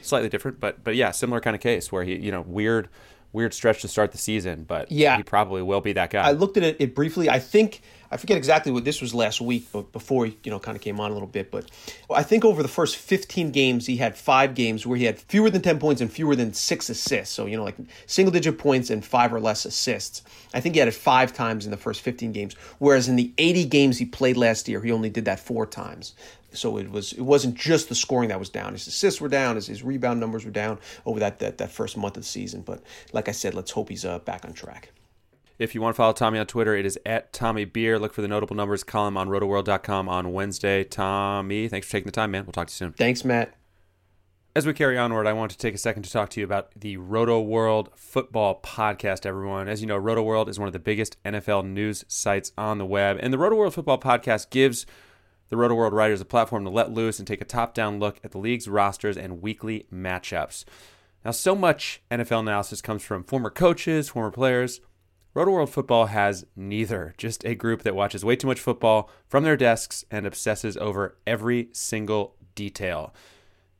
slightly 0.01 0.29
different, 0.29 0.59
but 0.59 0.83
but 0.83 0.95
yeah, 0.95 1.11
similar 1.11 1.39
kind 1.39 1.55
of 1.55 1.61
case 1.61 1.91
where 1.91 2.03
he, 2.03 2.15
you 2.15 2.31
know, 2.31 2.41
weird 2.41 2.89
weird 3.33 3.53
stretch 3.53 3.81
to 3.81 3.87
start 3.87 4.11
the 4.11 4.17
season, 4.17 4.63
but 4.63 4.91
yeah, 4.91 5.17
he 5.17 5.21
probably 5.21 5.61
will 5.61 5.81
be 5.81 5.93
that 5.93 6.09
guy. 6.09 6.23
I 6.27 6.31
looked 6.31 6.57
at 6.57 6.63
it, 6.63 6.77
it 6.79 6.95
briefly. 6.95 7.29
I 7.29 7.37
think 7.37 7.81
I 8.13 8.17
forget 8.17 8.37
exactly 8.37 8.71
what 8.71 8.85
this 8.85 9.01
was 9.01 9.15
last 9.15 9.41
week, 9.41 9.67
but 9.73 9.91
before 9.91 10.27
he, 10.27 10.37
you 10.43 10.51
know, 10.51 10.59
kind 10.59 10.75
of 10.75 10.83
came 10.83 10.99
on 10.99 11.09
a 11.09 11.13
little 11.13 11.27
bit. 11.27 11.49
But 11.49 11.71
I 12.13 12.21
think 12.21 12.45
over 12.45 12.61
the 12.61 12.69
first 12.69 12.95
15 12.95 13.51
games, 13.51 13.87
he 13.87 13.97
had 13.97 14.15
five 14.15 14.53
games 14.53 14.85
where 14.85 14.97
he 14.97 15.05
had 15.05 15.17
fewer 15.19 15.49
than 15.49 15.63
10 15.63 15.79
points 15.79 15.99
and 15.99 16.11
fewer 16.11 16.35
than 16.35 16.53
six 16.53 16.89
assists. 16.89 17.33
So 17.33 17.47
you 17.47 17.57
know, 17.57 17.63
like 17.63 17.75
single 18.05 18.31
digit 18.31 18.59
points 18.59 18.91
and 18.91 19.03
five 19.03 19.33
or 19.33 19.39
less 19.39 19.65
assists. 19.65 20.21
I 20.53 20.59
think 20.59 20.75
he 20.75 20.79
had 20.79 20.87
it 20.87 20.93
five 20.93 21.33
times 21.33 21.65
in 21.65 21.71
the 21.71 21.77
first 21.77 22.01
15 22.01 22.31
games, 22.31 22.53
whereas 22.77 23.07
in 23.09 23.15
the 23.15 23.33
80 23.39 23.65
games 23.65 23.97
he 23.97 24.05
played 24.05 24.37
last 24.37 24.67
year, 24.67 24.81
he 24.81 24.91
only 24.91 25.09
did 25.09 25.25
that 25.25 25.39
four 25.39 25.65
times 25.65 26.13
so 26.53 26.77
it 26.77 26.91
was 26.91 27.13
it 27.13 27.21
wasn't 27.21 27.55
just 27.55 27.89
the 27.89 27.95
scoring 27.95 28.29
that 28.29 28.39
was 28.39 28.49
down. 28.49 28.73
His 28.73 28.85
assists 28.87 29.19
were 29.19 29.27
down, 29.27 29.55
his, 29.55 29.67
his 29.67 29.83
rebound 29.83 30.19
numbers 30.19 30.45
were 30.45 30.51
down 30.51 30.77
over 31.05 31.19
that, 31.19 31.39
that 31.39 31.57
that 31.57 31.71
first 31.71 31.97
month 31.97 32.15
of 32.15 32.23
the 32.23 32.29
season. 32.29 32.61
But 32.61 32.83
like 33.11 33.27
I 33.27 33.31
said, 33.31 33.55
let's 33.55 33.71
hope 33.71 33.89
he's 33.89 34.05
uh, 34.05 34.19
back 34.19 34.45
on 34.45 34.53
track. 34.53 34.91
If 35.63 35.73
you 35.73 35.81
want 35.81 35.95
to 35.95 35.97
follow 35.97 36.11
Tommy 36.11 36.39
on 36.39 36.45
Twitter, 36.45 36.75
it 36.75 36.85
is 36.85 36.99
at 37.05 37.31
Tommy 37.31 37.63
Beer. 37.63 37.97
Look 37.97 38.13
for 38.13 38.21
the 38.21 38.27
notable 38.27 38.53
numbers 38.53 38.83
column 38.83 39.15
on 39.15 39.29
rotoworld.com 39.29 40.09
on 40.09 40.33
Wednesday. 40.33 40.83
Tommy, 40.83 41.69
thanks 41.69 41.87
for 41.87 41.93
taking 41.93 42.07
the 42.07 42.11
time, 42.11 42.31
man. 42.31 42.43
We'll 42.43 42.51
talk 42.51 42.67
to 42.67 42.71
you 42.71 42.75
soon. 42.75 42.91
Thanks, 42.91 43.23
Matt. 43.23 43.55
As 44.57 44.65
we 44.65 44.73
carry 44.73 44.97
onward, 44.97 45.25
I 45.25 45.31
want 45.31 45.51
to 45.51 45.57
take 45.57 45.73
a 45.73 45.77
second 45.77 46.03
to 46.03 46.11
talk 46.11 46.29
to 46.31 46.41
you 46.41 46.45
about 46.45 46.77
the 46.77 46.97
Roto 46.97 47.39
World 47.39 47.91
Football 47.95 48.59
Podcast, 48.61 49.25
everyone. 49.25 49.69
As 49.69 49.79
you 49.79 49.87
know, 49.87 49.95
Roto 49.95 50.21
World 50.21 50.49
is 50.49 50.59
one 50.59 50.67
of 50.67 50.73
the 50.73 50.79
biggest 50.79 51.15
NFL 51.23 51.65
news 51.65 52.03
sites 52.09 52.51
on 52.57 52.77
the 52.77 52.85
web, 52.85 53.17
and 53.21 53.31
the 53.31 53.37
Roto 53.37 53.55
World 53.55 53.73
Football 53.73 53.99
Podcast 53.99 54.49
gives 54.49 54.85
the 55.47 55.55
Roto 55.55 55.75
World 55.75 55.93
writers 55.93 56.19
a 56.19 56.25
platform 56.25 56.65
to 56.65 56.69
let 56.69 56.91
loose 56.91 57.19
and 57.19 57.27
take 57.27 57.39
a 57.39 57.45
top 57.45 57.73
down 57.73 57.99
look 57.99 58.19
at 58.21 58.31
the 58.31 58.37
league's 58.37 58.67
rosters 58.67 59.15
and 59.15 59.41
weekly 59.41 59.87
matchups. 59.93 60.65
Now, 61.23 61.31
so 61.31 61.55
much 61.55 62.01
NFL 62.11 62.41
analysis 62.41 62.81
comes 62.81 63.01
from 63.01 63.23
former 63.23 63.49
coaches, 63.49 64.09
former 64.09 64.29
players. 64.29 64.81
Roto 65.35 65.49
World 65.49 65.71
Football 65.71 66.07
has 66.07 66.45
neither, 66.55 67.15
just 67.17 67.43
a 67.43 67.55
group 67.55 67.81
that 67.81 67.95
watches 67.95 68.23
way 68.23 68.35
too 68.35 68.45
much 68.45 68.59
football 68.59 69.09
from 69.27 69.43
their 69.43 69.57
desks 69.57 70.05
and 70.11 70.27
obsesses 70.27 70.77
over 70.77 71.17
every 71.25 71.69
single 71.71 72.35
detail. 72.53 73.15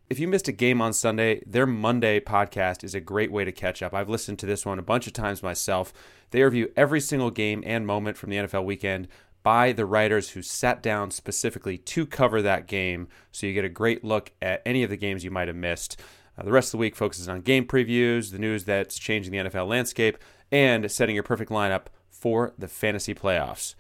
If 0.10 0.18
you 0.18 0.28
missed 0.28 0.48
a 0.48 0.52
game 0.52 0.82
on 0.82 0.94
Sunday, 0.94 1.44
their 1.46 1.68
Monday 1.68 2.20
podcast 2.20 2.84
is 2.84 2.96
a 2.96 3.00
great 3.00 3.32
way 3.32 3.46
to 3.46 3.52
catch 3.52 3.84
up. 3.84 3.94
I've 3.94 4.10
listened 4.10 4.40
to 4.40 4.48
this 4.48 4.66
one 4.66 4.80
a 4.80 4.84
bunch 4.84 5.06
of 5.06 5.14
times 5.14 5.44
myself. 5.44 5.94
They 6.32 6.42
review 6.42 6.72
every 6.76 7.00
single 7.00 7.30
game 7.30 7.64
and 7.68 7.86
moment 7.86 8.18
from 8.18 8.32
the 8.32 8.38
NFL 8.38 8.66
weekend 8.66 9.08
by 9.44 9.74
the 9.74 9.86
writers 9.86 10.32
who 10.32 10.42
sat 10.42 10.82
down 10.82 11.12
specifically 11.12 11.78
to 11.78 12.08
cover 12.08 12.42
that 12.42 12.66
game. 12.66 13.10
So 13.32 13.46
you 13.46 13.54
get 13.54 13.66
a 13.66 13.70
great 13.70 14.04
look 14.04 14.32
at 14.42 14.64
any 14.66 14.82
of 14.82 14.90
the 14.90 14.98
games 14.98 15.24
you 15.24 15.30
might 15.30 15.50
have 15.50 15.58
missed. 15.58 16.00
Uh, 16.36 16.44
the 16.44 16.52
rest 16.52 16.70
of 16.70 16.72
the 16.72 16.78
week 16.78 16.96
focuses 16.96 17.30
on 17.30 17.42
game 17.42 17.66
previews, 17.66 18.32
the 18.32 18.40
news 18.40 18.64
that's 18.64 18.98
changing 18.98 19.32
the 19.32 19.50
NFL 19.50 19.68
landscape, 19.68 20.18
and 20.54 20.90
setting 20.92 21.16
your 21.16 21.24
perfect 21.24 21.50
lineup 21.50 21.88
for 22.12 22.54
the 22.60 22.68
fantasy 22.68 23.16
playoffs. 23.16 23.74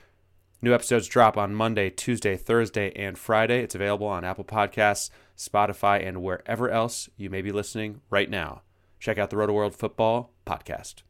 New 0.59 0.73
episodes 0.73 1.07
drop 1.07 1.37
on 1.37 1.53
Monday, 1.53 1.91
Tuesday, 1.91 2.35
Thursday, 2.35 2.91
and 2.95 3.15
Friday. 3.15 3.61
It's 3.61 3.75
available 3.75 4.07
on 4.07 4.23
Apple 4.23 4.43
Podcasts, 4.43 5.11
Spotify, 5.37 6.03
and 6.05 6.23
wherever 6.23 6.71
else 6.71 7.09
you 7.15 7.29
may 7.29 7.43
be 7.43 7.51
listening 7.51 8.01
right 8.09 8.27
now. 8.27 8.63
Check 8.99 9.19
out 9.19 9.29
the 9.29 9.37
Roto 9.37 9.53
World 9.53 9.75
Football 9.75 10.31
Podcast. 10.47 11.03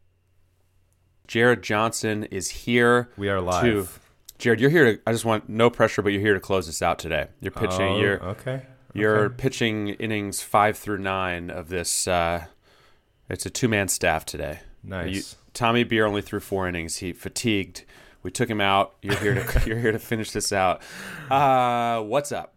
Jared 1.27 1.63
Johnson 1.63 2.25
is 2.25 2.49
here. 2.49 3.09
We 3.15 3.29
are 3.29 3.39
live. 3.39 3.63
To, 3.63 3.87
Jared, 4.39 4.59
you're 4.59 4.69
here 4.69 4.95
to. 4.95 5.01
I 5.07 5.13
just 5.13 5.23
want 5.23 5.47
no 5.47 5.69
pressure, 5.69 6.01
but 6.01 6.11
you're 6.11 6.19
here 6.19 6.33
to 6.33 6.41
close 6.41 6.65
this 6.65 6.81
out 6.81 6.99
today. 6.99 7.27
You're 7.39 7.51
pitching. 7.51 7.81
Oh, 7.81 7.99
you're 7.99 8.21
okay. 8.21 8.63
You're 8.93 9.25
okay. 9.25 9.35
pitching 9.37 9.89
innings 9.89 10.41
five 10.41 10.77
through 10.77 10.97
nine 10.97 11.49
of 11.49 11.69
this. 11.69 12.05
Uh, 12.05 12.47
it's 13.29 13.45
a 13.45 13.49
two 13.49 13.69
man 13.69 13.87
staff 13.87 14.25
today. 14.25 14.59
Nice. 14.83 15.37
Tommy 15.53 15.83
Beer 15.83 16.05
only 16.05 16.21
threw 16.21 16.39
four 16.39 16.67
innings. 16.67 16.97
He 16.97 17.13
fatigued. 17.13 17.83
We 18.23 18.31
took 18.31 18.49
him 18.49 18.61
out. 18.61 18.95
You're 19.01 19.15
here 19.17 19.35
to. 19.35 19.63
you're 19.65 19.79
here 19.79 19.91
to 19.91 19.99
finish 19.99 20.31
this 20.31 20.51
out. 20.51 20.81
Uh, 21.29 22.01
what's 22.01 22.31
up? 22.31 22.53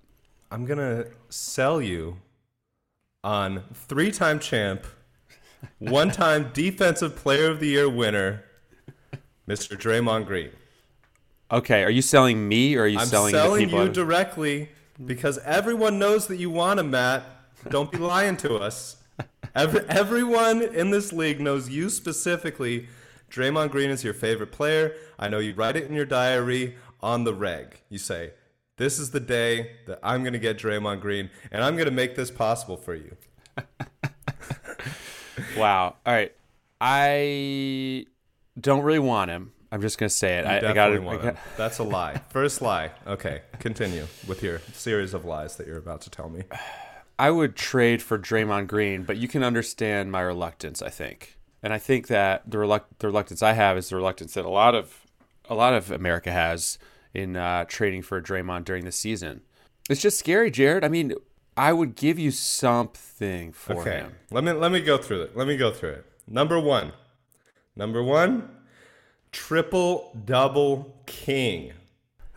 I'm 0.50 0.64
gonna 0.64 1.06
sell 1.28 1.82
you 1.82 2.18
on 3.24 3.64
three-time 3.74 4.38
champ, 4.38 4.87
one-time 5.78 6.50
Defensive 6.54 7.16
Player 7.16 7.50
of 7.50 7.59
the 7.59 7.66
Year 7.66 7.88
winner, 7.88 8.44
Mr. 9.48 9.76
Draymond 9.76 10.26
Green. 10.26 10.50
Okay, 11.50 11.82
are 11.82 11.90
you 11.90 12.02
selling 12.02 12.48
me 12.48 12.76
or 12.76 12.82
are 12.82 12.87
you 12.87 13.00
selling? 13.00 13.35
I'm 13.35 13.40
selling, 13.40 13.68
selling 13.70 13.87
you 13.88 13.92
directly 13.92 14.68
because 15.04 15.38
everyone 15.38 15.98
knows 15.98 16.28
that 16.28 16.37
you 16.37 16.50
want 16.50 16.80
him, 16.80 16.90
Matt. 16.90 17.24
Don't 17.68 17.90
be 17.90 17.98
lying 17.98 18.37
to 18.38 18.56
us. 18.56 18.96
Every, 19.57 19.81
everyone 19.88 20.61
in 20.61 20.90
this 20.90 21.14
league 21.14 21.40
knows 21.40 21.70
you 21.70 21.88
specifically. 21.88 22.88
Draymond 23.31 23.70
Green 23.70 23.88
is 23.88 24.05
your 24.05 24.12
favorite 24.12 24.52
player. 24.52 24.94
I 25.18 25.29
know 25.29 25.38
you 25.38 25.55
write 25.55 25.76
it 25.76 25.85
in 25.85 25.94
your 25.94 26.05
diary 26.05 26.76
on 27.00 27.24
the 27.24 27.33
reg. 27.33 27.81
You 27.88 27.96
say, 27.96 28.33
This 28.76 28.98
is 28.98 29.12
the 29.12 29.20
day 29.20 29.76
that 29.87 29.98
I'm 30.02 30.22
going 30.22 30.35
to 30.35 30.38
get 30.38 30.59
Draymond 30.59 31.00
Green, 31.00 31.31
and 31.50 31.64
I'm 31.64 31.74
going 31.74 31.87
to 31.87 31.90
make 31.90 32.16
this 32.16 32.31
possible 32.31 32.76
for 32.76 32.94
you. 32.94 33.16
wow. 35.57 35.96
All 36.05 36.12
right. 36.12 36.35
I 36.79 38.05
don't 38.61 38.83
really 38.83 38.98
want 38.98 39.31
him. 39.31 39.52
I'm 39.72 39.81
just 39.81 39.98
gonna 39.98 40.11
say 40.11 40.38
it. 40.38 40.46
I, 40.46 40.59
I 40.59 40.61
definitely 40.61 40.98
got 40.98 41.05
want 41.05 41.22
him. 41.22 41.37
That's 41.57 41.79
a 41.79 41.83
lie. 41.83 42.20
First 42.29 42.62
lie. 42.62 42.92
Okay, 43.07 43.42
continue 43.59 44.07
with 44.29 44.42
your 44.42 44.61
series 44.72 45.12
of 45.12 45.24
lies 45.24 45.57
that 45.57 45.66
you're 45.66 45.79
about 45.79 46.02
to 46.02 46.11
tell 46.11 46.29
me. 46.29 46.44
I 47.18 47.31
would 47.31 47.57
trade 47.57 48.02
for 48.02 48.18
Draymond 48.18 48.66
Green, 48.66 49.02
but 49.02 49.16
you 49.16 49.29
can 49.29 49.42
understand 49.42 50.12
my 50.12 50.20
reluctance. 50.20 50.83
I 50.83 50.90
think, 50.90 51.38
and 51.62 51.72
I 51.72 51.79
think 51.79 52.09
that 52.09 52.50
the, 52.50 52.59
reluct- 52.59 52.98
the 52.98 53.07
reluctance 53.09 53.42
I 53.42 53.55
have 53.55 53.79
is 53.79 53.88
the 53.88 53.96
reluctance 53.96 54.35
that 54.35 54.44
a 54.44 54.50
lot 54.50 54.74
of 54.74 55.07
a 55.48 55.55
lot 55.55 55.74
of 55.74 55.90
America 55.90 56.33
has 56.33 56.79
in 57.14 57.37
uh, 57.37 57.64
trading 57.66 58.02
for 58.02 58.20
Draymond 58.20 58.64
during 58.64 58.85
the 58.85 58.92
season. 58.92 59.42
It's 59.88 60.02
just 60.02 60.18
scary, 60.18 60.50
Jared. 60.50 60.85
I 60.85 60.88
mean, 60.88 61.14
I 61.57 61.72
would 61.72 61.94
give 61.94 62.18
you 62.18 62.31
something 62.31 63.52
for 63.52 63.81
okay. 63.81 63.98
him. 63.98 64.14
Let 64.31 64.44
me 64.44 64.52
let 64.52 64.72
me 64.72 64.81
go 64.81 64.98
through 64.98 65.22
it. 65.22 65.37
Let 65.37 65.46
me 65.46 65.57
go 65.57 65.70
through 65.70 65.90
it. 65.90 66.07
Number 66.26 66.61
one. 66.61 66.92
Number 67.76 68.02
one, 68.02 68.48
triple 69.33 70.11
double 70.24 71.02
king. 71.07 71.72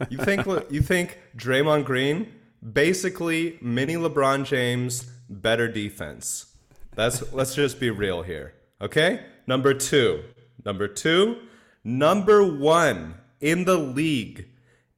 You 0.09 0.17
think 0.17 0.45
you 0.69 0.81
think 0.81 1.17
Draymond 1.35 1.85
Green 1.85 2.33
basically 2.73 3.57
mini 3.61 3.95
LeBron 3.95 4.45
James 4.45 5.03
better 5.29 5.67
defense. 5.67 6.55
That's 6.95 7.31
let's 7.33 7.55
just 7.55 7.79
be 7.79 7.89
real 7.89 8.23
here. 8.23 8.53
Okay? 8.81 9.21
Number 9.47 9.73
2. 9.73 10.23
Number 10.65 10.87
2, 10.89 11.37
number 11.85 12.43
1 12.43 13.13
in 13.39 13.63
the 13.63 13.77
league 13.77 14.47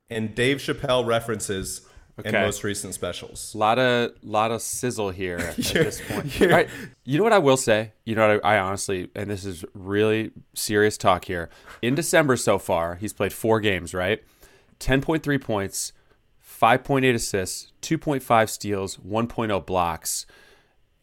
and 0.10 0.34
Dave 0.34 0.58
Chappelle 0.58 1.06
references 1.06 1.82
and 2.18 2.28
Okay. 2.28 2.44
most 2.44 2.64
recent 2.64 2.94
specials. 2.96 3.54
A 3.56 3.58
lot 3.58 3.78
of 3.80 4.12
lot 4.24 4.52
of 4.52 4.62
sizzle 4.62 5.12
here 5.12 5.38
at 5.40 5.56
this 5.56 6.02
point. 6.08 6.40
right. 6.42 6.68
You 7.06 7.18
know 7.20 7.24
what 7.24 7.32
I 7.34 7.38
will 7.40 7.58
say? 7.58 7.94
You 8.06 8.16
know 8.16 8.28
what 8.28 8.44
I, 8.46 8.56
I 8.56 8.60
honestly, 8.60 9.10
and 9.16 9.30
this 9.30 9.46
is 9.46 9.64
really 9.74 10.32
serious 10.56 10.98
talk 10.98 11.26
here. 11.26 11.50
In 11.82 11.94
December 11.96 12.36
so 12.38 12.58
far, 12.60 12.96
he's 12.96 13.14
played 13.14 13.32
four 13.34 13.60
games, 13.60 13.94
right? 13.94 14.22
10.3 14.80 15.40
points, 15.42 15.94
5.8 16.62 17.16
assists, 17.16 17.72
2.5 17.82 18.50
steals, 18.50 18.98
1.0 18.98 19.66
blocks. 19.66 20.26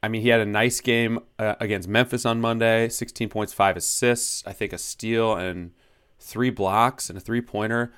I 0.02 0.08
mean, 0.08 0.22
he 0.22 0.28
had 0.28 0.40
a 0.40 0.46
nice 0.46 0.80
game 0.80 1.18
uh, 1.38 1.56
against 1.58 1.88
Memphis 1.88 2.24
on 2.24 2.40
Monday 2.40 2.88
16 2.88 3.28
points, 3.28 3.52
5 3.52 3.76
assists, 3.76 4.44
I 4.46 4.52
think 4.52 4.72
a 4.72 4.78
steal 4.78 5.34
and 5.34 5.72
three 6.20 6.50
blocks 6.50 7.08
and 7.08 7.16
a 7.16 7.20
three 7.20 7.40
pointer. 7.40 7.92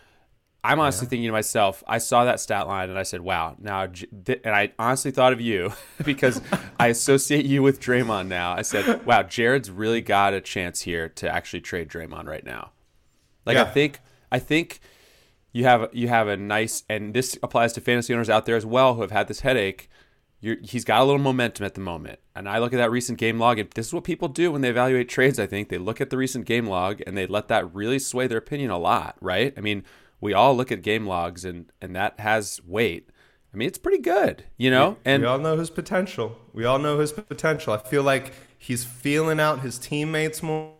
I'm 0.62 0.78
honestly 0.78 1.06
thinking 1.06 1.26
to 1.26 1.32
myself, 1.32 1.82
I 1.86 1.98
saw 1.98 2.24
that 2.24 2.38
stat 2.38 2.66
line 2.66 2.90
and 2.90 2.98
I 2.98 3.02
said, 3.02 3.22
wow. 3.22 3.56
Now, 3.58 3.82
and 3.84 4.54
I 4.54 4.72
honestly 4.78 5.10
thought 5.10 5.32
of 5.32 5.40
you 5.40 5.72
because 6.04 6.40
I 6.78 6.88
associate 6.88 7.46
you 7.46 7.62
with 7.62 7.80
Draymond 7.80 8.28
now. 8.28 8.52
I 8.52 8.62
said, 8.62 9.04
wow, 9.06 9.22
Jared's 9.22 9.70
really 9.70 10.02
got 10.02 10.34
a 10.34 10.40
chance 10.40 10.82
here 10.82 11.08
to 11.10 11.34
actually 11.34 11.62
trade 11.62 11.88
Draymond 11.88 12.26
right 12.26 12.44
now. 12.44 12.72
Like, 13.46 13.56
I 13.56 13.64
think, 13.64 14.00
I 14.30 14.38
think 14.38 14.80
you 15.52 15.64
have 15.64 15.88
you 15.92 16.08
have 16.08 16.28
a 16.28 16.36
nice 16.36 16.84
and 16.88 17.14
this 17.14 17.38
applies 17.42 17.72
to 17.72 17.80
fantasy 17.80 18.12
owners 18.12 18.30
out 18.30 18.46
there 18.46 18.56
as 18.56 18.66
well 18.66 18.94
who 18.94 19.00
have 19.02 19.10
had 19.10 19.28
this 19.28 19.40
headache 19.40 19.88
you're, 20.42 20.56
he's 20.62 20.84
got 20.84 21.02
a 21.02 21.04
little 21.04 21.20
momentum 21.20 21.66
at 21.66 21.74
the 21.74 21.80
moment 21.80 22.18
and 22.34 22.48
i 22.48 22.58
look 22.58 22.72
at 22.72 22.76
that 22.76 22.90
recent 22.90 23.18
game 23.18 23.38
log 23.38 23.58
and 23.58 23.70
this 23.70 23.88
is 23.88 23.92
what 23.92 24.04
people 24.04 24.28
do 24.28 24.52
when 24.52 24.60
they 24.60 24.70
evaluate 24.70 25.08
trades 25.08 25.38
i 25.38 25.46
think 25.46 25.68
they 25.68 25.78
look 25.78 26.00
at 26.00 26.10
the 26.10 26.16
recent 26.16 26.46
game 26.46 26.66
log 26.66 27.00
and 27.06 27.16
they 27.16 27.26
let 27.26 27.48
that 27.48 27.72
really 27.74 27.98
sway 27.98 28.26
their 28.26 28.38
opinion 28.38 28.70
a 28.70 28.78
lot 28.78 29.16
right 29.20 29.52
i 29.56 29.60
mean 29.60 29.84
we 30.20 30.32
all 30.32 30.56
look 30.56 30.70
at 30.70 30.82
game 30.82 31.06
logs 31.06 31.44
and 31.44 31.72
and 31.80 31.94
that 31.94 32.18
has 32.20 32.60
weight 32.66 33.10
i 33.52 33.56
mean 33.56 33.68
it's 33.68 33.78
pretty 33.78 34.00
good 34.00 34.44
you 34.56 34.70
know 34.70 34.96
and 35.04 35.22
we 35.22 35.28
all 35.28 35.38
know 35.38 35.56
his 35.56 35.70
potential. 35.70 36.36
We 36.52 36.64
all 36.64 36.78
know 36.78 36.98
his 36.98 37.12
potential. 37.12 37.72
I 37.72 37.78
feel 37.78 38.02
like 38.02 38.32
he's 38.58 38.84
feeling 38.84 39.40
out 39.40 39.60
his 39.60 39.78
teammates 39.78 40.42
more. 40.42 40.74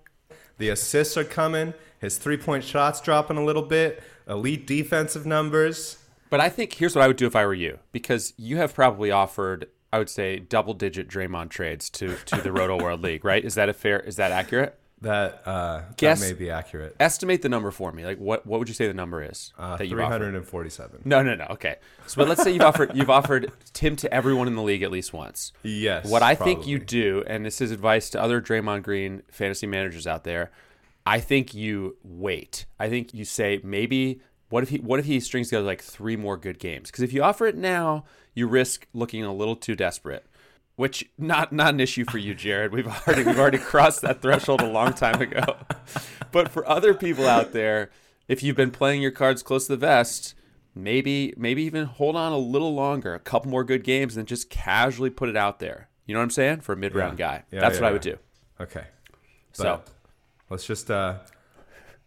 The 0.58 0.68
assists 0.68 1.16
are 1.16 1.24
coming. 1.24 1.74
His 2.00 2.18
three 2.18 2.36
point 2.36 2.64
shots 2.64 3.00
dropping 3.00 3.36
a 3.36 3.44
little 3.44 3.62
bit. 3.62 4.02
Elite 4.30 4.66
defensive 4.66 5.26
numbers. 5.26 5.98
But 6.30 6.40
I 6.40 6.48
think 6.48 6.74
here's 6.74 6.94
what 6.94 7.02
I 7.02 7.08
would 7.08 7.16
do 7.16 7.26
if 7.26 7.34
I 7.34 7.44
were 7.44 7.54
you, 7.54 7.78
because 7.92 8.32
you 8.36 8.56
have 8.58 8.72
probably 8.72 9.10
offered, 9.10 9.66
I 9.92 9.98
would 9.98 10.08
say, 10.08 10.38
double 10.38 10.74
digit 10.74 11.08
Draymond 11.08 11.50
trades 11.50 11.90
to 11.90 12.14
to 12.26 12.40
the 12.40 12.52
Roto 12.52 12.78
World 12.82 13.02
League, 13.08 13.24
right? 13.24 13.44
Is 13.44 13.56
that 13.56 13.68
a 13.68 13.72
fair? 13.72 13.98
Is 14.00 14.16
that 14.16 14.30
accurate? 14.30 14.76
That 15.02 15.42
uh, 15.46 15.80
Guess- 15.96 16.20
that 16.20 16.26
may 16.26 16.38
be 16.38 16.50
accurate. 16.50 16.94
Estimate 17.00 17.40
the 17.40 17.48
number 17.48 17.70
for 17.70 17.90
me. 17.90 18.04
Like, 18.04 18.18
what 18.18 18.46
what 18.46 18.58
would 18.60 18.68
you 18.68 18.74
say 18.74 18.86
the 18.86 18.92
number 18.94 19.22
is 19.24 19.52
Uh, 19.58 19.62
offered? 19.62 19.90
hundred 20.02 20.34
and 20.36 20.46
forty-seven. 20.46 21.00
No, 21.06 21.22
no, 21.22 21.34
no. 21.34 21.46
Okay, 21.50 21.76
so 22.06 22.18
but 22.18 22.28
let's 22.28 22.42
say 22.42 22.52
you've 22.52 22.62
offered 22.62 22.92
you've 22.94 23.08
offered 23.10 23.50
Tim 23.72 23.96
to 23.96 24.12
everyone 24.14 24.46
in 24.46 24.54
the 24.56 24.62
league 24.62 24.82
at 24.82 24.90
least 24.92 25.12
once. 25.14 25.52
Yes. 25.62 26.06
What 26.06 26.22
I 26.22 26.34
think 26.34 26.66
you 26.66 26.78
do, 26.78 27.24
and 27.26 27.44
this 27.46 27.60
is 27.62 27.70
advice 27.72 28.10
to 28.10 28.22
other 28.22 28.40
Draymond 28.42 28.82
Green 28.82 29.22
fantasy 29.32 29.66
managers 29.66 30.06
out 30.06 30.24
there, 30.24 30.50
I 31.06 31.20
think 31.20 31.54
you 31.54 31.96
wait. 32.02 32.66
I 32.78 32.88
think 32.88 33.14
you 33.14 33.24
say 33.24 33.60
maybe 33.64 34.20
what 34.48 34.62
if 34.62 34.68
he 34.68 34.78
what 34.78 35.00
if 35.00 35.06
he 35.06 35.20
strings 35.20 35.48
together 35.48 35.64
like 35.64 35.82
three 35.82 36.16
more 36.16 36.36
good 36.36 36.58
games? 36.58 36.90
Because 36.90 37.02
if 37.02 37.12
you 37.12 37.22
offer 37.22 37.46
it 37.46 37.56
now, 37.56 38.04
you 38.34 38.46
risk 38.46 38.86
looking 38.92 39.24
a 39.24 39.34
little 39.34 39.56
too 39.56 39.74
desperate. 39.74 40.26
Which 40.76 41.10
not 41.18 41.52
not 41.52 41.74
an 41.74 41.80
issue 41.80 42.04
for 42.04 42.18
you, 42.18 42.34
Jared. 42.34 42.72
We've 42.72 42.86
already 42.86 43.24
we've 43.24 43.38
already 43.38 43.58
crossed 43.58 44.02
that 44.02 44.22
threshold 44.22 44.60
a 44.62 44.70
long 44.70 44.92
time 44.92 45.20
ago. 45.20 45.42
But 46.32 46.48
for 46.48 46.64
other 46.68 46.94
people 46.94 47.26
out 47.26 47.52
there, 47.52 47.90
if 48.28 48.40
you've 48.44 48.54
been 48.54 48.70
playing 48.70 49.02
your 49.02 49.10
cards 49.10 49.42
close 49.42 49.66
to 49.66 49.72
the 49.72 49.76
vest, 49.78 50.36
maybe 50.76 51.34
maybe 51.36 51.64
even 51.64 51.86
hold 51.86 52.14
on 52.14 52.30
a 52.30 52.38
little 52.38 52.72
longer, 52.72 53.14
a 53.14 53.18
couple 53.18 53.50
more 53.50 53.64
good 53.64 53.82
games, 53.82 54.16
and 54.16 54.28
just 54.28 54.48
casually 54.48 55.10
put 55.10 55.28
it 55.28 55.36
out 55.36 55.58
there. 55.58 55.88
You 56.06 56.14
know 56.14 56.20
what 56.20 56.24
I'm 56.24 56.30
saying? 56.30 56.60
For 56.60 56.72
a 56.72 56.76
mid 56.76 56.94
round 56.94 57.18
guy, 57.18 57.42
Yeah, 57.50 57.60
that's 57.60 57.76
yeah, 57.76 57.82
what 57.82 57.88
I 57.88 57.92
would 57.92 58.02
do. 58.02 58.18
Okay. 58.60 58.84
So 59.52 59.64
But 59.64 59.88
let's 60.50 60.66
just 60.66 60.90
uh, 60.90 61.18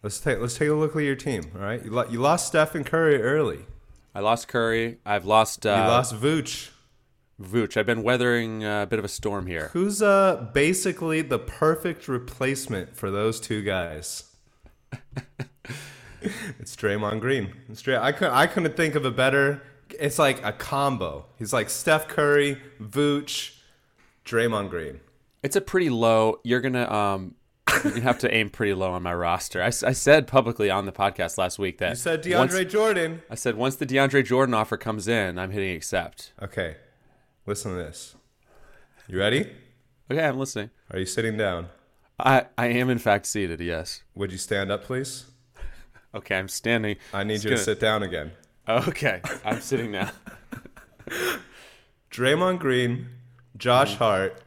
let's 0.03 0.19
take 0.19 0.39
let's 0.39 0.55
take 0.57 0.69
a 0.69 0.73
look 0.73 0.95
at 0.95 1.01
your 1.01 1.15
team. 1.15 1.43
All 1.55 1.61
right. 1.61 1.83
You, 1.83 1.91
lo- 1.91 2.07
you 2.09 2.19
lost 2.19 2.47
Stephen 2.47 2.83
Curry 2.83 3.21
early. 3.21 3.65
I 4.13 4.19
lost 4.19 4.47
Curry. 4.47 4.99
I've 5.05 5.25
lost 5.25 5.65
You 5.65 5.71
uh, 5.71 5.87
lost 5.87 6.13
Vooch. 6.13 6.69
Vooch. 7.41 7.77
I've 7.77 7.87
been 7.87 8.03
weathering 8.03 8.63
a 8.63 8.85
bit 8.87 8.99
of 8.99 9.05
a 9.05 9.09
storm 9.09 9.47
here. 9.47 9.69
Who's 9.73 10.01
uh 10.01 10.49
basically 10.53 11.21
the 11.21 11.39
perfect 11.39 12.07
replacement 12.07 12.95
for 12.95 13.09
those 13.09 13.39
two 13.39 13.63
guys? 13.63 14.25
it's 16.21 16.75
Draymond 16.75 17.19
Green. 17.21 17.53
It's 17.69 17.81
Dray- 17.81 17.97
I 17.97 18.11
could 18.11 18.29
I 18.29 18.47
couldn't 18.47 18.75
think 18.75 18.95
of 18.95 19.05
a 19.05 19.11
better. 19.11 19.63
It's 19.99 20.19
like 20.19 20.43
a 20.43 20.51
combo. 20.51 21.25
He's 21.37 21.53
like 21.53 21.69
Steph 21.69 22.07
Curry, 22.07 22.61
Vooch, 22.81 23.57
Draymond 24.25 24.69
Green. 24.69 24.99
It's 25.43 25.55
a 25.55 25.61
pretty 25.61 25.89
low. 25.89 26.39
You're 26.43 26.61
gonna 26.61 26.89
um, 26.91 27.35
you're 27.83 28.01
have 28.01 28.19
to 28.19 28.33
aim 28.33 28.49
pretty 28.49 28.73
low 28.73 28.91
on 28.93 29.03
my 29.03 29.13
roster. 29.13 29.61
I 29.61 29.69
said 29.69 30.27
publicly 30.27 30.69
on 30.69 30.85
the 30.85 30.91
podcast 30.91 31.37
last 31.37 31.59
week 31.59 31.77
that 31.79 31.89
You 31.91 31.95
said 31.95 32.25
once- 32.25 32.53
DeAndre 32.53 32.69
Jordan. 32.69 33.21
I 33.29 33.35
said 33.35 33.55
once 33.55 33.75
the 33.75 33.85
DeAndre 33.85 34.25
Jordan 34.25 34.53
offer 34.53 34.77
comes 34.77 35.07
in, 35.07 35.37
I'm 35.39 35.51
hitting 35.51 35.75
accept. 35.75 36.33
Okay, 36.41 36.77
listen 37.45 37.71
to 37.71 37.77
this. 37.77 38.15
You 39.07 39.19
ready? 39.19 39.51
Okay, 40.11 40.23
I'm 40.23 40.37
listening. 40.37 40.69
Are 40.91 40.99
you 40.99 41.05
sitting 41.05 41.37
down? 41.37 41.69
I 42.19 42.45
I 42.57 42.67
am 42.67 42.89
in 42.89 42.99
fact 42.99 43.25
seated. 43.25 43.59
Yes. 43.59 44.03
Would 44.15 44.31
you 44.31 44.37
stand 44.37 44.71
up, 44.71 44.83
please? 44.83 45.25
Okay, 46.15 46.37
I'm 46.37 46.47
standing. 46.47 46.97
I 47.11 47.23
need 47.23 47.33
It's 47.33 47.43
you 47.43 47.49
to 47.49 47.55
gonna- 47.55 47.65
sit 47.65 47.79
down 47.79 48.03
again. 48.03 48.33
Okay, 48.69 49.19
I'm 49.43 49.59
sitting 49.61 49.89
now. 49.91 50.11
Draymond 52.11 52.59
Green, 52.59 53.07
Josh 53.57 53.93
mm-hmm. 53.95 54.03
Hart 54.03 54.41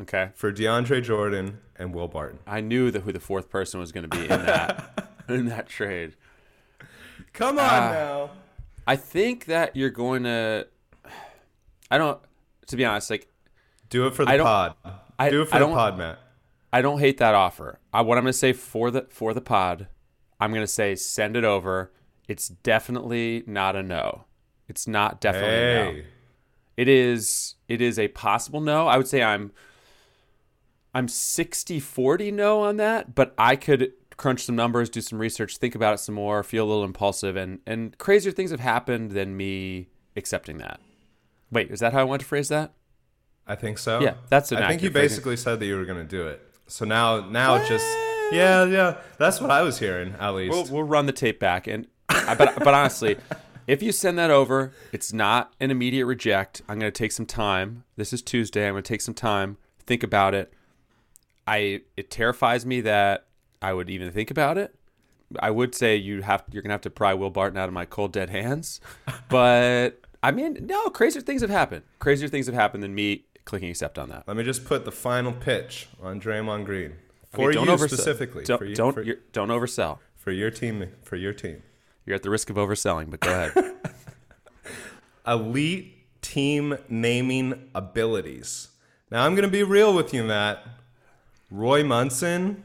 Okay. 0.00 0.30
for 0.34 0.52
DeAndre 0.52 1.02
Jordan 1.02 1.58
and 1.82 1.94
Will 1.94 2.08
Barton. 2.08 2.38
I 2.46 2.60
knew 2.60 2.90
that 2.90 3.00
who 3.02 3.12
the 3.12 3.20
fourth 3.20 3.50
person 3.50 3.78
was 3.80 3.92
going 3.92 4.08
to 4.08 4.16
be 4.16 4.22
in 4.22 4.28
that 4.28 5.08
in 5.28 5.46
that 5.46 5.68
trade. 5.68 6.14
Come 7.32 7.58
on 7.58 7.64
Ah. 7.64 7.90
now. 7.92 8.30
I 8.86 8.96
think 8.96 9.44
that 9.46 9.76
you're 9.76 9.90
going 9.90 10.24
to. 10.24 10.66
I 11.90 11.98
don't. 11.98 12.18
To 12.68 12.76
be 12.76 12.84
honest, 12.84 13.10
like 13.10 13.28
Do 13.90 14.06
it 14.06 14.14
for 14.14 14.24
the 14.24 14.36
don't- 14.36 14.46
pod. 14.46 14.74
I- 15.18 15.30
Do 15.30 15.42
it 15.42 15.48
for 15.48 15.56
I 15.56 15.58
the 15.60 15.66
pod, 15.66 15.98
Matt. 15.98 16.18
I 16.72 16.80
don't 16.80 16.98
hate 17.00 17.18
that 17.18 17.34
offer. 17.34 17.78
I, 17.92 18.00
what 18.00 18.16
I'm 18.16 18.24
going 18.24 18.32
to 18.32 18.38
say 18.38 18.52
for 18.54 18.90
the 18.90 19.06
for 19.10 19.34
the 19.34 19.42
pod, 19.42 19.88
I'm 20.40 20.50
going 20.52 20.62
to 20.64 20.66
say 20.72 20.94
send 20.94 21.36
it 21.36 21.44
over. 21.44 21.92
It's 22.28 22.48
definitely 22.48 23.44
not 23.46 23.76
a 23.76 23.82
no. 23.82 24.24
It's 24.68 24.88
not 24.88 25.20
definitely 25.20 25.50
a 25.54 25.92
no. 26.02 26.02
It 26.78 26.88
is 26.88 27.56
it 27.68 27.82
is 27.82 27.98
a 27.98 28.08
possible 28.08 28.60
no. 28.62 28.86
I 28.88 28.96
would 28.96 29.06
say 29.06 29.22
I'm 29.22 29.52
I'm 30.94 31.06
60-40 31.06 32.32
no 32.32 32.60
on 32.60 32.76
that, 32.76 33.14
but 33.14 33.34
I 33.38 33.56
could 33.56 33.92
crunch 34.16 34.44
some 34.44 34.56
numbers, 34.56 34.90
do 34.90 35.00
some 35.00 35.18
research, 35.18 35.56
think 35.56 35.74
about 35.74 35.94
it 35.94 35.98
some 35.98 36.14
more, 36.14 36.42
feel 36.42 36.64
a 36.64 36.68
little 36.68 36.84
impulsive 36.84 37.36
and 37.36 37.60
and 37.66 37.96
crazier 37.98 38.32
things 38.32 38.50
have 38.50 38.60
happened 38.60 39.12
than 39.12 39.36
me 39.36 39.88
accepting 40.16 40.58
that. 40.58 40.80
Wait, 41.50 41.70
is 41.70 41.80
that 41.80 41.92
how 41.92 42.00
I 42.00 42.04
want 42.04 42.20
to 42.20 42.26
phrase 42.26 42.48
that? 42.48 42.72
I 43.46 43.56
think 43.56 43.78
so. 43.78 44.00
Yeah, 44.00 44.14
that's 44.28 44.52
an 44.52 44.58
I 44.58 44.68
think 44.68 44.82
you 44.82 44.90
phrasing. 44.90 45.08
basically 45.08 45.36
said 45.36 45.60
that 45.60 45.66
you 45.66 45.76
were 45.76 45.84
going 45.84 45.98
to 45.98 46.08
do 46.08 46.26
it. 46.26 46.40
So 46.68 46.84
now, 46.84 47.28
now 47.28 47.56
it 47.56 47.66
just 47.66 47.86
yeah, 48.32 48.64
yeah. 48.64 48.98
That's 49.18 49.40
what 49.40 49.50
I 49.50 49.62
was 49.62 49.78
hearing 49.78 50.14
at 50.18 50.34
least. 50.34 50.52
We'll, 50.52 50.66
we'll 50.66 50.88
run 50.88 51.06
the 51.06 51.12
tape 51.12 51.40
back 51.40 51.66
and 51.66 51.86
but 52.08 52.54
but 52.58 52.74
honestly, 52.74 53.16
if 53.66 53.82
you 53.82 53.92
send 53.92 54.18
that 54.18 54.30
over, 54.30 54.72
it's 54.92 55.12
not 55.12 55.52
an 55.60 55.70
immediate 55.70 56.06
reject. 56.06 56.62
I'm 56.68 56.78
going 56.78 56.92
to 56.92 56.96
take 56.96 57.12
some 57.12 57.26
time. 57.26 57.84
This 57.96 58.12
is 58.12 58.22
Tuesday. 58.22 58.66
I'm 58.66 58.74
going 58.74 58.82
to 58.82 58.88
take 58.88 59.00
some 59.00 59.14
time, 59.14 59.56
think 59.86 60.02
about 60.02 60.34
it. 60.34 60.52
I 61.46 61.82
it 61.96 62.10
terrifies 62.10 62.64
me 62.66 62.80
that 62.82 63.26
I 63.60 63.72
would 63.72 63.90
even 63.90 64.10
think 64.12 64.30
about 64.30 64.58
it. 64.58 64.74
I 65.40 65.50
would 65.50 65.74
say 65.74 65.96
you 65.96 66.22
have 66.22 66.44
you're 66.50 66.62
gonna 66.62 66.74
have 66.74 66.82
to 66.82 66.90
pry 66.90 67.14
Will 67.14 67.30
Barton 67.30 67.58
out 67.58 67.68
of 67.68 67.74
my 67.74 67.84
cold 67.84 68.12
dead 68.12 68.30
hands, 68.30 68.80
but 69.28 70.00
I 70.22 70.30
mean 70.30 70.58
no 70.68 70.88
crazier 70.90 71.22
things 71.22 71.40
have 71.42 71.50
happened. 71.50 71.82
Crazier 71.98 72.28
things 72.28 72.46
have 72.46 72.54
happened 72.54 72.82
than 72.82 72.94
me 72.94 73.24
clicking 73.44 73.70
accept 73.70 73.98
on 73.98 74.08
that. 74.10 74.24
Let 74.28 74.36
me 74.36 74.44
just 74.44 74.64
put 74.64 74.84
the 74.84 74.92
final 74.92 75.32
pitch 75.32 75.88
on 76.00 76.20
Draymond 76.20 76.64
Green 76.64 76.92
Okay, 77.34 77.44
for 77.44 77.52
don't 77.52 77.66
you 77.66 77.72
oversell- 77.72 77.88
specifically. 77.88 78.44
Don't 78.44 78.58
for 78.58 78.64
you, 78.66 78.74
don't, 78.74 78.92
for, 78.92 79.02
you're- 79.02 79.20
don't 79.32 79.48
oversell. 79.48 79.98
for 80.16 80.30
your 80.32 80.50
team. 80.50 80.86
For 81.02 81.16
your 81.16 81.32
team. 81.32 81.62
You're 82.04 82.16
at 82.16 82.22
the 82.22 82.30
risk 82.30 82.50
of 82.50 82.56
overselling, 82.56 83.10
but 83.10 83.20
go 83.20 83.30
ahead. 83.30 83.74
elite 85.26 85.94
team 86.20 86.76
naming 86.88 87.70
abilities. 87.74 88.68
Now 89.10 89.24
I'm 89.24 89.34
gonna 89.34 89.48
be 89.48 89.62
real 89.62 89.94
with 89.94 90.12
you, 90.14 90.24
Matt. 90.24 90.64
Roy 91.52 91.84
Munson, 91.84 92.64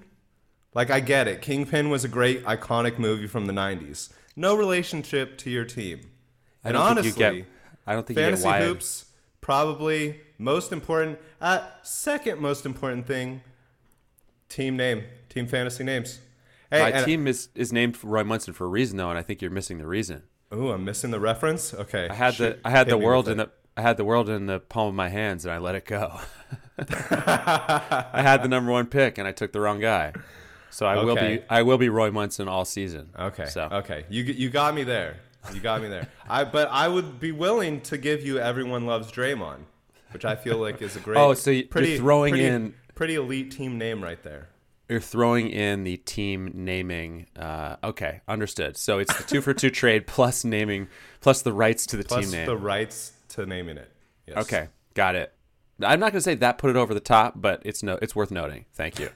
like 0.74 0.90
I 0.90 1.02
get 1.02 1.28
it. 1.28 1.42
Kingpin 1.42 1.90
was 1.90 2.06
a 2.06 2.08
great 2.08 2.46
iconic 2.46 2.98
movie 2.98 3.28
from 3.28 3.46
the 3.46 3.54
'90s. 3.54 4.14
No 4.36 4.56
relationship 4.56 5.38
to 5.40 5.50
your 5.50 5.66
team. 5.66 6.10
I 6.64 6.70
And 6.70 6.78
honestly, 6.78 7.12
get. 7.12 7.46
I 7.86 7.94
don't 7.94 8.08
think 8.08 8.18
you 8.18 8.24
get 8.24 8.28
fantasy 8.28 8.46
why. 8.46 8.62
hoops 8.62 9.06
probably 9.42 10.22
most 10.38 10.72
important. 10.72 11.20
Uh, 11.42 11.68
second 11.84 12.40
most 12.40 12.66
important 12.66 13.06
thing. 13.06 13.42
Team 14.48 14.78
name, 14.78 15.04
team 15.28 15.48
fantasy 15.48 15.84
names. 15.84 16.20
Hey, 16.72 16.80
My 16.80 17.04
team 17.04 17.28
is, 17.28 17.50
is 17.56 17.74
named 17.74 18.02
Roy 18.02 18.24
Munson 18.24 18.54
for 18.54 18.66
a 18.66 18.70
reason, 18.70 18.98
though, 18.98 19.10
and 19.10 19.18
I 19.18 19.22
think 19.22 19.42
you're 19.42 19.52
missing 19.52 19.78
the 19.78 19.88
reason. 19.88 20.24
Ooh, 20.54 20.72
I'm 20.72 20.86
missing 20.86 21.12
the 21.12 21.20
reference. 21.20 21.74
Okay, 21.74 22.08
I 22.10 22.14
had 22.14 22.36
shoot, 22.36 22.62
the 22.62 22.68
I 22.68 22.72
had 22.72 22.88
the 22.88 22.98
world 22.98 23.28
in 23.28 23.38
the 23.38 23.50
I 23.78 23.82
had 23.82 23.96
the 23.98 24.04
world 24.04 24.28
in 24.30 24.48
the 24.48 24.60
palm 24.60 24.88
of 24.90 24.96
my 24.96 25.08
hands 25.10 25.46
and 25.46 25.54
I 25.54 25.60
let 25.60 25.76
it 25.76 25.86
go. 25.86 26.20
I 26.80 28.22
had 28.22 28.44
the 28.44 28.48
number 28.48 28.72
one 28.72 28.88
pick 28.88 29.18
and 29.18 29.28
I 29.28 29.32
took 29.32 29.52
the 29.52 29.62
wrong 29.62 29.80
guy. 29.80 30.14
So 30.70 30.86
I 30.86 31.04
will 31.04 31.16
be 31.16 31.42
I 31.50 31.62
will 31.64 31.78
be 31.78 31.90
Roy 31.90 32.12
Munson 32.12 32.48
all 32.48 32.66
season. 32.66 33.10
Okay. 33.18 33.46
So 33.46 33.70
Okay. 33.72 34.06
You 34.10 34.24
you 34.24 34.50
got 34.50 34.76
me 34.76 34.84
there. 34.84 35.18
You 35.54 35.60
got 35.60 35.82
me 35.82 35.88
there. 35.88 36.08
I 36.30 36.44
but 36.44 36.68
I 36.72 36.88
would 36.88 37.20
be 37.20 37.32
willing 37.32 37.82
to 37.82 37.98
give 37.98 38.24
you 38.26 38.40
everyone 38.40 38.86
loves 38.86 39.12
Draymond, 39.12 39.60
which 40.12 40.26
I 40.26 40.36
feel 40.36 40.58
like 40.58 40.82
is 40.82 40.96
a 40.96 41.00
great. 41.00 41.18
Oh, 41.18 41.34
so 41.34 41.52
you- 41.52 41.58
you're 41.60 41.68
pretty 41.68 41.98
throwing 41.98 42.32
pretty- 42.34 42.46
in- 42.48 42.74
pretty 42.96 43.16
elite 43.16 43.52
team 43.52 43.78
name 43.78 44.04
right 44.04 44.22
there. 44.24 44.50
you're 44.90 45.00
throwing 45.00 45.50
in 45.50 45.84
the 45.84 45.98
team 45.98 46.52
naming. 46.54 47.28
Uh, 47.38 47.76
okay, 47.84 48.22
understood. 48.28 48.76
So 48.78 49.00
it's 49.00 49.16
the 49.16 49.24
two 49.24 49.42
for 49.42 49.54
two 49.54 49.70
trade 49.82 50.06
plus 50.08 50.44
naming 50.44 50.88
plus 51.22 51.42
the 51.44 51.54
rights 51.54 51.86
to 51.88 51.98
the 51.98 52.04
Plus 52.04 52.26
team 52.26 52.32
name. 52.40 52.46
the 52.48 52.58
rights 52.58 53.14
to 53.38 53.46
naming 53.46 53.78
it. 53.78 53.92
Yes. 54.28 54.38
Okay, 54.40 54.68
got 54.94 55.16
it. 55.16 55.34
I'm 55.82 56.00
not 56.00 56.12
going 56.12 56.20
to 56.20 56.22
say 56.22 56.36
that 56.36 56.58
put 56.58 56.70
it 56.70 56.76
over 56.76 56.94
the 56.94 57.00
top, 57.00 57.34
but 57.36 57.62
it's 57.64 57.84
no, 57.84 57.98
it's 58.02 58.16
worth 58.16 58.32
noting. 58.32 58.66
Thank 58.74 59.00
you. 59.00 59.10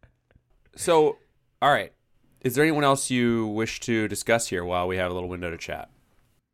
so, 0.76 1.18
all 1.60 1.70
right, 1.70 1.92
is 2.40 2.54
there 2.54 2.64
anyone 2.64 2.84
else 2.84 3.10
you 3.10 3.48
wish 3.48 3.80
to 3.80 4.08
discuss 4.08 4.48
here 4.48 4.64
while 4.64 4.86
we 4.86 4.96
have 4.96 5.10
a 5.10 5.14
little 5.14 5.28
window 5.28 5.50
to 5.50 5.58
chat? 5.58 5.90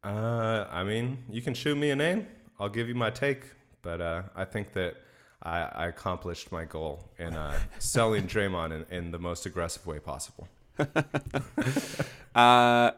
Uh, 0.02 0.66
I 0.70 0.85
mean, 0.85 1.18
you 1.30 1.42
can 1.42 1.54
shoot 1.54 1.76
me 1.76 1.90
a 1.90 1.96
name. 1.96 2.26
I'll 2.59 2.68
give 2.68 2.88
you 2.88 2.94
my 2.94 3.11
take. 3.11 3.44
But 3.82 4.00
uh, 4.00 4.22
I 4.35 4.44
think 4.44 4.72
that 4.72 4.96
I, 5.42 5.61
I 5.61 5.87
accomplished 5.87 6.50
my 6.50 6.64
goal 6.64 7.04
in 7.18 7.35
uh, 7.35 7.59
selling 7.78 8.26
Draymond 8.26 8.72
in, 8.72 8.96
in 8.96 9.11
the 9.11 9.18
most 9.18 9.46
aggressive 9.46 9.87
way 9.87 9.98
possible. 9.98 10.48
Uh, 12.35 12.90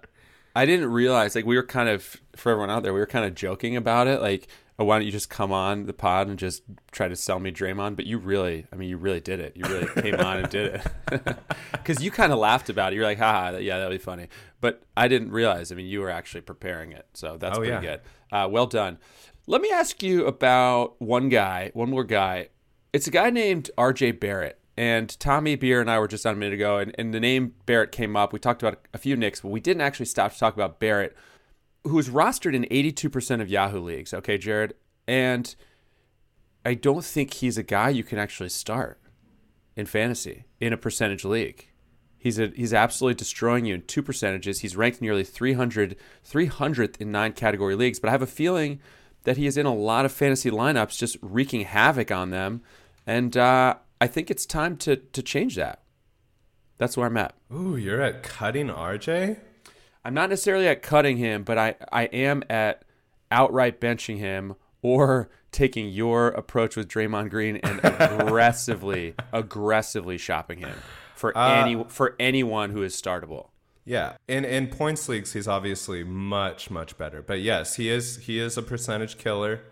I 0.57 0.67
didn't 0.67 0.91
realize 0.91 1.35
like 1.35 1.47
we 1.47 1.57
were 1.57 1.63
kind 1.63 1.89
of 1.89 2.17
for 2.37 2.53
everyone 2.53 2.71
out 2.71 2.83
there, 2.83 2.93
we 2.95 3.01
were 3.01 3.07
kind 3.07 3.25
of 3.25 3.35
joking 3.35 3.77
about 3.77 4.07
it. 4.09 4.21
Like, 4.21 4.49
oh, 4.79 4.85
why 4.85 4.97
don't 4.99 5.07
you 5.07 5.13
just 5.13 5.31
come 5.31 5.53
on 5.53 5.87
the 5.87 5.93
pod 5.93 6.29
and 6.29 6.39
just 6.39 6.63
try 6.91 7.09
to 7.09 7.17
sell 7.17 7.39
me 7.41 7.51
Draymond? 7.53 7.97
But 7.97 8.07
you 8.07 8.19
really, 8.19 8.67
I 8.73 8.77
mean, 8.77 8.89
you 8.89 8.97
really 8.97 9.21
did 9.21 9.41
it. 9.41 9.57
You 9.57 9.65
really 9.67 9.89
came 10.03 10.15
on 10.17 10.39
and 10.39 10.49
did 10.49 10.75
it 11.11 11.37
because 11.73 12.03
you 12.03 12.11
kind 12.11 12.33
of 12.33 12.39
laughed 12.39 12.69
about 12.71 12.93
it. 12.93 12.97
You're 12.97 13.05
like, 13.05 13.19
haha, 13.19 13.59
yeah, 13.59 13.79
that'd 13.79 13.97
be 13.99 14.03
funny. 14.03 14.29
But 14.61 14.83
I 14.97 15.07
didn't 15.09 15.31
realize. 15.31 15.71
I 15.71 15.75
mean, 15.75 15.87
you 15.87 16.01
were 16.01 16.11
actually 16.11 16.41
preparing 16.43 16.93
it, 16.93 17.07
so 17.15 17.37
that's 17.37 17.57
Oh, 17.57 17.61
pretty 17.61 17.73
yeah. 17.73 17.81
good. 17.81 18.01
Uh, 18.33 18.49
well 18.51 18.67
done. 18.67 18.99
Let 19.47 19.63
me 19.63 19.71
ask 19.71 20.03
you 20.03 20.27
about 20.27 21.01
one 21.01 21.29
guy, 21.29 21.71
one 21.75 21.89
more 21.91 22.05
guy. 22.05 22.49
It's 22.93 23.07
a 23.07 23.11
guy 23.11 23.31
named 23.31 23.71
R.J. 23.79 24.13
Barrett. 24.13 24.58
And 24.79 25.19
Tommy 25.19 25.57
Beer 25.57 25.81
and 25.81 25.91
I 25.91 25.99
were 25.99 26.07
just 26.07 26.25
on 26.25 26.35
a 26.35 26.37
minute 26.37 26.55
ago, 26.55 26.79
and, 26.79 26.95
and 26.97 27.13
the 27.13 27.19
name 27.19 27.53
Barrett 27.67 27.91
came 27.91 28.15
up. 28.15 28.33
We 28.33 28.39
talked 28.39 28.63
about 28.63 28.79
a 28.95 28.99
few 28.99 29.17
Knicks, 29.17 29.41
but 29.41 29.49
we 29.49 29.59
didn't 29.59 29.81
actually 29.81 30.07
stop 30.07 30.33
to 30.33 30.39
talk 30.39 30.55
about 30.55 30.79
Barrett, 30.79 31.17
who's 31.83 32.09
rostered 32.09 32.55
in 32.55 32.63
82% 32.63 33.41
of 33.41 33.49
Yahoo 33.49 33.81
leagues. 33.81 34.15
Okay, 34.15 34.39
Jared? 34.39 34.75
And 35.09 35.53
I 36.65 36.75
don't 36.75 37.05
think 37.05 37.35
he's 37.35 37.59
a 37.59 37.65
guy 37.65 37.89
you 37.89 38.05
can 38.05 38.21
actually 38.21 38.51
start 38.51 39.01
in 39.75 39.87
fantasy 39.87 40.45
in 40.61 40.73
a 40.73 40.77
percentage 40.77 41.25
league. 41.25 41.67
He's 42.17 42.39
a, 42.39 42.53
he's 42.55 42.73
absolutely 42.73 43.17
destroying 43.17 43.65
you 43.65 43.75
in 43.75 43.83
two 43.83 44.05
percentages. 44.05 44.61
He's 44.61 44.77
ranked 44.77 45.03
nearly 45.03 45.25
300 45.25 45.97
300th 46.25 47.01
in 47.01 47.11
nine 47.11 47.33
category 47.33 47.75
leagues, 47.75 47.99
but 47.99 48.11
I 48.11 48.13
have 48.13 48.23
a 48.23 48.29
feeling 48.29 48.79
that 49.25 49.39
he 49.39 49.49
is 49.49 49.57
in 49.57 49.67
a 49.67 49.75
lot 49.75 50.05
of 50.05 50.13
fantasy 50.13 50.53
lineups, 50.53 50.97
just 50.97 51.17
wreaking 51.21 51.63
havoc 51.63 52.13
on 52.13 52.31
them. 52.31 52.63
And 53.09 53.37
uh, 53.37 53.75
I 54.01 54.07
think 54.07 54.31
it's 54.31 54.47
time 54.47 54.77
to 54.79 54.97
to 54.97 55.23
change 55.23 55.57
that. 55.57 55.83
That's 56.79 56.97
where 56.97 57.07
I'm 57.07 57.17
at. 57.17 57.35
Ooh, 57.53 57.77
you're 57.77 58.01
at 58.01 58.23
cutting 58.23 58.69
RJ? 58.69 59.39
I'm 60.05 60.15
not 60.15 60.31
necessarily 60.31 60.69
at 60.69 60.81
cutting 60.81 61.17
him, 61.17 61.43
but 61.43 61.59
I, 61.59 61.75
I 61.91 62.05
am 62.05 62.45
at 62.49 62.85
outright 63.31 63.81
benching 63.81 64.19
him 64.19 64.55
or 64.81 65.29
taking 65.51 65.89
your 65.89 66.29
approach 66.29 66.77
with 66.77 66.89
Draymond 66.89 67.31
Green 67.31 67.57
and 67.57 67.81
aggressively, 67.83 69.15
aggressively 69.33 70.17
shopping 70.17 70.59
him 70.59 70.77
for 71.15 71.37
any 71.37 71.85
for 71.89 72.15
anyone 72.19 72.71
who 72.71 72.83
is 72.83 73.01
startable. 73.01 73.49
Yeah, 73.85 74.17
in 74.29 74.45
in 74.45 74.69
points 74.69 75.09
leagues, 75.09 75.33
he's 75.33 75.49
obviously 75.49 76.05
much 76.05 76.71
much 76.71 76.97
better. 76.97 77.23
But 77.23 77.41
yes, 77.41 77.75
he 77.77 77.91
is 77.91 78.19
he 78.19 78.39
is 78.39 78.57
a 78.57 78.63
percentage 78.63 79.19
killer, 79.19 79.63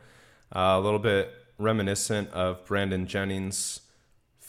uh, 0.55 0.75
a 0.77 0.81
little 0.81 0.99
bit 0.99 1.33
reminiscent 1.59 2.31
of 2.31 2.65
Brandon 2.65 3.07
Jennings' 3.07 3.81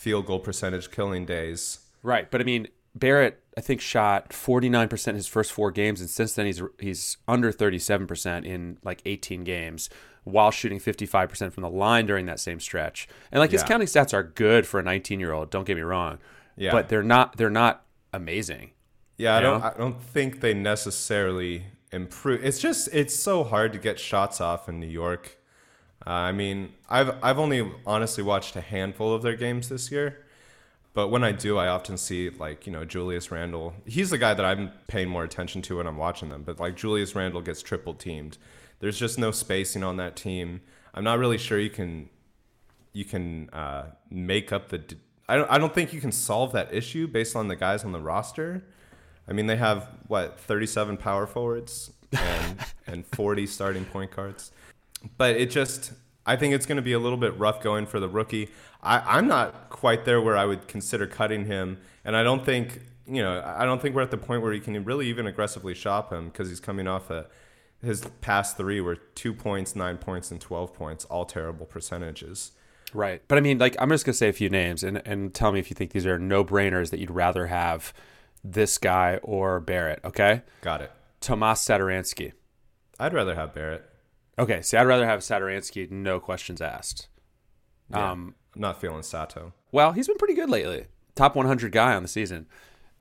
field 0.07 0.25
goal 0.25 0.39
percentage 0.39 0.89
killing 0.91 1.25
days. 1.25 1.79
Right, 2.03 2.29
but 2.31 2.39
I 2.39 2.43
mean 2.45 2.67
Barrett, 2.95 3.43
I 3.57 3.61
think 3.61 3.81
shot 3.81 4.29
49% 4.29 5.13
his 5.15 5.27
first 5.27 5.51
four 5.51 5.69
games, 5.71 5.99
and 6.01 6.09
since 6.09 6.33
then 6.33 6.45
he's 6.45 6.61
he's 6.79 7.17
under 7.27 7.51
37% 7.51 8.45
in 8.45 8.77
like 8.83 9.01
18 9.05 9.43
games, 9.43 9.89
while 10.23 10.49
shooting 10.51 10.79
55% 10.79 11.51
from 11.53 11.63
the 11.63 11.69
line 11.69 12.05
during 12.05 12.25
that 12.27 12.39
same 12.39 12.59
stretch. 12.59 13.07
And 13.31 13.39
like 13.39 13.51
his 13.51 13.61
Yeah. 13.61 13.67
counting 13.67 13.87
stats 13.87 14.13
are 14.13 14.23
good 14.23 14.65
for 14.65 14.79
a 14.79 14.83
19 14.83 15.19
year 15.19 15.33
old. 15.33 15.49
Don't 15.49 15.65
get 15.65 15.75
me 15.75 15.83
wrong, 15.83 16.19
Yeah. 16.55 16.71
but 16.71 16.87
they're 16.89 17.03
not 17.03 17.35
they're 17.37 17.49
not 17.49 17.85
amazing. 18.13 18.71
Yeah, 19.17 19.35
I 19.35 19.41
don't? 19.41 19.63
I 19.63 19.73
don't 19.77 20.01
think 20.01 20.39
they 20.41 20.53
necessarily 20.53 21.65
improve. 21.91 22.43
It's 22.45 22.59
just 22.59 22.87
it's 22.93 23.15
so 23.15 23.43
hard 23.43 23.73
to 23.73 23.79
get 23.79 23.99
shots 23.99 24.39
off 24.39 24.69
in 24.69 24.79
New 24.79 24.87
York. 24.87 25.36
Uh, 26.05 26.11
I 26.11 26.31
mean, 26.31 26.73
I've 26.89 27.15
I've 27.23 27.39
only 27.39 27.71
honestly 27.85 28.23
watched 28.23 28.55
a 28.55 28.61
handful 28.61 29.13
of 29.13 29.21
their 29.21 29.35
games 29.35 29.69
this 29.69 29.91
year. 29.91 30.23
But 30.93 31.09
when 31.09 31.23
I 31.23 31.31
do, 31.31 31.57
I 31.59 31.67
often 31.67 31.95
see 31.97 32.29
like 32.29 32.65
you 32.65 32.73
know 32.73 32.83
Julius 32.83 33.31
Randle. 33.31 33.75
He's 33.85 34.09
the 34.09 34.17
guy 34.17 34.33
that 34.33 34.45
I'm 34.45 34.71
paying 34.87 35.09
more 35.09 35.23
attention 35.23 35.61
to 35.63 35.77
when 35.77 35.87
I'm 35.87 35.97
watching 35.97 36.29
them. 36.29 36.43
But 36.43 36.59
like 36.59 36.75
Julius 36.75 37.15
Randle 37.15 37.41
gets 37.41 37.61
triple 37.61 37.93
teamed. 37.93 38.37
There's 38.79 38.97
just 38.97 39.19
no 39.19 39.31
spacing 39.31 39.83
on 39.83 39.97
that 39.97 40.15
team. 40.15 40.61
I'm 40.93 41.03
not 41.03 41.19
really 41.19 41.37
sure 41.37 41.59
you 41.59 41.69
can 41.69 42.09
you 42.93 43.05
can 43.05 43.49
uh, 43.51 43.91
make 44.09 44.51
up 44.51 44.69
the. 44.69 44.79
d- 44.79 44.97
I 45.29 45.35
don't. 45.35 45.51
I 45.51 45.57
don't 45.59 45.73
think 45.73 45.93
you 45.93 46.01
can 46.01 46.11
solve 46.11 46.51
that 46.53 46.73
issue 46.73 47.07
based 47.07 47.35
on 47.35 47.47
the 47.47 47.55
guys 47.55 47.83
on 47.83 47.91
the 47.91 48.01
roster. 48.01 48.63
I 49.27 49.33
mean, 49.33 49.45
they 49.45 49.57
have 49.57 49.89
what 50.07 50.39
37 50.39 50.97
power 50.97 51.27
forwards 51.27 51.91
and 52.11 52.59
and 52.87 53.05
40 53.05 53.45
starting 53.45 53.85
point 53.85 54.15
guards. 54.15 54.51
But 55.17 55.35
it 55.35 55.51
just, 55.51 55.93
I 56.25 56.35
think 56.35 56.53
it's 56.53 56.65
going 56.65 56.77
to 56.77 56.81
be 56.81 56.93
a 56.93 56.99
little 56.99 57.17
bit 57.17 57.37
rough 57.37 57.61
going 57.61 57.85
for 57.85 57.99
the 57.99 58.09
rookie. 58.09 58.49
I, 58.81 59.17
I'm 59.17 59.27
not 59.27 59.69
quite 59.69 60.05
there 60.05 60.21
where 60.21 60.37
I 60.37 60.45
would 60.45 60.67
consider 60.67 61.07
cutting 61.07 61.45
him, 61.45 61.79
and 62.03 62.15
I 62.15 62.23
don't 62.23 62.43
think 62.45 62.81
you 63.09 63.21
know, 63.21 63.41
I 63.41 63.63
don't 63.63 63.81
think 63.81 63.95
we're 63.95 64.01
at 64.01 64.11
the 64.11 64.17
point 64.17 64.41
where 64.41 64.53
you 64.53 64.59
can 64.59 64.83
really 64.83 65.07
even 65.07 65.27
aggressively 65.27 65.73
shop 65.73 66.11
him 66.11 66.25
because 66.25 66.49
he's 66.49 66.59
coming 66.59 66.87
off 66.87 67.09
a 67.09 67.27
his 67.81 68.05
past 68.21 68.57
three 68.57 68.81
were 68.81 68.95
two 68.95 69.33
points, 69.33 69.75
nine 69.75 69.97
points, 69.97 70.31
and 70.31 70.41
12 70.41 70.73
points, 70.73 71.05
all 71.05 71.25
terrible 71.25 71.65
percentages. 71.65 72.51
Right. 72.93 73.21
But 73.27 73.37
I 73.37 73.41
mean, 73.41 73.59
like, 73.59 73.75
I'm 73.79 73.89
just 73.89 74.05
going 74.05 74.13
to 74.13 74.17
say 74.17 74.29
a 74.29 74.33
few 74.33 74.49
names 74.49 74.83
and, 74.83 75.01
and 75.05 75.33
tell 75.33 75.51
me 75.51 75.59
if 75.59 75.69
you 75.69 75.75
think 75.75 75.91
these 75.91 76.05
are 76.05 76.17
no 76.17 76.43
brainers 76.43 76.89
that 76.89 76.99
you'd 76.99 77.11
rather 77.11 77.47
have 77.47 77.93
this 78.43 78.77
guy 78.77 79.19
or 79.21 79.59
Barrett. 79.59 79.99
Okay. 80.03 80.41
Got 80.61 80.81
it. 80.81 80.91
Tomas 81.21 81.63
Satoransky. 81.63 82.33
I'd 82.99 83.13
rather 83.13 83.35
have 83.35 83.53
Barrett. 83.53 83.87
Okay. 84.39 84.61
See, 84.61 84.77
I'd 84.77 84.87
rather 84.87 85.05
have 85.05 85.19
Satoransky, 85.21 85.89
no 85.89 86.19
questions 86.19 86.61
asked. 86.61 87.07
Yeah. 87.89 88.11
Um, 88.11 88.35
I'm 88.55 88.61
not 88.61 88.81
feeling 88.81 89.03
Sato. 89.03 89.53
well, 89.71 89.91
he's 89.93 90.07
been 90.07 90.17
pretty 90.17 90.33
good 90.33 90.49
lately. 90.49 90.85
Top 91.15 91.35
100 91.35 91.71
guy 91.71 91.93
on 91.95 92.01
the 92.03 92.07
season. 92.09 92.47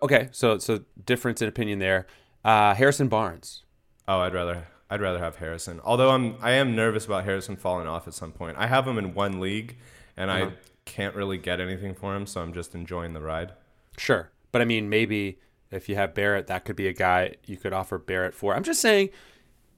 Okay. 0.03 0.29
So, 0.33 0.59
so 0.59 0.81
difference 1.05 1.43
in 1.43 1.49
opinion 1.49 1.79
there. 1.79 2.07
Uh, 2.45 2.75
Harrison 2.75 3.09
Barnes. 3.09 3.65
Oh, 4.09 4.21
I'd 4.21 4.35
rather 4.35 4.69
I'd 4.89 5.01
rather 5.01 5.19
have 5.19 5.37
Harrison. 5.37 5.81
Although 5.85 6.11
I'm 6.11 6.37
I 6.41 6.53
am 6.53 6.77
nervous 6.77 7.07
about 7.07 7.25
Harrison 7.25 7.57
falling 7.57 7.89
off 7.89 8.07
at 8.07 8.15
some 8.15 8.31
point. 8.33 8.57
I 8.57 8.69
have 8.69 8.87
him 8.87 8.99
in 8.99 9.15
one 9.15 9.41
league, 9.41 9.77
and 10.17 10.31
Uh-huh. 10.31 10.47
I 10.47 10.53
can't 10.85 11.17
really 11.17 11.39
get 11.39 11.61
anything 11.61 11.93
for 11.95 12.15
him, 12.15 12.25
so 12.27 12.41
I'm 12.41 12.53
just 12.53 12.75
enjoying 12.77 13.13
the 13.13 13.21
ride. 13.21 13.53
Sure. 13.99 14.31
But 14.53 14.63
I 14.63 14.65
mean, 14.65 14.89
maybe 14.89 15.41
if 15.73 15.89
you 15.89 15.97
have 15.97 16.15
Barrett, 16.15 16.47
that 16.47 16.65
could 16.65 16.77
be 16.77 16.87
a 16.87 16.93
guy 16.93 17.35
you 17.47 17.57
could 17.57 17.73
offer 17.73 17.99
Barrett 17.99 18.33
for. 18.35 18.55
I'm 18.55 18.63
just 18.63 18.81
saying, 18.81 19.09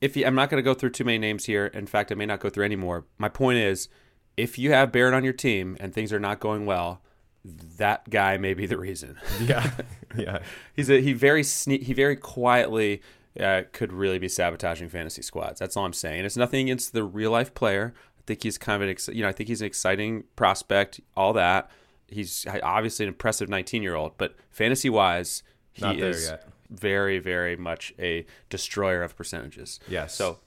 if 0.00 0.16
you, 0.16 0.26
I'm 0.26 0.34
not 0.34 0.50
going 0.50 0.62
to 0.62 0.64
go 0.64 0.74
through 0.74 0.90
too 0.90 1.04
many 1.04 1.18
names 1.18 1.44
here. 1.46 1.66
In 1.66 1.86
fact, 1.86 2.12
I 2.12 2.14
may 2.14 2.26
not 2.26 2.40
go 2.40 2.50
through 2.50 2.64
any 2.64 2.76
more. 2.76 3.04
My 3.18 3.28
point 3.28 3.58
is, 3.58 3.88
if 4.36 4.58
you 4.58 4.72
have 4.72 4.92
Barrett 4.92 5.14
on 5.14 5.24
your 5.24 5.32
team 5.32 5.76
and 5.80 5.92
things 5.92 6.12
are 6.12 6.20
not 6.20 6.40
going 6.40 6.66
well, 6.66 7.02
that 7.44 8.08
guy 8.10 8.36
may 8.36 8.54
be 8.54 8.66
the 8.66 8.78
reason. 8.78 9.18
Yeah, 9.40 9.70
yeah. 10.16 10.38
He's 10.74 10.90
a 10.90 11.00
he 11.00 11.12
very 11.12 11.42
sne- 11.42 11.82
he 11.82 11.92
very 11.92 12.16
quietly 12.16 13.02
uh, 13.38 13.62
could 13.72 13.92
really 13.92 14.18
be 14.18 14.28
sabotaging 14.28 14.88
fantasy 14.88 15.22
squads. 15.22 15.58
That's 15.60 15.76
all 15.76 15.84
I'm 15.84 15.92
saying. 15.92 16.24
It's 16.24 16.36
nothing 16.36 16.66
against 16.66 16.92
the 16.92 17.04
real 17.04 17.30
life 17.30 17.54
player. 17.54 17.94
I 18.18 18.22
think 18.26 18.42
he's 18.42 18.58
kind 18.58 18.76
of 18.76 18.82
an 18.82 18.90
ex- 18.90 19.08
you 19.08 19.22
know 19.22 19.28
I 19.28 19.32
think 19.32 19.48
he's 19.48 19.60
an 19.60 19.66
exciting 19.66 20.24
prospect. 20.36 21.00
All 21.16 21.32
that 21.34 21.70
he's 22.08 22.46
obviously 22.62 23.04
an 23.04 23.08
impressive 23.08 23.48
19 23.48 23.82
year 23.82 23.94
old, 23.94 24.12
but 24.18 24.34
fantasy 24.50 24.90
wise, 24.90 25.42
he 25.72 25.82
Not 25.82 25.98
there 25.98 26.10
is 26.10 26.28
yet. 26.30 26.48
Very 26.70 27.18
very 27.18 27.56
much 27.56 27.92
a 27.98 28.26
destroyer 28.50 29.02
of 29.02 29.16
percentages. 29.16 29.80
Yes. 29.88 30.14
So 30.14 30.38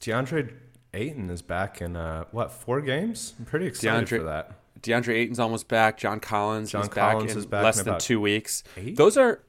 DeAndre 0.00 0.52
Ayton 0.94 1.30
is 1.30 1.42
back 1.42 1.80
in 1.80 1.96
uh, 1.96 2.24
what 2.32 2.50
four 2.52 2.80
games? 2.80 3.34
I'm 3.38 3.44
pretty 3.44 3.66
excited 3.66 4.06
DeAndre- 4.06 4.18
for 4.18 4.24
that. 4.24 4.52
DeAndre 4.82 5.14
Ayton's 5.14 5.38
almost 5.38 5.68
back. 5.68 5.98
John 5.98 6.20
Collins 6.20 6.70
John 6.70 6.82
is 6.82 6.88
Collins 6.88 7.24
back 7.24 7.32
in 7.32 7.38
is 7.38 7.46
back 7.46 7.64
less 7.64 7.82
than 7.82 7.98
two 7.98 8.20
weeks. 8.20 8.64
eight? 8.76 8.96
Those 8.96 9.16
are 9.16 9.42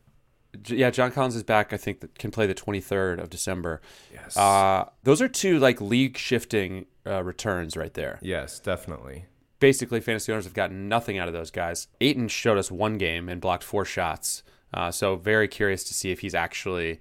Yeah, 0.67 0.89
John 0.91 1.11
Collins 1.11 1.35
is 1.35 1.43
back. 1.43 1.71
I 1.73 1.77
think 1.77 2.01
that 2.01 2.19
can 2.19 2.31
play 2.31 2.45
the 2.47 2.53
23rd 2.53 3.19
of 3.21 3.29
December. 3.29 3.81
Yes. 4.13 4.35
Uh, 4.35 4.89
those 5.03 5.21
are 5.21 5.29
two 5.29 5.57
like 5.57 5.79
league 5.79 6.17
shifting 6.17 6.85
uh, 7.07 7.23
returns 7.23 7.77
right 7.77 7.93
there. 7.93 8.19
yes, 8.21 8.59
definitely. 8.59 9.25
Basically, 9.59 9.99
fantasy 10.01 10.31
owners 10.31 10.45
have 10.45 10.55
gotten 10.55 10.89
nothing 10.89 11.19
out 11.19 11.27
of 11.27 11.33
those 11.35 11.51
guys. 11.51 11.87
Ayton 12.01 12.27
showed 12.27 12.57
us 12.57 12.71
one 12.71 12.97
game 12.97 13.29
and 13.29 13.39
blocked 13.39 13.63
four 13.63 13.85
shots. 13.85 14.41
Uh, 14.73 14.91
so 14.91 15.15
very 15.15 15.47
curious 15.47 15.83
to 15.83 15.93
see 15.93 16.11
if 16.11 16.19
he's 16.19 16.35
actually, 16.35 16.99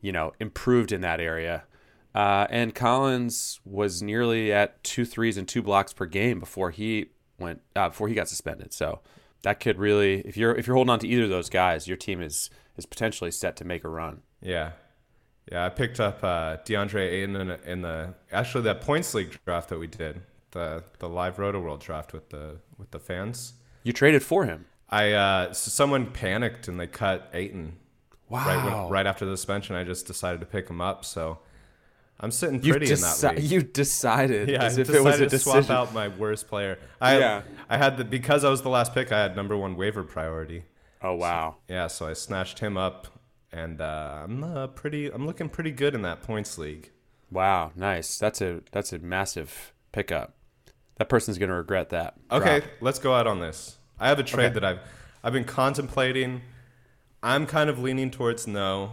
you 0.00 0.12
know, 0.12 0.32
improved 0.40 0.92
in 0.92 1.00
that 1.02 1.20
area. 1.20 1.64
Uh, 2.14 2.46
and 2.50 2.74
Collins 2.74 3.60
was 3.64 4.02
nearly 4.02 4.52
at 4.52 4.82
two 4.82 5.04
threes 5.04 5.36
and 5.36 5.46
two 5.46 5.62
blocks 5.62 5.92
per 5.92 6.06
game 6.06 6.40
before 6.40 6.70
he 6.70 7.10
went 7.38 7.60
uh, 7.76 7.88
before 7.88 8.08
he 8.08 8.14
got 8.14 8.28
suspended. 8.28 8.72
So 8.72 9.00
that 9.42 9.60
could 9.60 9.78
really, 9.78 10.20
if 10.20 10.36
you're 10.36 10.54
if 10.54 10.66
you're 10.66 10.76
holding 10.76 10.90
on 10.90 10.98
to 11.00 11.08
either 11.08 11.24
of 11.24 11.30
those 11.30 11.48
guys, 11.48 11.86
your 11.86 11.96
team 11.96 12.20
is 12.20 12.50
is 12.76 12.86
potentially 12.86 13.30
set 13.30 13.56
to 13.56 13.64
make 13.64 13.84
a 13.84 13.88
run. 13.88 14.22
Yeah. 14.40 14.72
Yeah, 15.50 15.66
I 15.66 15.68
picked 15.68 15.98
up 15.98 16.22
uh, 16.22 16.58
DeAndre 16.58 17.10
Ayton 17.10 17.36
in, 17.36 17.50
in 17.64 17.82
the 17.82 18.14
actually 18.30 18.62
that 18.64 18.82
points 18.82 19.14
league 19.14 19.36
draft 19.44 19.68
that 19.70 19.78
we 19.78 19.86
did, 19.86 20.20
the 20.52 20.84
the 20.98 21.08
live 21.08 21.38
Roto 21.38 21.60
World 21.60 21.80
draft 21.80 22.12
with 22.12 22.28
the 22.30 22.58
with 22.76 22.90
the 22.90 23.00
fans. 23.00 23.54
You 23.82 23.92
traded 23.92 24.22
for 24.22 24.44
him. 24.44 24.66
I 24.90 25.12
uh, 25.12 25.52
so 25.52 25.70
someone 25.70 26.10
panicked 26.10 26.68
and 26.68 26.78
they 26.78 26.86
cut 26.88 27.30
Ayton 27.32 27.76
Wow. 28.28 28.46
right 28.46 28.64
when, 28.64 28.90
right 28.90 29.06
after 29.06 29.24
the 29.24 29.36
suspension. 29.36 29.76
I 29.76 29.84
just 29.84 30.06
decided 30.06 30.40
to 30.40 30.46
pick 30.46 30.68
him 30.68 30.80
up, 30.80 31.04
so 31.04 31.38
I'm 32.18 32.30
sitting 32.30 32.60
pretty 32.60 32.92
in 32.92 33.00
that 33.00 33.36
league. 33.36 33.44
you 33.50 33.62
decided 33.62 34.48
yeah, 34.48 34.62
as 34.62 34.78
I 34.78 34.82
if 34.82 34.86
decided 34.88 35.00
it 35.00 35.04
was 35.04 35.20
a 35.20 35.24
to 35.24 35.28
decision. 35.30 35.62
swap 35.64 35.88
out 35.88 35.94
my 35.94 36.08
worst 36.08 36.48
player. 36.48 36.78
I 37.00 37.18
Yeah. 37.18 37.42
I 37.68 37.76
had 37.78 37.96
the 37.96 38.04
because 38.04 38.44
I 38.44 38.50
was 38.50 38.62
the 38.62 38.68
last 38.68 38.94
pick. 38.94 39.10
I 39.10 39.20
had 39.22 39.34
number 39.36 39.56
one 39.56 39.76
waiver 39.76 40.02
priority. 40.04 40.64
Oh 41.02 41.14
wow. 41.14 41.56
Yeah, 41.68 41.86
so 41.86 42.06
I 42.06 42.12
snatched 42.12 42.58
him 42.58 42.76
up, 42.76 43.06
and 43.52 43.80
uh, 43.80 44.20
I'm 44.24 44.44
uh, 44.44 44.66
pretty. 44.68 45.08
I'm 45.10 45.26
looking 45.26 45.48
pretty 45.48 45.70
good 45.72 45.94
in 45.94 46.02
that 46.02 46.22
points 46.22 46.58
league. 46.58 46.90
Wow, 47.30 47.72
nice. 47.74 48.18
That's 48.18 48.40
a 48.40 48.60
that's 48.70 48.92
a 48.92 48.98
massive 48.98 49.72
pickup. 49.92 50.34
That 50.98 51.08
person's 51.08 51.38
gonna 51.38 51.56
regret 51.56 51.88
that. 51.90 52.14
Okay, 52.30 52.60
drop. 52.60 52.70
let's 52.80 52.98
go 52.98 53.14
out 53.14 53.26
on 53.26 53.40
this. 53.40 53.78
I 54.00 54.08
have 54.08 54.18
a 54.18 54.22
trade 54.24 54.46
Okay. 54.46 54.54
that 54.54 54.64
I've 54.64 54.80
I've 55.22 55.32
been 55.32 55.44
contemplating. 55.44 56.42
I'm 57.22 57.46
kind 57.46 57.68
of 57.70 57.78
leaning 57.78 58.10
towards 58.10 58.46
no. 58.46 58.92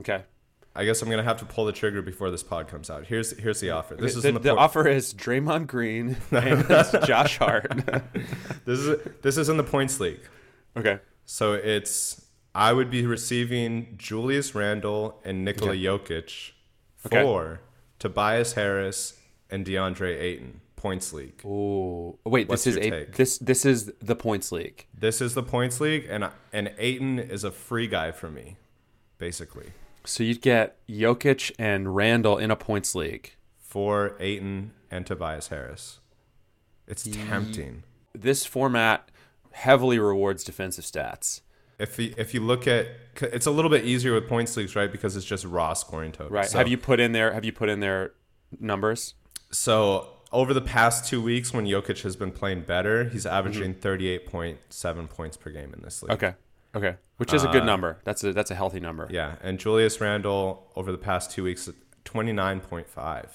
Okay. 0.00 0.24
I 0.74 0.84
guess 0.84 1.00
I'm 1.02 1.08
gonna 1.10 1.22
have 1.22 1.38
to 1.38 1.44
pull 1.44 1.64
the 1.64 1.72
trigger 1.72 2.02
before 2.02 2.30
this 2.30 2.42
pod 2.42 2.68
comes 2.68 2.90
out. 2.90 3.06
Here's 3.06 3.36
here's 3.38 3.60
the 3.60 3.70
offer. 3.70 3.94
This 3.96 4.16
is 4.16 4.22
the, 4.22 4.28
in 4.30 4.34
the, 4.34 4.40
the 4.40 4.50
por- 4.50 4.58
offer 4.58 4.88
is 4.88 5.14
Draymond 5.14 5.66
Green 5.66 6.16
and 6.30 6.66
Josh 7.06 7.38
Hart. 7.38 7.70
this 8.64 8.78
is 8.80 9.00
this 9.22 9.36
is 9.38 9.48
in 9.48 9.56
the 9.56 9.64
points 9.64 9.98
league. 10.00 10.20
okay. 10.76 10.98
So 11.24 11.52
it's 11.54 12.24
I 12.54 12.72
would 12.72 12.90
be 12.90 13.06
receiving 13.06 13.94
Julius 13.96 14.54
Randle 14.54 15.20
and 15.24 15.44
Nikola 15.44 15.72
Okay. 15.72 15.82
Jokic 15.84 16.52
Okay. 17.06 17.22
for 17.22 17.60
Tobias 17.98 18.54
Harris 18.54 19.18
and 19.50 19.64
DeAndre 19.64 20.20
Ayton 20.20 20.60
points 20.78 21.12
league. 21.12 21.40
Oh, 21.44 22.18
Wait, 22.24 22.48
What's 22.48 22.64
this 22.64 22.76
is 22.76 22.86
a 22.86 22.90
take? 22.90 23.16
this 23.16 23.38
this 23.38 23.64
is 23.66 23.92
the 24.00 24.16
points 24.16 24.50
league. 24.52 24.86
This 24.94 25.20
is 25.20 25.34
the 25.34 25.42
points 25.42 25.80
league, 25.80 26.06
and 26.08 26.28
and 26.52 26.72
Ayton 26.78 27.18
is 27.18 27.44
a 27.44 27.50
free 27.50 27.86
guy 27.86 28.10
for 28.12 28.30
me, 28.30 28.56
basically. 29.18 29.72
So 30.04 30.22
you'd 30.22 30.40
get 30.40 30.78
Jokic 30.88 31.52
and 31.58 31.94
Randle 31.94 32.38
in 32.38 32.50
a 32.50 32.56
points 32.56 32.94
league. 32.94 33.34
For 33.58 34.16
Ayton 34.18 34.72
and 34.90 35.06
Tobias 35.06 35.48
Harris, 35.48 36.00
it's 36.86 37.02
tempting. 37.04 37.82
This 38.14 38.46
format 38.46 39.10
heavily 39.52 39.98
rewards 39.98 40.42
defensive 40.42 40.84
stats. 40.84 41.42
If 41.78 41.98
you, 41.98 42.14
if 42.16 42.32
you 42.34 42.40
look 42.40 42.66
at, 42.66 42.86
it's 43.20 43.46
a 43.46 43.50
little 43.50 43.70
bit 43.70 43.84
easier 43.84 44.14
with 44.14 44.26
points 44.26 44.56
leagues, 44.56 44.74
right? 44.74 44.90
Because 44.90 45.16
it's 45.16 45.26
just 45.26 45.44
raw 45.44 45.74
scoring 45.74 46.12
totals. 46.12 46.32
Right. 46.32 46.48
So- 46.48 46.58
have 46.58 46.68
you 46.68 46.78
put 46.78 46.98
in 46.98 47.12
there 47.12 47.32
have 47.32 47.44
you 47.44 47.52
put 47.52 47.68
in 47.68 47.80
their 47.80 48.12
numbers? 48.58 49.14
So 49.50 50.08
over 50.32 50.52
the 50.54 50.60
past 50.60 51.08
two 51.08 51.22
weeks, 51.22 51.52
when 51.52 51.64
Jokic 51.66 52.02
has 52.02 52.16
been 52.16 52.32
playing 52.32 52.62
better, 52.62 53.04
he's 53.04 53.26
averaging 53.26 53.72
Mm-hmm. 53.72 53.80
thirty-eight 53.80 54.26
point 54.26 54.58
seven 54.70 55.08
points 55.08 55.36
per 55.36 55.50
game 55.50 55.72
in 55.74 55.82
this 55.82 56.02
league. 56.02 56.12
Okay. 56.12 56.34
Okay. 56.74 56.96
Which 57.16 57.32
is 57.32 57.42
a 57.44 57.48
good 57.48 57.64
number. 57.64 57.98
That's 58.04 58.22
a 58.22 58.32
that's 58.32 58.50
a 58.50 58.54
healthy 58.54 58.78
number. 58.80 59.08
Yeah, 59.10 59.36
and 59.42 59.58
Julius 59.58 60.00
Randle 60.00 60.70
over 60.76 60.92
the 60.92 60.98
past 60.98 61.30
two 61.30 61.42
weeks, 61.44 61.68
twenty-nine 62.04 62.60
point 62.60 62.88
five. 62.88 63.30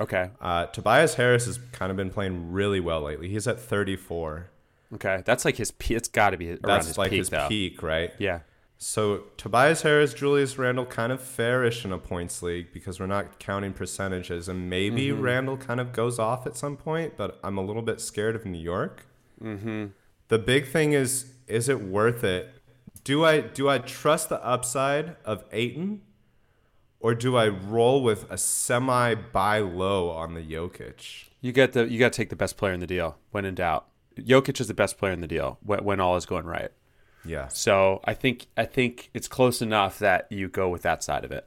Okay. 0.00 0.30
Uh, 0.40 0.66
Tobias 0.66 1.14
Harris 1.14 1.46
has 1.46 1.58
kind 1.72 1.90
of 1.90 1.96
been 1.96 2.10
playing 2.10 2.52
really 2.52 2.80
well 2.80 3.02
lately. 3.02 3.28
He's 3.28 3.46
at 3.46 3.60
thirty-four. 3.60 4.48
Okay. 4.94 5.22
That's 5.24 5.44
like 5.44 5.56
his 5.56 5.70
peak. 5.70 5.96
It's 5.98 6.08
got 6.08 6.30
to 6.30 6.38
be 6.38 6.50
around 6.50 6.60
That's 6.62 6.86
his 6.88 6.98
like 6.98 7.10
peak 7.10 7.18
his 7.18 7.28
though. 7.30 7.46
peak, 7.48 7.82
right? 7.82 8.12
Yeah. 8.18 8.40
So 8.80 9.24
Tobias 9.36 9.82
Harris, 9.82 10.14
Julius 10.14 10.56
Randle, 10.56 10.86
kind 10.86 11.10
of 11.10 11.20
fairish 11.20 11.84
in 11.84 11.92
a 11.92 11.98
points 11.98 12.42
league 12.42 12.72
because 12.72 13.00
we're 13.00 13.06
not 13.06 13.40
counting 13.40 13.72
percentages, 13.72 14.48
and 14.48 14.70
maybe 14.70 15.08
Mm-hmm. 15.08 15.20
Randle 15.20 15.56
kind 15.56 15.80
of 15.80 15.92
goes 15.92 16.20
off 16.20 16.46
at 16.46 16.56
some 16.56 16.76
point. 16.76 17.16
But 17.16 17.40
I'm 17.42 17.58
a 17.58 17.62
little 17.62 17.82
bit 17.82 18.00
scared 18.00 18.36
of 18.36 18.46
New 18.46 18.58
York. 18.58 19.06
Mm-hmm. 19.42 19.86
The 20.28 20.38
big 20.38 20.68
thing 20.68 20.92
is, 20.92 21.32
is 21.48 21.68
it 21.68 21.82
worth 21.82 22.22
it? 22.22 22.50
Do 23.02 23.24
I 23.24 23.40
do 23.40 23.68
I 23.68 23.78
trust 23.78 24.28
the 24.28 24.44
upside 24.44 25.16
of 25.24 25.44
Ayton, 25.50 26.02
or 27.00 27.14
do 27.14 27.36
I 27.36 27.48
roll 27.48 28.02
with 28.02 28.30
a 28.30 28.38
semi 28.38 29.14
buy 29.14 29.58
low 29.58 30.10
on 30.10 30.34
the 30.34 30.40
Jokic? 30.42 31.24
You 31.40 31.50
get 31.50 31.72
the 31.72 31.90
you 31.90 31.98
got 31.98 32.12
to 32.12 32.16
take 32.16 32.30
the 32.30 32.36
best 32.36 32.56
player 32.56 32.72
in 32.72 32.80
the 32.80 32.86
deal 32.86 33.16
when 33.32 33.44
in 33.44 33.56
doubt. 33.56 33.86
Jokic 34.16 34.60
is 34.60 34.68
the 34.68 34.74
best 34.74 34.98
player 34.98 35.12
in 35.12 35.20
the 35.20 35.28
deal 35.28 35.58
when, 35.62 35.82
when 35.84 36.00
all 36.00 36.16
is 36.16 36.26
going 36.26 36.44
right. 36.44 36.70
Yes. 37.24 37.58
So 37.58 38.00
I 38.04 38.14
think 38.14 38.46
I 38.56 38.64
think 38.64 39.10
it's 39.14 39.28
close 39.28 39.60
enough 39.60 39.98
that 39.98 40.30
you 40.30 40.48
go 40.48 40.68
with 40.68 40.82
that 40.82 41.02
side 41.02 41.24
of 41.24 41.32
it. 41.32 41.46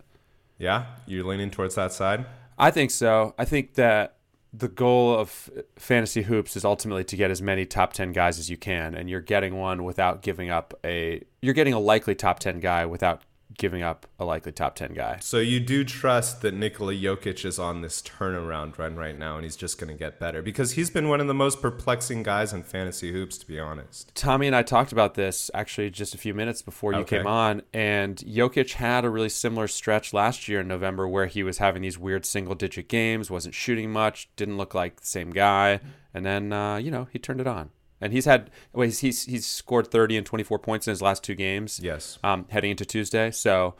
Yeah, 0.57 0.85
you're 1.07 1.25
leaning 1.25 1.49
towards 1.49 1.75
that 1.75 1.91
side. 1.91 2.25
I 2.57 2.69
think 2.69 2.91
so. 2.91 3.33
I 3.37 3.45
think 3.45 3.73
that 3.75 4.17
the 4.53 4.67
goal 4.67 5.17
of 5.17 5.49
fantasy 5.77 6.23
hoops 6.23 6.55
is 6.55 6.65
ultimately 6.65 7.03
to 7.05 7.15
get 7.15 7.31
as 7.31 7.41
many 7.41 7.65
top 7.65 7.93
10 7.93 8.11
guys 8.11 8.37
as 8.37 8.49
you 8.49 8.57
can 8.57 8.93
and 8.95 9.09
you're 9.09 9.21
getting 9.21 9.55
one 9.55 9.83
without 9.83 10.21
giving 10.21 10.49
up 10.49 10.73
a 10.83 11.23
you're 11.41 11.53
getting 11.53 11.73
a 11.73 11.79
likely 11.79 12.13
top 12.13 12.39
10 12.39 12.59
guy 12.59 12.85
without 12.85 13.21
giving 13.57 13.81
up 13.83 14.05
a 14.19 14.25
likely 14.25 14.51
top 14.51 14.75
10 14.75 14.93
guy. 14.93 15.17
So 15.21 15.37
you 15.39 15.59
do 15.59 15.83
trust 15.83 16.41
that 16.41 16.53
Nikola 16.53 16.93
Jokic 16.93 17.43
is 17.45 17.59
on 17.59 17.81
this 17.81 18.01
turnaround 18.01 18.77
run 18.77 18.95
right 18.95 19.17
now, 19.17 19.35
and 19.35 19.43
he's 19.43 19.55
just 19.55 19.77
going 19.79 19.91
to 19.91 19.97
get 19.97 20.19
better 20.19 20.41
because 20.41 20.73
he's 20.73 20.89
been 20.89 21.09
one 21.09 21.19
of 21.21 21.27
the 21.27 21.33
most 21.33 21.61
perplexing 21.61 22.23
guys 22.23 22.53
in 22.53 22.63
fantasy 22.63 23.11
hoops, 23.11 23.37
to 23.39 23.47
be 23.47 23.59
honest. 23.59 24.13
Tommy 24.15 24.47
and 24.47 24.55
I 24.55 24.63
talked 24.63 24.91
about 24.91 25.15
this 25.15 25.51
actually 25.53 25.89
just 25.89 26.15
a 26.15 26.17
few 26.17 26.33
minutes 26.33 26.61
before 26.61 26.93
you 26.93 26.99
Okay. 26.99 27.17
came 27.17 27.27
on, 27.27 27.61
and 27.73 28.17
Jokic 28.17 28.73
had 28.73 29.05
a 29.05 29.09
really 29.09 29.29
similar 29.29 29.67
stretch 29.67 30.13
last 30.13 30.47
year 30.47 30.61
in 30.61 30.67
November 30.67 31.07
where 31.07 31.25
he 31.25 31.43
was 31.43 31.57
having 31.57 31.81
these 31.81 31.97
weird 31.97 32.25
single 32.25 32.55
digit 32.55 32.87
games, 32.87 33.29
wasn't 33.29 33.55
shooting 33.55 33.91
much, 33.91 34.29
didn't 34.35 34.57
look 34.57 34.73
like 34.73 34.99
the 35.01 35.07
same 35.07 35.31
guy, 35.31 35.79
and 36.13 36.25
then 36.25 36.53
uh, 36.53 36.77
you 36.77 36.91
know 36.91 37.07
he 37.11 37.19
turned 37.19 37.41
it 37.41 37.47
on. 37.47 37.69
And 38.01 38.11
he's 38.11 38.25
had 38.25 38.49
well, 38.73 38.85
he's, 38.85 38.99
he's 38.99 39.25
he's 39.25 39.45
scored 39.45 39.91
thirty 39.91 40.17
and 40.17 40.25
twenty 40.25 40.43
four 40.43 40.57
points 40.57 40.87
in 40.87 40.91
his 40.91 41.01
last 41.01 41.23
two 41.23 41.35
games. 41.35 41.79
Yes. 41.81 42.17
um, 42.23 42.45
heading 42.49 42.71
into 42.71 42.83
Tuesday. 42.83 43.29
So, 43.31 43.75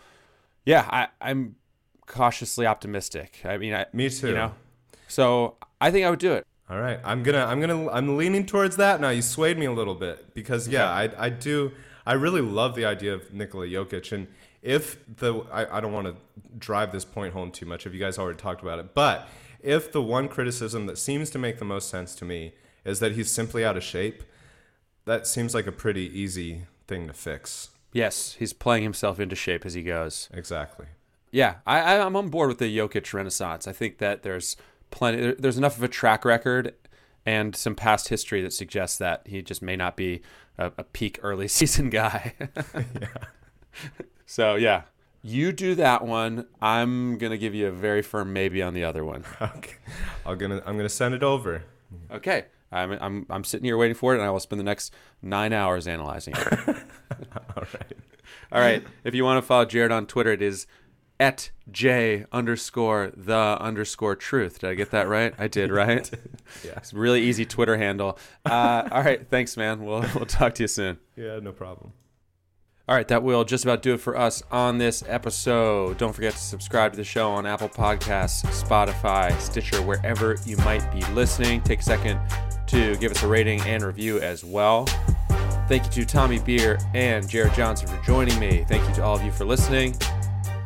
yeah, 0.64 0.88
I, 0.90 1.08
I'm 1.20 1.56
cautiously 2.06 2.68
optimistic. 2.68 3.42
I 3.44 3.58
mean, 3.58 3.74
I, 3.74 3.88
Me 3.94 4.10
too. 4.10 4.28
You 4.28 4.34
know, 4.36 4.54
so 5.08 5.58
I 5.80 5.90
think 5.90 6.06
I 6.06 6.10
would 6.12 6.20
do 6.20 6.34
it. 6.34 6.46
All 6.70 6.80
right, 6.80 7.00
I'm 7.04 7.22
gonna, 7.24 7.44
I'm 7.44 7.60
gonna, 7.60 7.90
I'm 7.90 8.16
leaning 8.16 8.46
towards 8.46 8.78
that 8.78 9.02
now. 9.02 9.10
You 9.10 9.22
swayed 9.22 9.58
me 9.58 9.66
a 9.66 9.74
little 9.74 9.96
bit 9.96 10.34
because 10.34 10.70
yeah, 10.70 10.90
I, 10.90 11.10
I 11.18 11.30
do, 11.30 11.74
I 12.06 12.14
really 12.14 12.40
love 12.40 12.76
the 12.76 12.86
idea 12.86 13.14
of 13.14 13.34
Nikola 13.34 13.66
Jokic, 13.66 14.14
and 14.14 14.28
if 14.62 14.98
the, 15.18 15.42
I, 15.52 15.78
I 15.78 15.82
don't 15.82 15.92
want 15.92 16.08
to 16.08 16.16
drive 16.58 16.94
this 16.94 17.04
point 17.04 17.34
home 17.34 17.52
too 17.52 17.66
much. 17.66 17.86
If 17.86 17.94
you 17.94 18.00
guys 18.00 18.18
already 18.18 18.38
talked 18.38 18.62
about 18.62 18.80
it, 18.80 18.94
but 18.94 19.28
if 19.60 19.92
the 19.92 20.02
one 20.02 20.30
criticism 20.30 20.86
that 20.86 20.98
seems 20.98 21.30
to 21.32 21.38
make 21.38 21.60
the 21.60 21.66
most 21.66 21.90
sense 21.90 22.16
to 22.16 22.24
me 22.26 22.54
is 22.86 23.00
that 23.00 23.13
he's 23.13 23.32
simply 23.32 23.63
out 23.63 23.78
of 23.78 23.84
shape, 23.84 24.24
that 25.06 25.28
seems 25.28 25.54
like 25.54 25.67
a 25.67 25.72
pretty 25.72 26.08
easy 26.17 26.63
thing 26.88 27.08
to 27.08 27.13
fix. 27.13 27.70
Yes, 27.94 28.36
he's 28.39 28.54
playing 28.54 28.84
himself 28.84 29.20
into 29.20 29.36
shape 29.36 29.65
as 29.65 29.74
he 29.74 29.84
goes. 29.84 30.30
Exactly. 30.34 30.88
Yeah, 31.32 31.56
I, 31.65 31.98
I'm 31.98 32.15
on 32.15 32.30
board 32.30 32.50
with 32.50 32.58
the 32.58 32.78
Jokic 32.78 33.13
renaissance. 33.13 33.67
I 33.67 33.72
think 33.72 33.98
that 34.00 34.24
there's 34.24 34.58
plenty, 34.91 35.34
there's 35.34 35.58
enough 35.58 35.78
of 35.78 35.84
a 35.84 35.88
track 35.88 36.26
record 36.26 36.74
and 37.26 37.56
some 37.56 37.76
past 37.76 38.10
history 38.10 38.41
that 38.41 38.54
suggests 38.54 38.98
that 38.98 39.22
he 39.26 39.41
just 39.41 39.62
may 39.62 39.76
not 39.76 39.96
be 39.96 40.22
a, 40.58 40.72
a 40.78 40.84
peak 40.84 41.20
early 41.22 41.48
season 41.60 41.89
guy. 41.89 42.34
yeah. 42.76 43.08
So 44.26 44.56
yeah, 44.56 44.84
you 45.22 45.52
do 45.52 45.76
that 45.76 46.04
one. 46.06 46.48
I'm 46.62 47.17
gonna 47.17 47.38
give 47.38 47.54
you 47.56 47.67
a 47.67 47.72
very 47.72 48.02
firm 48.02 48.34
maybe 48.34 48.62
on 48.62 48.74
the 48.74 48.84
other 48.84 49.04
one. 49.06 49.24
Okay. 49.41 49.76
I'm 50.26 50.38
gonna, 50.38 50.62
I'm 50.65 50.78
gonna 50.78 50.89
send 50.89 51.13
it 51.15 51.24
over. 51.24 51.63
Okay. 52.12 52.46
I'm, 52.72 52.92
I'm, 52.94 53.26
I'm 53.30 53.44
sitting 53.44 53.66
here 53.66 53.78
waiting 53.78 53.96
for 53.96 54.14
it, 54.14 54.18
and 54.18 54.26
I 54.26 54.30
will 54.30 54.40
spend 54.40 54.60
the 54.60 54.64
next 54.64 54.94
nine 55.22 55.54
hours 55.54 55.88
analyzing 55.88 56.36
it. 56.38 56.54
All 56.68 57.64
right. 57.74 57.94
All 58.52 58.62
right. 58.62 58.84
If 59.04 59.14
you 59.14 59.24
want 59.24 59.38
to 59.38 59.42
follow 59.42 59.66
Jared 59.66 59.92
on 59.92 60.06
Twitter, 60.08 60.32
it 60.32 60.42
is 60.42 60.68
at 61.20 61.52
J 61.70 62.26
underscore 62.32 63.12
the 63.16 63.36
underscore 63.60 64.16
truth. 64.16 64.60
Did 64.60 64.70
I 64.72 64.74
get 64.74 64.92
that 64.92 65.08
right? 65.08 65.34
I 65.38 65.48
did, 65.48 65.72
right? 65.72 66.10
Yeah. 66.66 66.74
It's 66.76 66.92
a 66.92 66.98
really 66.98 67.22
easy 67.22 67.46
Twitter 67.46 67.78
handle. 67.78 68.20
Uh, 68.46 68.88
all 68.92 69.02
right. 69.02 69.26
Thanks, 69.30 69.56
man. 69.56 69.86
We'll, 69.86 70.02
we'll 70.14 70.26
talk 70.26 70.54
to 70.56 70.64
you 70.64 70.68
soon. 70.68 71.00
Yeah. 71.16 71.40
No 71.40 71.54
problem. 71.54 71.94
All 72.92 72.98
right, 72.98 73.08
that 73.08 73.24
will 73.24 73.46
just 73.46 73.64
about 73.64 73.82
do 73.82 73.94
it 73.94 74.02
for 74.02 74.18
us 74.18 74.44
on 74.52 74.78
this 74.78 75.02
episode. 75.08 75.98
Don't 75.98 76.12
forget 76.12 76.34
to 76.34 76.38
subscribe 76.38 76.92
to 76.92 76.98
the 76.98 77.06
show 77.06 77.32
on 77.32 77.46
Apple 77.46 77.70
Podcasts, 77.70 78.44
Spotify, 78.48 79.39
Stitcher, 79.39 79.82
wherever 79.82 80.36
you 80.46 80.58
might 80.58 80.86
be 80.92 81.00
listening. 81.14 81.62
Take 81.62 81.80
a 81.80 81.84
second 81.84 82.20
to 82.68 82.98
give 82.98 83.14
us 83.14 83.24
a 83.24 83.30
rating 83.30 83.62
and 83.62 83.82
review 83.82 84.20
as 84.20 84.44
well. 84.44 84.88
Thank 85.70 85.86
you 85.86 86.04
to 86.04 86.06
Tommy 86.06 86.39
Beer 86.39 86.80
and 86.94 87.30
Jared 87.30 87.54
Johnson 87.54 87.88
for 87.88 87.98
joining 88.04 88.38
me. 88.42 88.66
Thank 88.68 88.86
you 88.89 88.94
to 88.96 89.04
all 89.06 89.16
of 89.16 89.24
you 89.24 89.32
for 89.32 89.46
listening. 89.46 89.96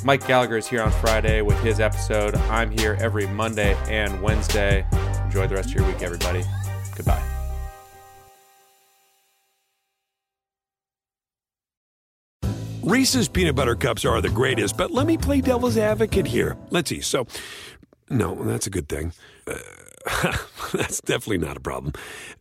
Mike 0.04 0.26
Gallagher 0.26 0.58
is 0.58 0.66
here 0.66 0.82
on 0.82 0.92
Friday 0.94 1.44
with 1.44 1.60
his 1.60 1.80
episode. 1.80 2.34
I'm 2.50 2.72
here 2.72 2.98
every 3.00 3.28
Monday 3.28 3.76
and 3.88 4.20
Wednesday. 4.20 4.84
Enjoy 5.26 5.46
the 5.46 5.54
rest 5.54 5.70
of 5.70 5.76
your 5.76 5.86
week, 5.86 6.02
everybody. 6.02 6.44
Goodbye. 6.96 7.35
Reese's 12.86 13.28
peanut 13.28 13.56
butter 13.56 13.74
cups 13.74 14.06
are 14.06 14.22
the 14.22 14.30
greatest, 14.30 14.78
but 14.78 14.92
let 14.92 15.08
me 15.08 15.18
play 15.18 15.42
devil's 15.42 15.76
advocate 15.76 16.28
here. 16.28 16.56
Let's 16.70 16.88
see. 16.92 17.02
So, 17.02 17.26
no, 18.12 18.36
that's 18.44 18.68
a 18.68 18.70
good 18.70 18.88
thing. 18.88 19.12
Uh, 19.48 19.58
that's 20.72 21.02
definitely 21.02 21.40
not 21.40 21.58
a 21.58 21.60
problem. 21.60 21.94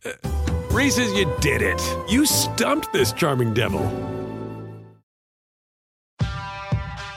Uh, 0.05 0.11
Reese's, 0.69 1.11
you 1.13 1.33
did 1.41 1.63
it. 1.63 1.81
You 2.07 2.27
stumped 2.27 2.93
this 2.93 3.11
charming 3.11 3.55
devil. 3.55 3.81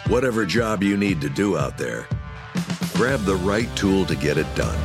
Whatever 0.07 0.47
job 0.47 0.83
you 0.83 0.97
need 0.97 1.21
to 1.21 1.29
do 1.29 1.59
out 1.59 1.77
there, 1.77 2.09
grab 2.95 3.21
the 3.25 3.37
right 3.37 3.69
tool 3.77 4.07
to 4.07 4.17
get 4.17 4.39
it 4.39 4.47
done. 4.55 4.81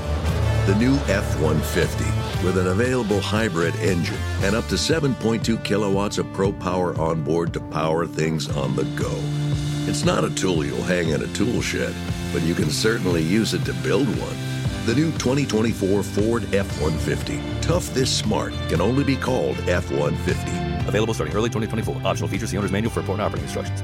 The 0.68 0.76
new 0.76 0.96
F 1.08 1.40
150 1.40 2.23
with 2.44 2.58
an 2.58 2.68
available 2.68 3.22
hybrid 3.22 3.76
engine 3.78 4.18
and 4.42 4.56
up 4.56 4.68
to 4.68 4.76
7.2 4.76 5.64
kilowatts 5.64 6.18
of 6.18 6.32
pro 6.34 6.52
power 6.52 6.94
on 7.00 7.24
board 7.24 7.54
to 7.54 7.60
power 7.60 8.06
things 8.06 8.50
on 8.50 8.76
the 8.76 8.84
go. 8.96 9.12
It's 9.90 10.04
not 10.04 10.26
a 10.26 10.30
tool 10.36 10.66
you'll 10.66 10.82
hang 10.84 11.10
in 11.10 11.24
a 11.24 11.28
tool 11.28 11.62
shed, 11.62 11.96
but 12.34 12.42
you 12.42 12.54
can 12.54 12.70
certainly 12.70 13.22
use 13.22 13.54
it 13.54 13.64
to 13.66 13.74
build 13.76 14.08
one. 14.20 14.36
The 14.86 14.96
new 14.96 15.12
2024 15.14 16.04
Ford 16.04 16.54
F 16.54 16.82
150. 16.82 17.42
Tough 17.62 17.94
this 17.94 18.14
smart 18.14 18.54
can 18.68 18.82
only 18.82 19.06
be 19.06 19.16
called 19.16 19.58
F 19.70 19.90
150. 19.92 20.88
Available 20.88 21.14
starting 21.14 21.36
early 21.36 21.50
2024. 21.50 22.06
Optional 22.06 22.28
features, 22.28 22.52
the 22.52 22.58
owner's 22.58 22.72
manual 22.72 22.92
for 22.92 23.00
important 23.00 23.26
operating 23.26 23.46
instructions. 23.46 23.82